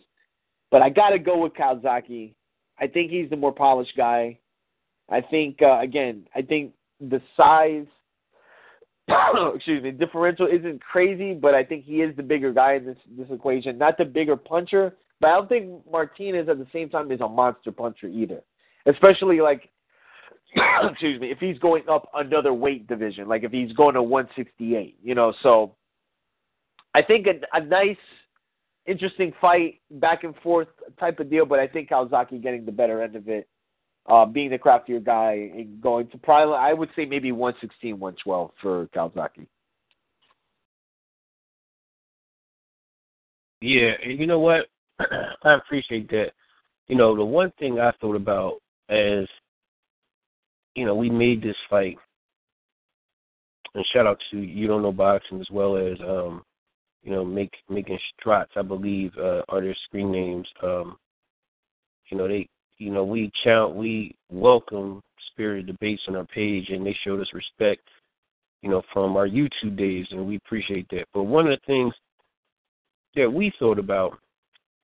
[0.70, 2.34] But I got to go with Calzaghe.
[2.78, 4.38] I think he's the more polished guy.
[5.10, 7.86] I think uh, again, I think the size
[9.54, 12.98] excuse me, differential isn't crazy, but I think he is the bigger guy in this
[13.16, 13.78] this equation.
[13.78, 17.28] Not the bigger puncher, but I don't think Martinez at the same time is a
[17.28, 18.42] monster puncher either.
[18.86, 19.70] Especially like
[20.90, 24.98] excuse me, if he's going up another weight division, like if he's going to 168,
[25.02, 25.32] you know.
[25.42, 25.74] So
[26.94, 27.96] I think a, a nice,
[28.86, 30.68] interesting fight, back and forth
[30.98, 31.46] type of deal.
[31.46, 33.48] But I think Calzaghe getting the better end of it
[34.08, 38.50] uh, being the craftier guy and going to probably, I would say maybe 116, 112
[38.60, 39.46] for Calzaghe.
[43.60, 44.66] Yeah, and you know what?
[45.00, 46.32] I appreciate that.
[46.86, 49.26] You know, the one thing I thought about as,
[50.78, 51.98] you know, we made this fight,
[53.74, 56.42] and shout out to You Don't Know Boxing as well as, um,
[57.02, 60.46] you know, make making Strats, I believe, uh, are their screen names.
[60.62, 60.96] Um,
[62.10, 62.48] you know, they
[62.78, 65.02] you know, we chant, we welcome
[65.32, 67.82] spirited debates on our page, and they showed us respect,
[68.62, 71.06] you know, from our YouTube days, and we appreciate that.
[71.12, 71.92] But one of the things
[73.16, 74.16] that we thought about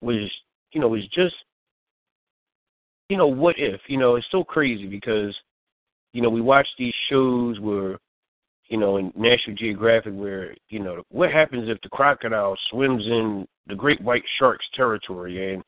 [0.00, 0.28] was,
[0.72, 1.36] you know, was just,
[3.08, 3.80] you know, what if?
[3.86, 5.34] You know, it's so crazy because,
[6.14, 7.98] you know, we watch these shows where,
[8.68, 13.46] you know, in National Geographic, where, you know, what happens if the crocodile swims in
[13.66, 15.62] the great white shark's territory, and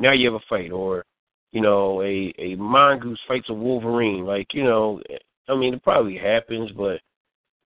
[0.00, 1.04] now you have a fight, or
[1.52, 4.24] you know, a a mongoose fights a wolverine.
[4.24, 5.00] Like, you know,
[5.48, 7.00] I mean, it probably happens, but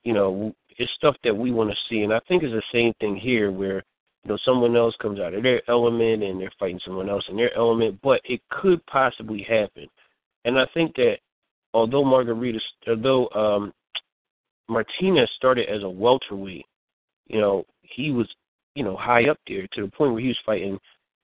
[0.05, 2.93] you know, it's stuff that we want to see, and I think it's the same
[3.01, 3.83] thing here, where
[4.25, 7.37] you know someone else comes out of their element and they're fighting someone else in
[7.37, 9.87] their element, but it could possibly happen.
[10.45, 11.17] And I think that
[11.77, 12.59] although Margarita,
[12.89, 13.73] although um,
[14.69, 16.65] Martinez started as a welterweight,
[17.27, 18.27] you know, he was,
[18.75, 20.79] you know, high up there to the point where he was fighting,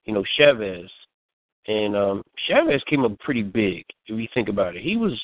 [0.05, 0.91] you know, Chavez
[1.69, 4.83] and um Chavez came up pretty big, if you think about it.
[4.83, 5.19] He was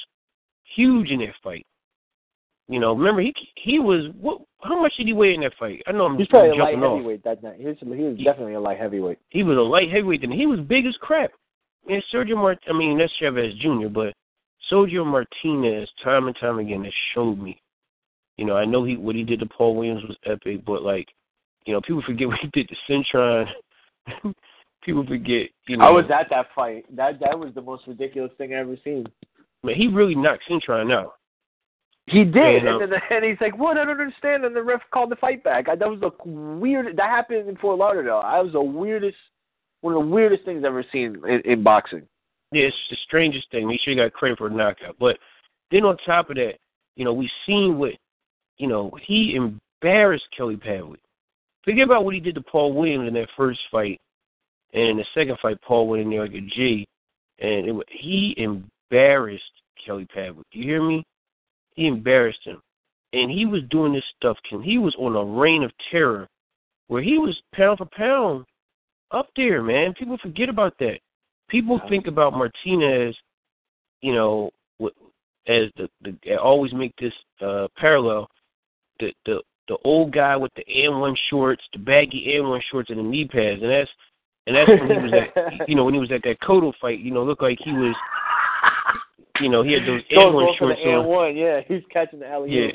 [0.77, 1.67] huge in that fight.
[2.69, 4.41] You know, remember he he was what?
[4.63, 5.83] How much did he weigh in that fight?
[5.87, 6.97] I know I'm He's just jumping light off.
[6.97, 7.57] heavyweight that night.
[7.59, 9.19] He was, he was definitely a light heavyweight.
[9.31, 11.33] He was a light heavyweight, and he was big as crap.
[11.89, 14.15] And Sergio Mart, I mean that's Chavez Jr., but
[14.71, 17.61] Sergio Martinez, time and time again, has showed me.
[18.37, 21.09] You know, I know he what he did to Paul Williams was epic, but like,
[21.67, 23.47] you know, people forget what he did to Cintron.
[24.83, 25.49] people forget.
[25.67, 26.85] You know, I was at that fight.
[26.95, 29.07] That that was the most ridiculous thing I ever seen.
[29.63, 31.15] Man, he really knocked Cintron out.
[32.07, 32.81] He did, no.
[32.81, 33.77] and, uh, then, and he's like, "What?
[33.77, 35.69] I don't understand." And the ref called the fight back.
[35.69, 36.97] I, that was the weird.
[36.97, 38.23] That happened in Fort Lauderdale.
[38.25, 39.17] I was the weirdest,
[39.83, 42.03] one of the weirdest things I've ever seen in, in boxing.
[42.53, 43.69] It's the strangest thing.
[43.69, 44.97] Make sure you got credit for the knockout.
[44.99, 45.19] But
[45.71, 46.55] then on top of that,
[46.97, 47.93] you know, we seen what,
[48.57, 50.99] you know, he embarrassed Kelly Pavlik.
[51.65, 54.01] Forget about what he did to Paul Williams in that first fight,
[54.73, 56.87] and in the second fight, Paul went in there like a G,
[57.41, 59.43] and it, he embarrassed
[59.85, 60.45] Kelly Pavlik.
[60.53, 61.05] You hear me?
[61.75, 62.61] He embarrassed him,
[63.13, 64.37] and he was doing this stuff.
[64.49, 64.63] Ken.
[64.63, 66.27] He was on a reign of terror,
[66.89, 68.47] where he was pound for pound
[69.11, 69.95] up there, man.
[69.95, 70.99] People forget about that.
[71.49, 73.17] People think about Martinez,
[74.03, 74.51] you know,
[75.49, 78.29] as the, the I always make this uh parallel.
[79.01, 83.03] The the the old guy with the M1 shorts, the baggy M1 shorts, and the
[83.03, 83.91] knee pads, and that's
[84.47, 87.01] and that's when he was at, you know, when he was at that Cotto fight.
[87.01, 87.95] You know, looked like he was,
[89.41, 91.07] you know, he had those Goes M1 shorts on.
[91.07, 91.37] one.
[91.37, 92.73] Yeah, he's catching the alley Yeah,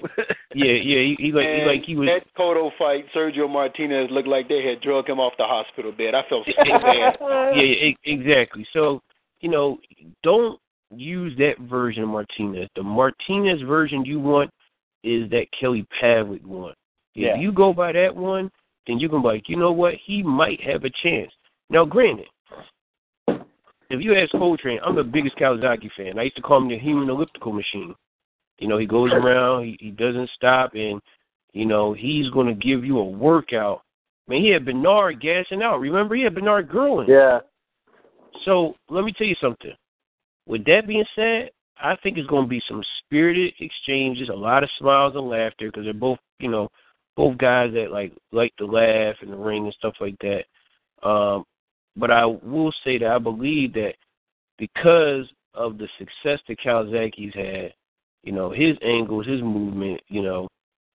[0.55, 0.99] yeah, yeah.
[0.99, 2.07] He, he like he like he was.
[2.07, 6.15] that Cotto fight, Sergio Martinez looked like they had drug him off the hospital bed.
[6.15, 7.17] I felt so bad.
[7.55, 8.65] yeah, yeah, exactly.
[8.73, 9.01] So,
[9.41, 9.79] you know,
[10.23, 10.59] don't
[10.95, 12.69] use that version of Martinez.
[12.75, 14.49] The Martinez version you want
[15.03, 16.73] is that Kelly Pavlik one.
[17.15, 17.35] If Yeah.
[17.37, 18.49] you go by that one,
[18.87, 21.31] then you're gonna be like, you know what, he might have a chance.
[21.69, 22.27] Now, granted,
[23.93, 26.17] if you ask Coltrane, I'm the biggest Calzaghe fan.
[26.17, 27.93] I used to call him the human elliptical machine.
[28.59, 31.01] You know, he goes around, he, he doesn't stop, and
[31.53, 33.81] you know he's going to give you a workout.
[34.27, 35.79] Man, he had Bernard gassing out.
[35.79, 37.09] Remember, he had Bernard growing.
[37.09, 37.39] yeah.
[38.45, 39.73] So let me tell you something.
[40.47, 44.63] with that being said, I think it's going to be some spirited exchanges, a lot
[44.63, 46.69] of smiles and laughter because they're both, you know,
[47.15, 51.07] both guys that like like to laugh in the ring and stuff like that.
[51.07, 51.43] Um,
[51.95, 53.93] but I will say that I believe that
[54.57, 57.73] because of the success that Calzaghe's had,
[58.23, 60.47] you know, his angles, his movement, you know,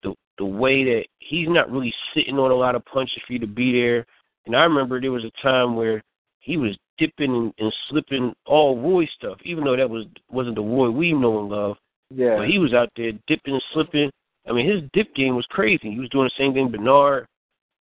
[0.03, 3.39] the the way that he's not really sitting on a lot of punches for you
[3.39, 4.07] to be there.
[4.47, 6.03] And I remember there was a time where
[6.41, 10.63] he was dipping and, and slipping all Roy stuff, even though that was wasn't the
[10.63, 11.77] Roy we know and love.
[12.11, 12.37] Yeah.
[12.39, 14.11] But he was out there dipping and slipping.
[14.49, 15.91] I mean, his dip game was crazy.
[15.91, 17.27] He was doing the same thing Bernard.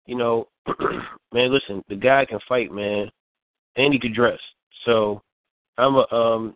[0.06, 0.48] You know,
[1.32, 3.10] man, listen, the guy can fight, man,
[3.76, 4.38] and he can dress.
[4.84, 5.22] So
[5.78, 6.54] I'm a um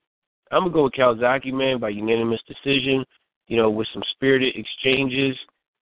[0.50, 3.04] I'm gonna go with Calzaghe, man, by unanimous decision.
[3.48, 5.36] You know, with some spirited exchanges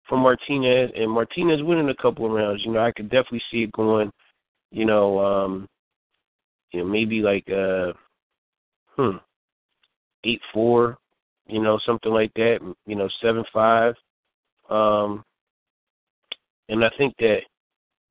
[0.09, 2.63] from Martinez, and Martinez winning a couple of rounds.
[2.65, 4.11] You know, I could definitely see it going.
[4.71, 5.69] You know, um,
[6.73, 7.93] you know, maybe like uh,
[8.97, 9.17] hmm,
[10.25, 10.99] eight four,
[11.47, 12.59] you know, something like that.
[12.87, 13.95] You know, seven five.
[14.71, 15.25] Um,
[16.69, 17.41] and I think that,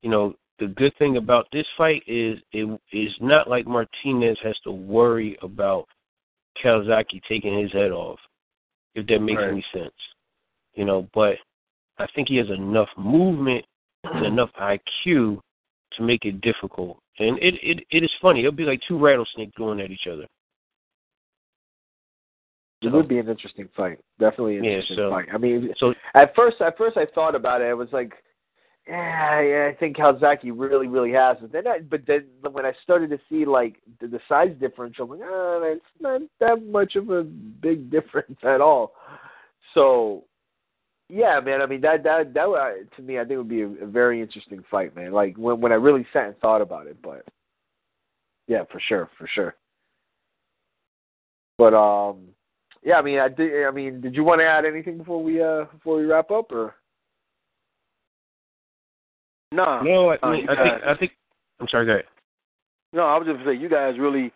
[0.02, 4.58] you know, the good thing about this fight is it is not like Martinez has
[4.64, 5.86] to worry about
[6.62, 8.18] Calzaghe taking his head off,
[8.94, 9.50] if that makes Right.
[9.50, 9.94] any sense.
[10.74, 11.36] You know, but
[11.98, 13.64] I think he has enough movement
[14.04, 15.40] and enough IQ
[15.96, 16.98] to make it difficult.
[17.18, 18.40] And it it it is funny.
[18.40, 20.26] It'll be like two rattlesnakes going at each other.
[22.82, 24.00] It would be an interesting fight.
[24.18, 25.28] Definitely an Yeah, interesting so- fight.
[25.32, 27.66] I mean, So at first, at first, I thought about it.
[27.66, 28.12] I was like,
[28.88, 31.52] yeah, yeah I think Calzaghe really, really has it.
[31.52, 35.18] Then, I, but then when I started to see like the, the size differential, I'm
[35.18, 38.94] like, ah, it's not that much of a big difference at all.
[39.74, 40.24] So,
[41.08, 41.62] yeah, man.
[41.62, 43.86] I mean, that that that uh, to me, I think it would be a, a
[43.86, 45.12] very interesting fight, man.
[45.12, 47.24] Like when when I really sat and thought about it, but
[48.48, 49.54] yeah, for sure, for sure.
[51.58, 52.28] But um,
[52.82, 53.66] yeah, I mean, I did.
[53.66, 56.50] I mean, did you want to add anything before we uh before we wrap up,
[56.50, 56.74] or?
[59.52, 59.82] Nah.
[59.82, 61.12] no, I, Uh, I think I think
[61.60, 61.86] I'm sorry.
[61.86, 62.04] Go ahead.
[62.92, 64.32] No, I was just gonna say you guys really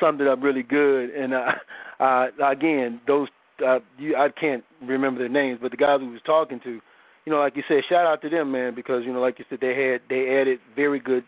[0.00, 1.10] summed it up really good.
[1.10, 1.52] And uh,
[2.00, 3.28] uh, again, those
[3.64, 6.80] uh, you I can't remember their names, but the guys we was talking to,
[7.24, 9.44] you know, like you said, shout out to them, man, because you know, like you
[9.48, 11.24] said, they had they added very good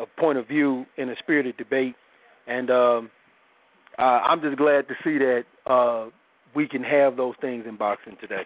[0.00, 1.94] uh, point of view in a spirited debate,
[2.46, 3.10] and um,
[3.98, 6.10] uh, I'm just glad to see that uh,
[6.54, 8.42] we can have those things in boxing today.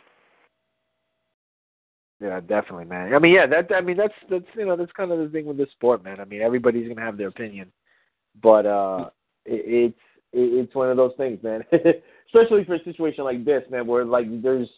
[2.20, 3.14] Yeah, definitely, man.
[3.14, 5.46] I mean, yeah, that I mean that's that's you know that's kind of the thing
[5.46, 6.18] with this sport, man.
[6.18, 7.70] I mean, everybody's gonna have their opinion,
[8.42, 9.10] but uh,
[9.44, 9.98] it, it's
[10.32, 11.62] it, it's one of those things, man.
[12.26, 14.68] Especially for a situation like this, man, where like there's,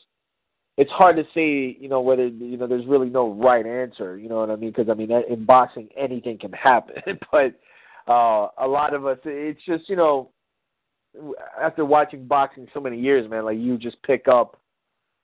[0.76, 4.18] it's hard to say, you know, whether you know there's really no right answer.
[4.18, 4.70] You know what I mean?
[4.70, 6.96] Because I mean, in boxing, anything can happen,
[7.32, 7.58] but
[8.06, 10.28] uh, a lot of us, it's just you know,
[11.58, 14.59] after watching boxing so many years, man, like you just pick up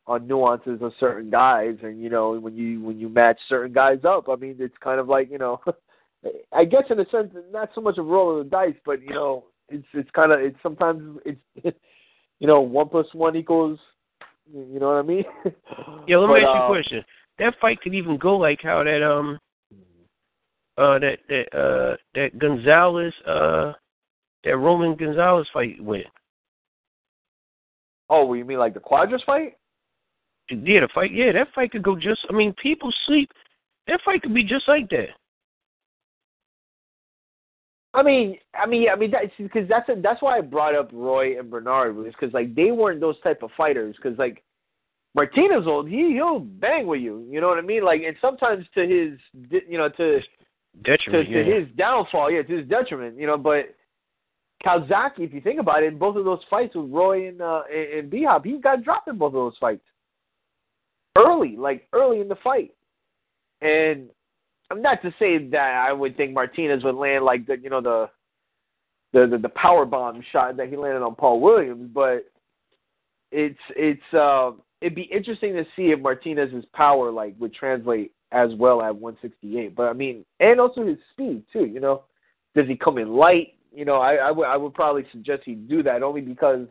[0.06, 3.98] on nuances of certain guys and you know when you when you match certain guys
[4.04, 5.60] up i mean it's kind of like you know
[6.52, 9.10] i guess in a sense not so much a roll of the dice but you
[9.10, 11.40] know it's it's kind of it's sometimes it's
[12.38, 13.78] you know one plus one equals
[14.52, 15.24] you know what i mean
[16.06, 17.04] Yeah, let me But, ask you uh, a question.
[17.38, 19.38] That fight could even go like how that um
[20.78, 23.72] uh that that uh that Gonzalez uh
[24.44, 26.06] that Roman Gonzalez fight went.
[28.08, 29.56] oh you mean like the Cuadras fight
[30.50, 31.12] Yeah, the fight.
[31.12, 32.20] Yeah, that fight could go just.
[32.30, 33.30] I mean, people sleep.
[33.88, 35.08] That fight could be just like that.
[37.94, 40.90] I mean, I mean, I mean, that's because that's a, that's why I brought up
[40.92, 43.96] Roy and Bernard was because like they weren't those type of fighters.
[43.96, 44.44] Because like
[45.14, 47.84] Martinez will he he'll bang with you, you know what I mean?
[47.84, 49.18] Like, and sometimes to his
[49.66, 50.22] you know to to,
[50.84, 51.28] Detriment.
[51.28, 51.58] to yeah.
[51.60, 53.38] his downfall, yeah, to his detriment, you know.
[53.38, 53.74] But
[54.64, 57.62] Calzaghe, if you think about it, in both of those fights with Roy and uh,
[57.72, 59.82] and, and B Hop, he got dropped in both of those fights
[61.16, 62.72] early, like early in the fight.
[63.60, 64.10] And
[64.70, 67.80] I'm not to say that I would think Martinez would land like the you know
[67.80, 68.10] the
[69.12, 72.26] the the, the power bomb shot that he landed on Paul Williams, but
[73.32, 78.50] it's it's uh, it'd be interesting to see if Martinez's power like would translate as
[78.56, 79.74] well at 168.
[79.74, 81.64] But I mean, and also his speed too.
[81.64, 82.04] You know,
[82.54, 83.54] does he come in light?
[83.72, 86.66] You know, I I would would probably suggest he do that only because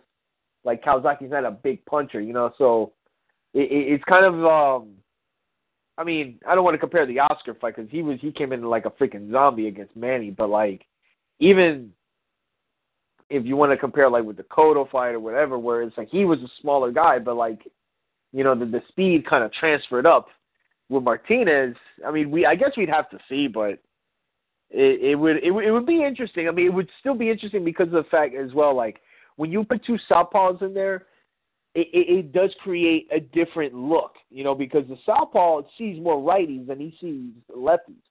[0.64, 2.20] like Calzaghe's not a big puncher.
[2.20, 2.94] You know, so
[3.56, 4.90] it, it, it's kind of um.
[5.98, 8.52] I mean, I don't want to compare the Oscar fight because he was he came
[8.52, 10.86] in like a freaking zombie against Manny, but like
[11.40, 11.92] even
[13.30, 16.10] if you want to compare like with the Cotto fight or whatever, where it's like
[16.10, 17.62] he was a smaller guy, but like
[18.34, 20.28] you know the the speed kind of transferred up
[20.90, 21.76] with Martinez.
[22.06, 23.80] I mean, we I guess we'd have to see, but
[24.70, 26.48] it, it would it, would- it would be interesting.
[26.50, 29.02] I mean, it would still be interesting because of the fact as well, like
[29.38, 31.06] when you put two southpaws in there,
[31.76, 36.18] it, it, it does create a different look, you know, because the southpaw sees more
[36.18, 38.02] righties than he sees lefties.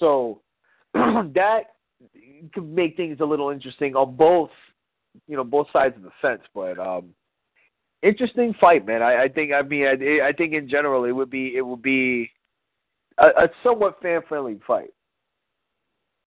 [0.00, 0.42] So
[0.94, 1.60] that
[2.52, 4.50] could make things a little interesting on both,
[5.28, 6.42] you know, both sides of the fence.
[6.52, 7.14] But um,
[8.02, 9.02] interesting fight, man.
[9.02, 9.52] I, I think.
[9.52, 12.30] I mean, I, I think in general it would be it would be
[13.18, 14.90] a, a somewhat fan friendly fight.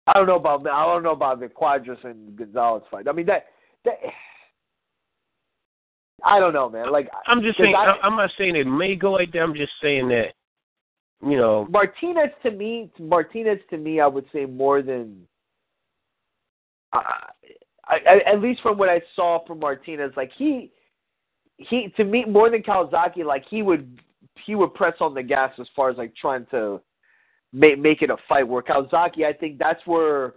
[0.06, 3.08] I don't know about I don't know about the Cuadras and Gonzalez fight.
[3.08, 3.46] I mean that
[3.84, 3.94] that
[6.24, 6.90] I don't know, man.
[6.90, 9.40] Like I'm just saying, I, I'm not saying it may go like that.
[9.40, 10.34] I'm just saying that
[11.22, 15.26] you know Martinez to me, Martinez to me, I would say more than.
[16.92, 17.02] Uh,
[17.88, 20.72] I, I, at least from what I saw from Martinez, like he,
[21.58, 24.00] he to me more than Calzaghe, like he would
[24.44, 26.80] he would press on the gas as far as like trying to
[27.52, 28.48] make make it a fight.
[28.48, 30.34] Where Calzaghe, I think that's where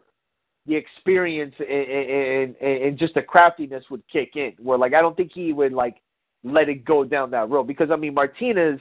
[0.65, 4.53] the experience and, and, and just the craftiness would kick in.
[4.59, 5.97] Where like I don't think he would like
[6.43, 8.79] let it go down that road because I mean Martinez,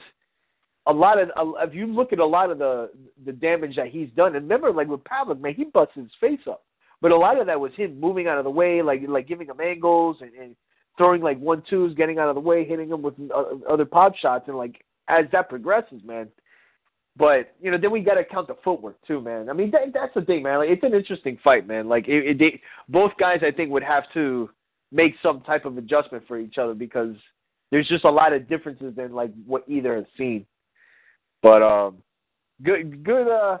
[0.85, 1.29] a lot of
[1.67, 2.91] if you look at a lot of the
[3.25, 6.47] the damage that he's done, and remember like with Pavlik, man, he busted his face
[6.47, 6.63] up.
[7.01, 9.47] But a lot of that was him moving out of the way, like like giving
[9.47, 10.55] him angles and, and
[10.97, 14.15] throwing like one twos, getting out of the way, hitting him with uh, other pop
[14.15, 16.27] shots, and like as that progresses, man,
[17.19, 19.49] but you know, then we got to count the footwork too, man.
[19.49, 20.59] I mean, that, that's the thing, man.
[20.59, 21.89] Like, it's an interesting fight, man.
[21.89, 24.49] Like, it, it, they, both guys, I think, would have to
[24.93, 27.15] make some type of adjustment for each other because
[27.71, 30.45] there's just a lot of differences in like what either has seen.
[31.43, 31.97] But um,
[32.63, 33.27] good, good.
[33.27, 33.57] Uh,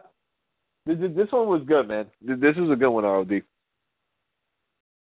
[0.85, 2.07] this, this one was good, man.
[2.21, 3.41] This is a good one, ROD.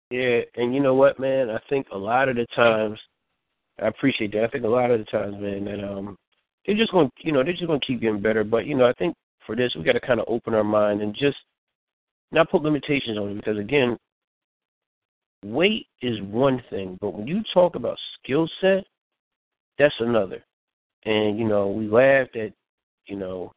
[0.09, 1.51] Yeah, and you know what, man?
[1.51, 2.97] I think a lot of the times,
[3.79, 4.45] I appreciate that.
[4.45, 6.17] I think a lot of the times, man, that um,
[6.67, 8.43] they're just going, you know, they're just going to keep getting better.
[8.43, 9.15] But you know, I think
[9.45, 11.37] for this, we got to kind of open our mind and just
[12.31, 13.97] not put limitations on it because again,
[15.45, 18.83] weight is one thing, but when you talk about skill set,
[19.79, 20.43] that's another.
[21.05, 22.51] And you know, we laughed at,
[23.05, 23.51] you know,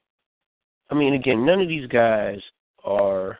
[0.90, 2.38] I mean, again, none of these guys
[2.84, 3.38] are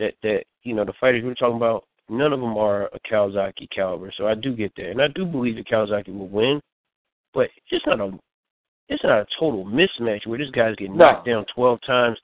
[0.00, 1.84] that that you know the fighters we are talking about.
[2.08, 5.24] None of them are a Calzaghe caliber, so I do get that, and I do
[5.24, 6.60] believe that Calzaghe will win,
[7.32, 8.18] but it's not a
[8.90, 12.18] it's not a total mismatch where this guy's getting knocked down twelve times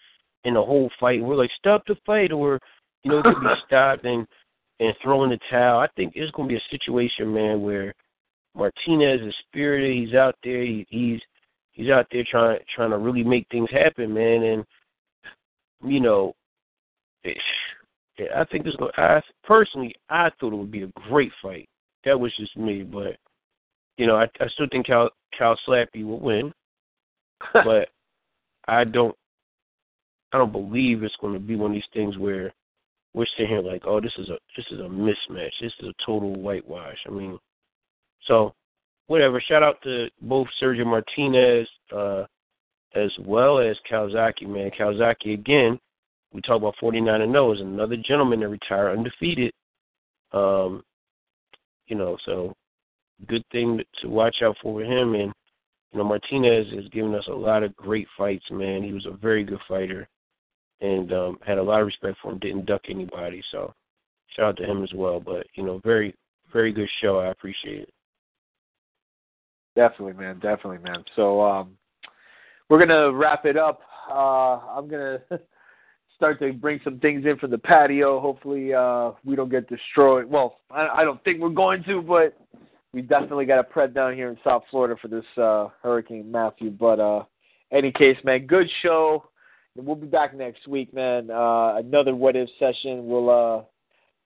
[0.45, 1.21] in the whole fight.
[1.21, 2.61] And we're like, stop the fight, or
[3.03, 4.27] you know, it could be stopped and
[4.81, 5.79] and throwing the towel.
[5.79, 7.95] I think it's going to be a situation, man, where
[8.55, 9.97] Martinez is spirited.
[9.97, 10.63] He's out there.
[10.63, 11.21] He, he's
[11.73, 14.43] he's out there trying trying to really make things happen, man.
[14.43, 14.65] And
[15.85, 16.35] you know,
[17.23, 17.39] it,
[18.35, 18.75] I think this.
[18.97, 21.69] I personally, I thought it would be a great fight.
[22.05, 23.17] That was just me, but
[23.99, 26.53] you know, I, I still think Cal Cal Slappy will win,
[27.65, 27.89] but
[28.67, 29.15] I don't
[30.33, 32.53] I don't believe it's going to be one of these things where
[33.15, 35.51] we're sitting here like, oh, this is a this is a mismatch.
[35.61, 36.99] This is a total whitewash.
[37.07, 37.39] I mean,
[38.27, 38.55] so
[39.07, 39.41] whatever.
[39.41, 42.25] Shout out to both Sergio Martinez uh,
[42.95, 44.71] as well as Calzaghe, man.
[44.79, 45.79] Calzaghe again.
[46.33, 49.53] We talk about 49 and 0 is another gentleman that retired undefeated.
[50.33, 50.83] Um,
[51.87, 52.53] you know, so
[53.29, 55.15] good thing to watch out for him.
[55.15, 55.33] And
[55.97, 58.83] you know, Martinez has given us a lot of great fights, man.
[58.83, 60.07] He was a very good fighter,
[60.83, 62.39] and um, had a lot of respect for him.
[62.39, 63.73] Didn't duck anybody, so
[64.37, 65.21] shout out to him as well.
[65.21, 66.15] But you know, very
[66.53, 67.19] very good show.
[67.19, 67.95] I appreciate it.
[69.75, 70.35] Definitely, man.
[70.35, 71.03] Definitely, man.
[71.17, 71.79] So um,
[72.69, 73.81] we're gonna wrap it up.
[74.11, 75.21] Uh, I'm gonna
[76.15, 78.21] start to bring some things in from the patio.
[78.21, 80.27] Hopefully, uh, we don't get destroyed.
[80.27, 82.37] Well, I, I don't think we're going to, but
[82.97, 86.71] we definitely got a pred down here in South Florida for this uh, Hurricane Matthew.
[86.71, 87.25] But uh,
[87.71, 89.29] any case, man, good show.
[89.77, 91.31] We'll be back next week, man.
[91.31, 93.07] Uh, another what if session.
[93.07, 93.63] We'll uh,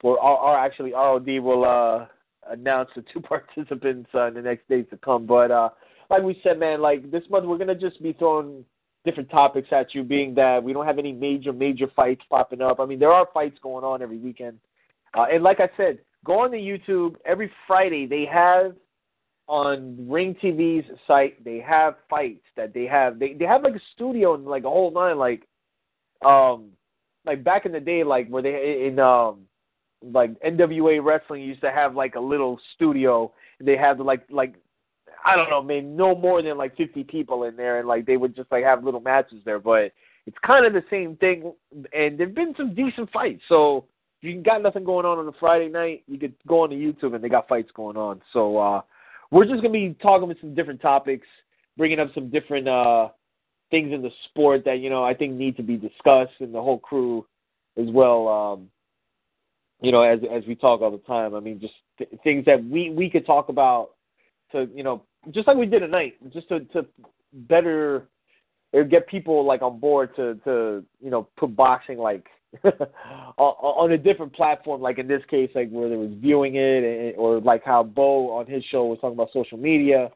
[0.05, 2.07] we'll or, actually ROD will uh
[2.49, 5.27] announce the two participants uh, in the next days to come.
[5.27, 5.71] But uh,
[6.09, 8.65] like we said, man, like this month we're gonna just be throwing
[9.05, 12.79] different topics at you, being that we don't have any major major fights popping up.
[12.79, 14.61] I mean, there are fights going on every weekend,
[15.19, 18.07] uh, and like I said, go on to YouTube every Friday.
[18.07, 18.75] They have
[19.47, 21.43] on Ring TV's site.
[21.45, 23.19] They have fights that they have.
[23.19, 25.19] They they have like a studio and like a whole nine.
[25.19, 25.47] Like,
[26.25, 26.71] um,
[27.25, 29.41] like back in the day, like where they in um,
[30.03, 33.33] like NWA wrestling used to have like a little studio.
[33.61, 34.55] They had like like
[35.25, 38.17] I don't know, maybe no more than like 50 people in there, and like they
[38.17, 39.59] would just like have little matches there.
[39.59, 39.93] But
[40.27, 41.53] it's kind of the same thing,
[41.93, 43.43] and there've been some decent fights.
[43.49, 43.87] So
[44.23, 47.15] you got nothing going on on a Friday night, you could go on to YouTube
[47.15, 48.21] and they got fights going on.
[48.33, 48.83] So uh,
[49.31, 51.27] we're just gonna be talking about some different topics,
[51.77, 53.09] bringing up some different uh,
[53.71, 56.61] things in the sport that you know I think need to be discussed, and the
[56.61, 57.27] whole crew
[57.79, 58.29] as well.
[58.29, 58.71] Um,
[59.81, 61.35] you know, as as we talk all the time.
[61.35, 63.91] I mean, just th- things that we we could talk about
[64.53, 66.87] to you know, just like we did tonight, just to to
[67.33, 68.09] better
[68.73, 72.27] or get people like on board to to you know put boxing like
[73.39, 77.41] on a different platform, like in this case, like where they was viewing it, or
[77.41, 80.11] like how Bo on his show was talking about social media.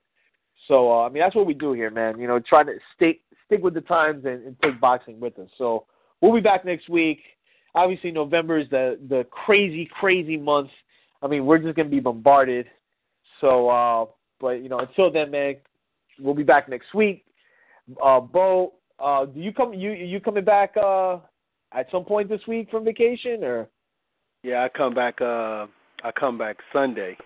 [0.66, 2.18] So uh, I mean, that's what we do here, man.
[2.18, 5.48] You know, try to stick stick with the times and, and take boxing with us.
[5.58, 5.86] So
[6.20, 7.20] we'll be back next week.
[7.74, 10.70] Obviously, November is the the crazy, crazy month.
[11.22, 12.66] I mean, we're just gonna be bombarded.
[13.40, 14.06] So, uh,
[14.40, 15.56] but you know, until then, man,
[16.18, 17.24] we'll be back next week.
[18.02, 19.74] Uh, Bo, uh, do you come?
[19.74, 20.76] You you coming back?
[20.76, 21.18] Uh,
[21.74, 23.68] at some point this week from vacation, or?
[24.42, 25.20] Yeah, I come back.
[25.20, 25.66] Uh,
[26.02, 27.16] I come back Sunday.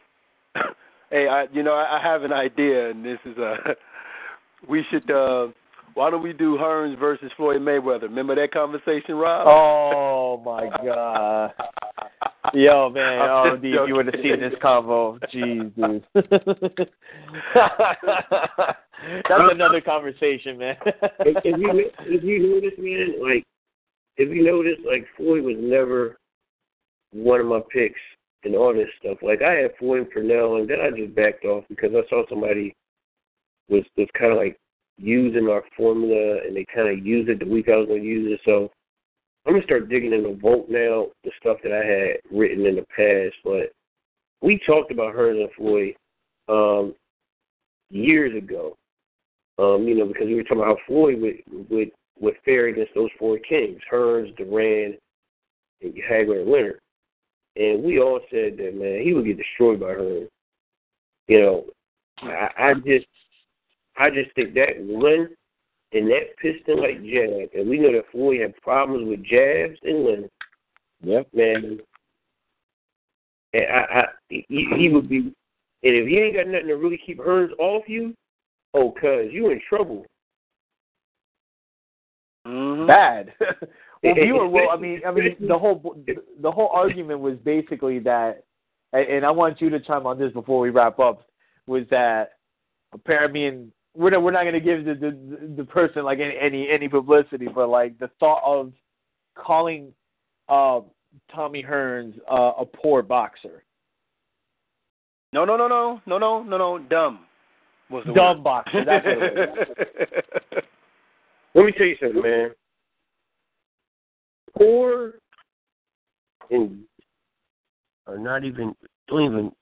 [1.11, 3.57] hey, I you know I, I have an idea, and this is uh
[4.69, 5.11] we should.
[5.11, 5.49] uh
[5.95, 8.03] Why don't we do Hearns versus Floyd Mayweather?
[8.03, 9.47] Remember that conversation, Rob?
[9.47, 11.53] Oh my God.
[12.55, 16.05] Yo, man, oh, dude, if you would have seen this convo, jeez, dude.
[19.29, 20.77] That's another conversation, man.
[20.87, 23.45] if, if you if you notice, man, like
[24.19, 26.19] if you notice, like Floyd was never
[27.13, 28.01] one of my picks
[28.45, 29.19] and all this stuff.
[29.23, 32.25] Like I had Floyd and Pernell, and then I just backed off because I saw
[32.29, 32.75] somebody
[33.69, 34.59] was was kind of like
[34.99, 38.07] using our formula, and they kind of used it the week I was going to
[38.07, 38.41] use it.
[38.45, 38.71] So
[39.47, 42.77] I'm gonna start digging in the vault now, the stuff that I had written in
[42.77, 43.37] the past.
[43.45, 43.73] But
[44.43, 45.95] we talked about her and Floyd
[46.49, 46.95] um,
[47.91, 48.77] years ago.
[49.59, 51.91] Um, you know, because we were talking about how Floyd would would
[52.21, 54.97] would fare against those four kings, Hearns, Duran,
[55.83, 56.81] and Hagler and Leonard.
[57.57, 60.29] And we all said that man, he would get destroyed by Hearns.
[61.27, 61.65] You know,
[62.23, 63.07] I, I just
[63.97, 65.29] I just think that one
[65.93, 70.05] and that piston like jab, and we know that Floyd had problems with jabs and
[70.05, 70.31] Leonard.
[71.03, 71.29] Yep.
[71.33, 71.81] Man,
[73.55, 75.35] and I, I he, he would be, and
[75.83, 78.15] if he ain't got nothing to really keep Hearns off you,
[78.75, 80.05] oh, cuz you in trouble.
[82.49, 82.87] Mm-hmm.
[82.87, 83.35] Bad.
[84.03, 84.71] well, you were well.
[84.71, 85.97] I mean, I mean, the whole
[86.41, 88.45] the whole argument was basically that,
[88.93, 91.29] and I want you to chime on this before we wrap up.
[91.67, 92.33] Was that
[92.93, 96.21] apparently, I mean, we're not, we're not going to give the, the the person like
[96.21, 98.73] any any any publicity, but like the thought of
[99.37, 99.93] calling
[100.49, 100.81] uh,
[101.35, 103.63] Tommy Hearns uh, a poor boxer.
[105.35, 106.79] No, no, no, no, no, no, no, no.
[106.89, 107.27] Dumb
[107.91, 108.45] was the dumb word.
[108.45, 108.85] boxer.
[108.87, 109.51] That's what it
[110.53, 110.63] was.
[111.55, 112.51] Let me tell you something, man.
[114.57, 115.15] Poor
[116.51, 116.85] and
[118.07, 118.75] are not even
[119.09, 119.53] don't even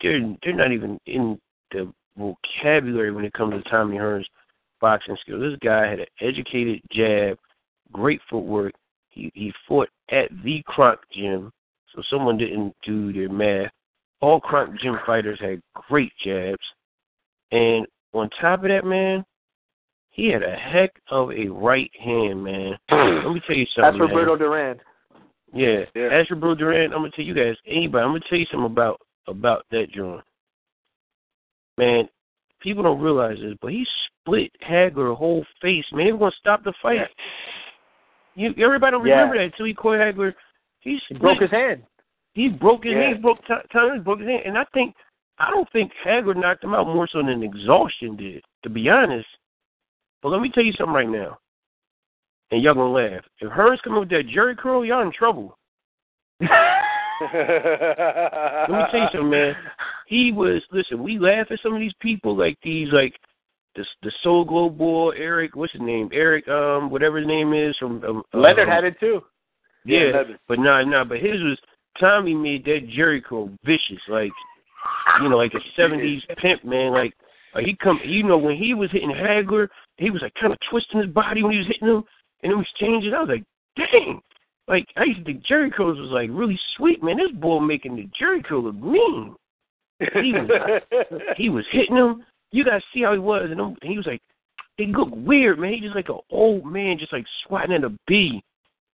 [0.00, 1.38] they're they're not even in
[1.70, 4.24] the vocabulary when it comes to Tommy Hearns
[4.80, 5.40] boxing skills.
[5.40, 7.38] This guy had an educated jab,
[7.92, 8.72] great footwork.
[9.10, 11.50] He he fought at the Kronk gym,
[11.94, 13.70] so someone didn't do their math.
[14.20, 16.64] All Kronk gym fighters had great jabs,
[17.50, 19.24] and on top of that, man,
[20.12, 22.78] he had a heck of a right hand, man.
[22.88, 23.26] Hmm.
[23.26, 23.98] Let me tell you something.
[23.98, 24.78] That's Roberto Duran.
[25.54, 26.08] Yeah, Yeah.
[26.12, 29.00] as Roberto Duran, I'm gonna tell you guys, anybody, I'm gonna tell you something about
[29.26, 30.22] about that joint.
[31.78, 32.08] Man,
[32.60, 35.84] people don't realize this, but he split Hagler whole face.
[35.92, 37.08] Man, they were gonna stop the fight.
[38.34, 39.14] You everybody don't Yeah.
[39.20, 40.34] remember that until he caught Hagler.
[40.80, 41.84] He, He broke his hand.
[42.34, 43.02] He broke his Yeah.
[43.02, 43.16] hand.
[43.16, 44.94] He broke Tom Tommy broke his hand, and I think
[45.38, 48.44] I don't think Hagler knocked him out more so than exhaustion did.
[48.64, 49.28] To be honest.
[50.22, 51.38] But let me tell you something right now,
[52.50, 53.24] and y'all gonna laugh.
[53.40, 55.58] If Hearns come up with that Jheri curl, y'all in trouble.
[56.40, 56.50] Let
[58.70, 59.54] me tell you something, man.
[60.06, 61.02] He was listen.
[61.02, 63.14] We laugh at some of these people like these, like
[63.76, 65.56] the the Soul Glo boy, Eric.
[65.56, 66.10] What's his name?
[66.12, 69.22] Eric, um, whatever his name is from um, Leonard um, had it too.
[69.84, 71.04] Yeah, Yeah, but nah, nah.
[71.04, 71.58] But his was
[71.98, 74.32] Tommy made that Jheri curl vicious, like
[75.20, 76.92] you know, like a seventies pimp man.
[76.92, 77.14] Like,
[77.54, 79.68] like he come, you know, when he was hitting Hagler,
[80.02, 82.04] he was like kind of twisting his body when he was hitting him,
[82.42, 83.14] and it was changing.
[83.14, 83.44] I was like,
[83.76, 84.20] dang.
[84.68, 87.16] Like I used to think Jheri curls was like really sweet, man.
[87.16, 89.34] This boy making the Jheri curl look mean.
[89.98, 90.82] He was
[91.36, 92.24] he was hitting him.
[92.52, 94.20] You guys see how he was, and them- he was like,
[94.76, 95.72] he looked weird, man.
[95.72, 98.42] He just like an old man, just like swatting at a bee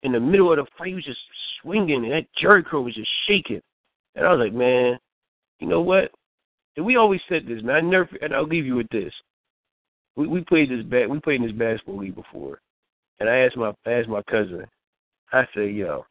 [0.02, 0.88] in the middle of the fight.
[0.88, 1.18] He was just
[1.60, 3.60] swinging, and that Jheri curl was just shaking.
[4.14, 4.98] And I was like, man,
[5.60, 6.10] you know what?
[6.76, 7.76] And we always said this, man.
[7.76, 9.12] I never, and I'll leave you with this.
[10.18, 12.60] We we played this bat, we played in this basketball league before,
[13.20, 14.66] and I asked my I asked my cousin.
[15.32, 16.04] I said, yo,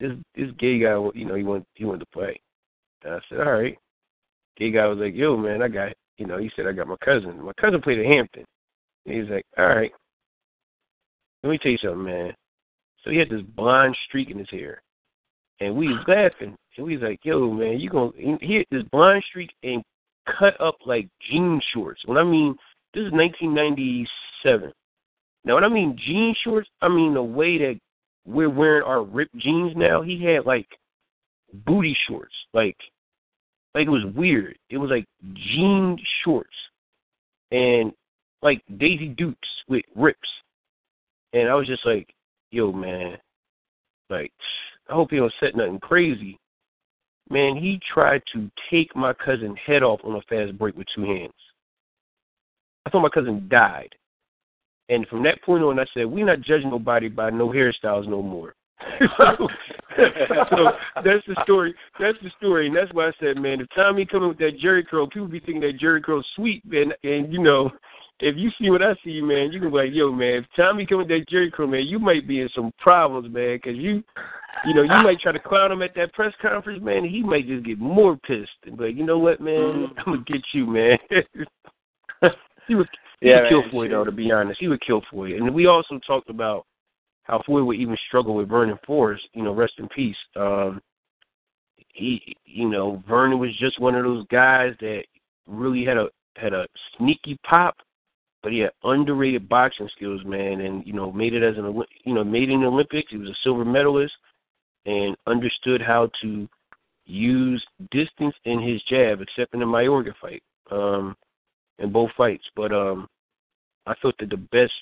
[0.00, 2.40] this this gay guy, you know, he want he wanted to play.
[3.04, 3.76] And I said, all right.
[4.56, 6.96] Gay guy was like, yo, man, I got, you know, he said I got my
[7.04, 7.44] cousin.
[7.44, 8.44] My cousin played at Hampton.
[9.04, 9.92] And he was like, all right.
[11.42, 12.32] Let me tell you something, man.
[13.04, 14.80] So he had this blonde streak in his hair,
[15.60, 16.56] and we was laughing.
[16.78, 19.82] And we was like, "Yo, man, you gonna he had this blonde streak and
[20.38, 22.56] cut up like jean shorts." When I mean
[22.94, 24.72] this is 1997.
[25.44, 27.80] Now, when I mean jean shorts, I mean the way that
[28.26, 30.02] we're wearing our ripped jeans now.
[30.02, 30.68] He had like
[31.66, 32.76] booty shorts, like
[33.74, 34.58] like it was weird.
[34.70, 36.54] It was like jean shorts
[37.50, 37.92] and
[38.42, 40.28] like Daisy Dukes with rips.
[41.32, 42.12] And I was just like,
[42.50, 43.16] yo, man,
[44.10, 44.32] like,
[44.90, 46.38] I hope he don't set nothing crazy.
[47.32, 51.04] Man, he tried to take my cousin's head off on a fast break with two
[51.04, 51.32] hands.
[52.84, 53.88] I thought my cousin died.
[54.90, 58.20] And from that point on, I said, we're not judging nobody by no hairstyles no
[58.20, 58.54] more.
[59.16, 59.48] so,
[60.50, 61.74] so that's the story.
[61.98, 64.86] That's the story, and that's why I said, man, if Tommy coming with that Jheri
[64.86, 66.92] curl, people be thinking that Jheri curl's sweet, man.
[67.02, 67.70] And you know,
[68.22, 70.86] if you see what I see, man, you can be like, yo, man, if Tommy
[70.86, 74.02] come with that Jheri curl, man, you might be in some problems, man, because you,
[74.64, 77.04] you know, you might try to clown him at that press conference, man.
[77.04, 79.98] He might just get more pissed like, you know what, man, mm-hmm.
[79.98, 80.98] I'm gonna get you, man.
[82.68, 82.88] he would,
[83.20, 84.04] he yeah, would kill Floyd, though.
[84.04, 85.32] To be honest, he would kill Floyd.
[85.32, 86.64] And we also talked about
[87.24, 90.16] how Floyd would even struggle with Vernon Forrest, you know, rest in peace.
[90.36, 90.80] Um
[91.94, 95.02] he you know, Vernon was just one of those guys that
[95.46, 96.66] really had a had a
[96.96, 97.76] sneaky pop,
[98.42, 102.14] but he had underrated boxing skills, man, and you know, made it as an you
[102.14, 103.10] know, made it in the Olympics.
[103.10, 104.14] He was a silver medalist
[104.86, 106.48] and understood how to
[107.04, 111.16] use distance in his jab, except in the Mayorga fight, um,
[111.78, 112.44] in both fights.
[112.56, 113.08] But um
[113.86, 114.72] I thought that the best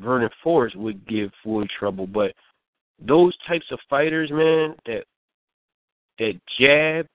[0.00, 2.06] Vernon Forrest would give Floyd trouble.
[2.06, 2.32] But
[2.98, 5.04] those types of fighters, man, that
[6.18, 7.06] that jab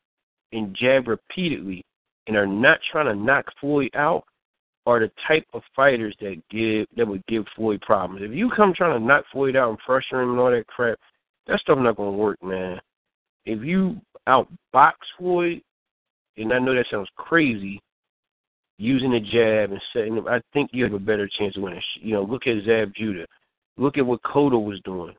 [0.54, 1.84] and jab repeatedly
[2.28, 4.24] and are not trying to knock Floyd out
[4.86, 8.22] are the type of fighters that give that would give Floyd problems.
[8.24, 10.98] If you come trying to knock Floyd out and pressure him and all that crap,
[11.48, 12.80] that stuff not gonna work, man.
[13.46, 15.62] If you outbox Floyd,
[16.38, 17.82] and I know that sounds crazy,
[18.78, 21.82] using the jab and setting them, I think you have a better chance of winning.
[22.00, 23.26] You know, look at Zab Judah.
[23.78, 25.16] Look at what Cotto was doing.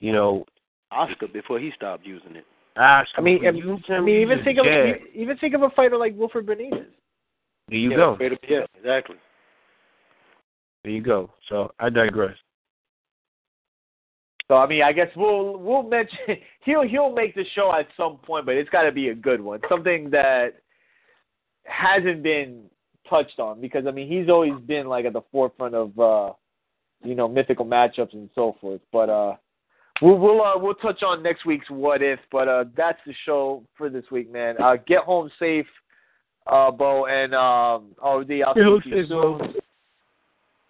[0.00, 0.44] You know,
[0.90, 2.44] Oscar before he stopped using it.
[2.76, 3.48] Oscar, I mean, I,
[3.94, 4.66] I mean, even think of
[5.14, 6.86] even think of a fighter like Wilfred Benitez.
[7.68, 8.18] There you yeah, go.
[8.48, 9.16] Yeah, exactly.
[10.84, 11.30] There you go.
[11.48, 12.36] So I digress.
[14.48, 16.18] So I mean, I guess we'll we'll mention
[16.64, 19.40] he'll he'll make the show at some point, but it's got to be a good
[19.40, 20.60] one, something that
[21.64, 22.64] hasn't been
[23.08, 26.32] touched on because I mean he's always been like at the forefront of uh
[27.04, 28.80] you know mythical matchups and so forth.
[28.90, 29.36] But uh
[30.00, 32.18] we'll we'll uh, we'll touch on next week's what if.
[32.32, 34.56] But uh that's the show for this week, man.
[34.60, 35.66] Uh get home safe,
[36.48, 39.54] uh Bo and um oh the I'll see you soon.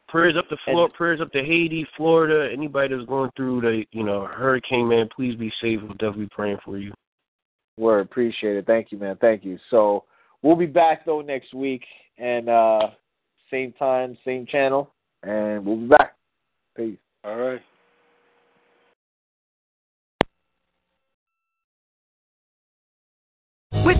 [0.08, 2.50] Prayers up to Florida, prayers up to Haiti, Florida.
[2.50, 5.80] Anybody that's going through the you know hurricane, man, please be safe.
[5.82, 6.92] We'll definitely be praying for you.
[7.76, 8.66] Word, appreciate it.
[8.66, 9.16] Thank you, man.
[9.20, 9.58] Thank you.
[9.70, 10.04] So
[10.42, 11.84] we'll be back though next week
[12.16, 12.88] and uh,
[13.50, 14.92] same time, same channel,
[15.22, 16.14] and we'll be back.
[16.76, 16.98] Peace.
[17.24, 17.60] All right.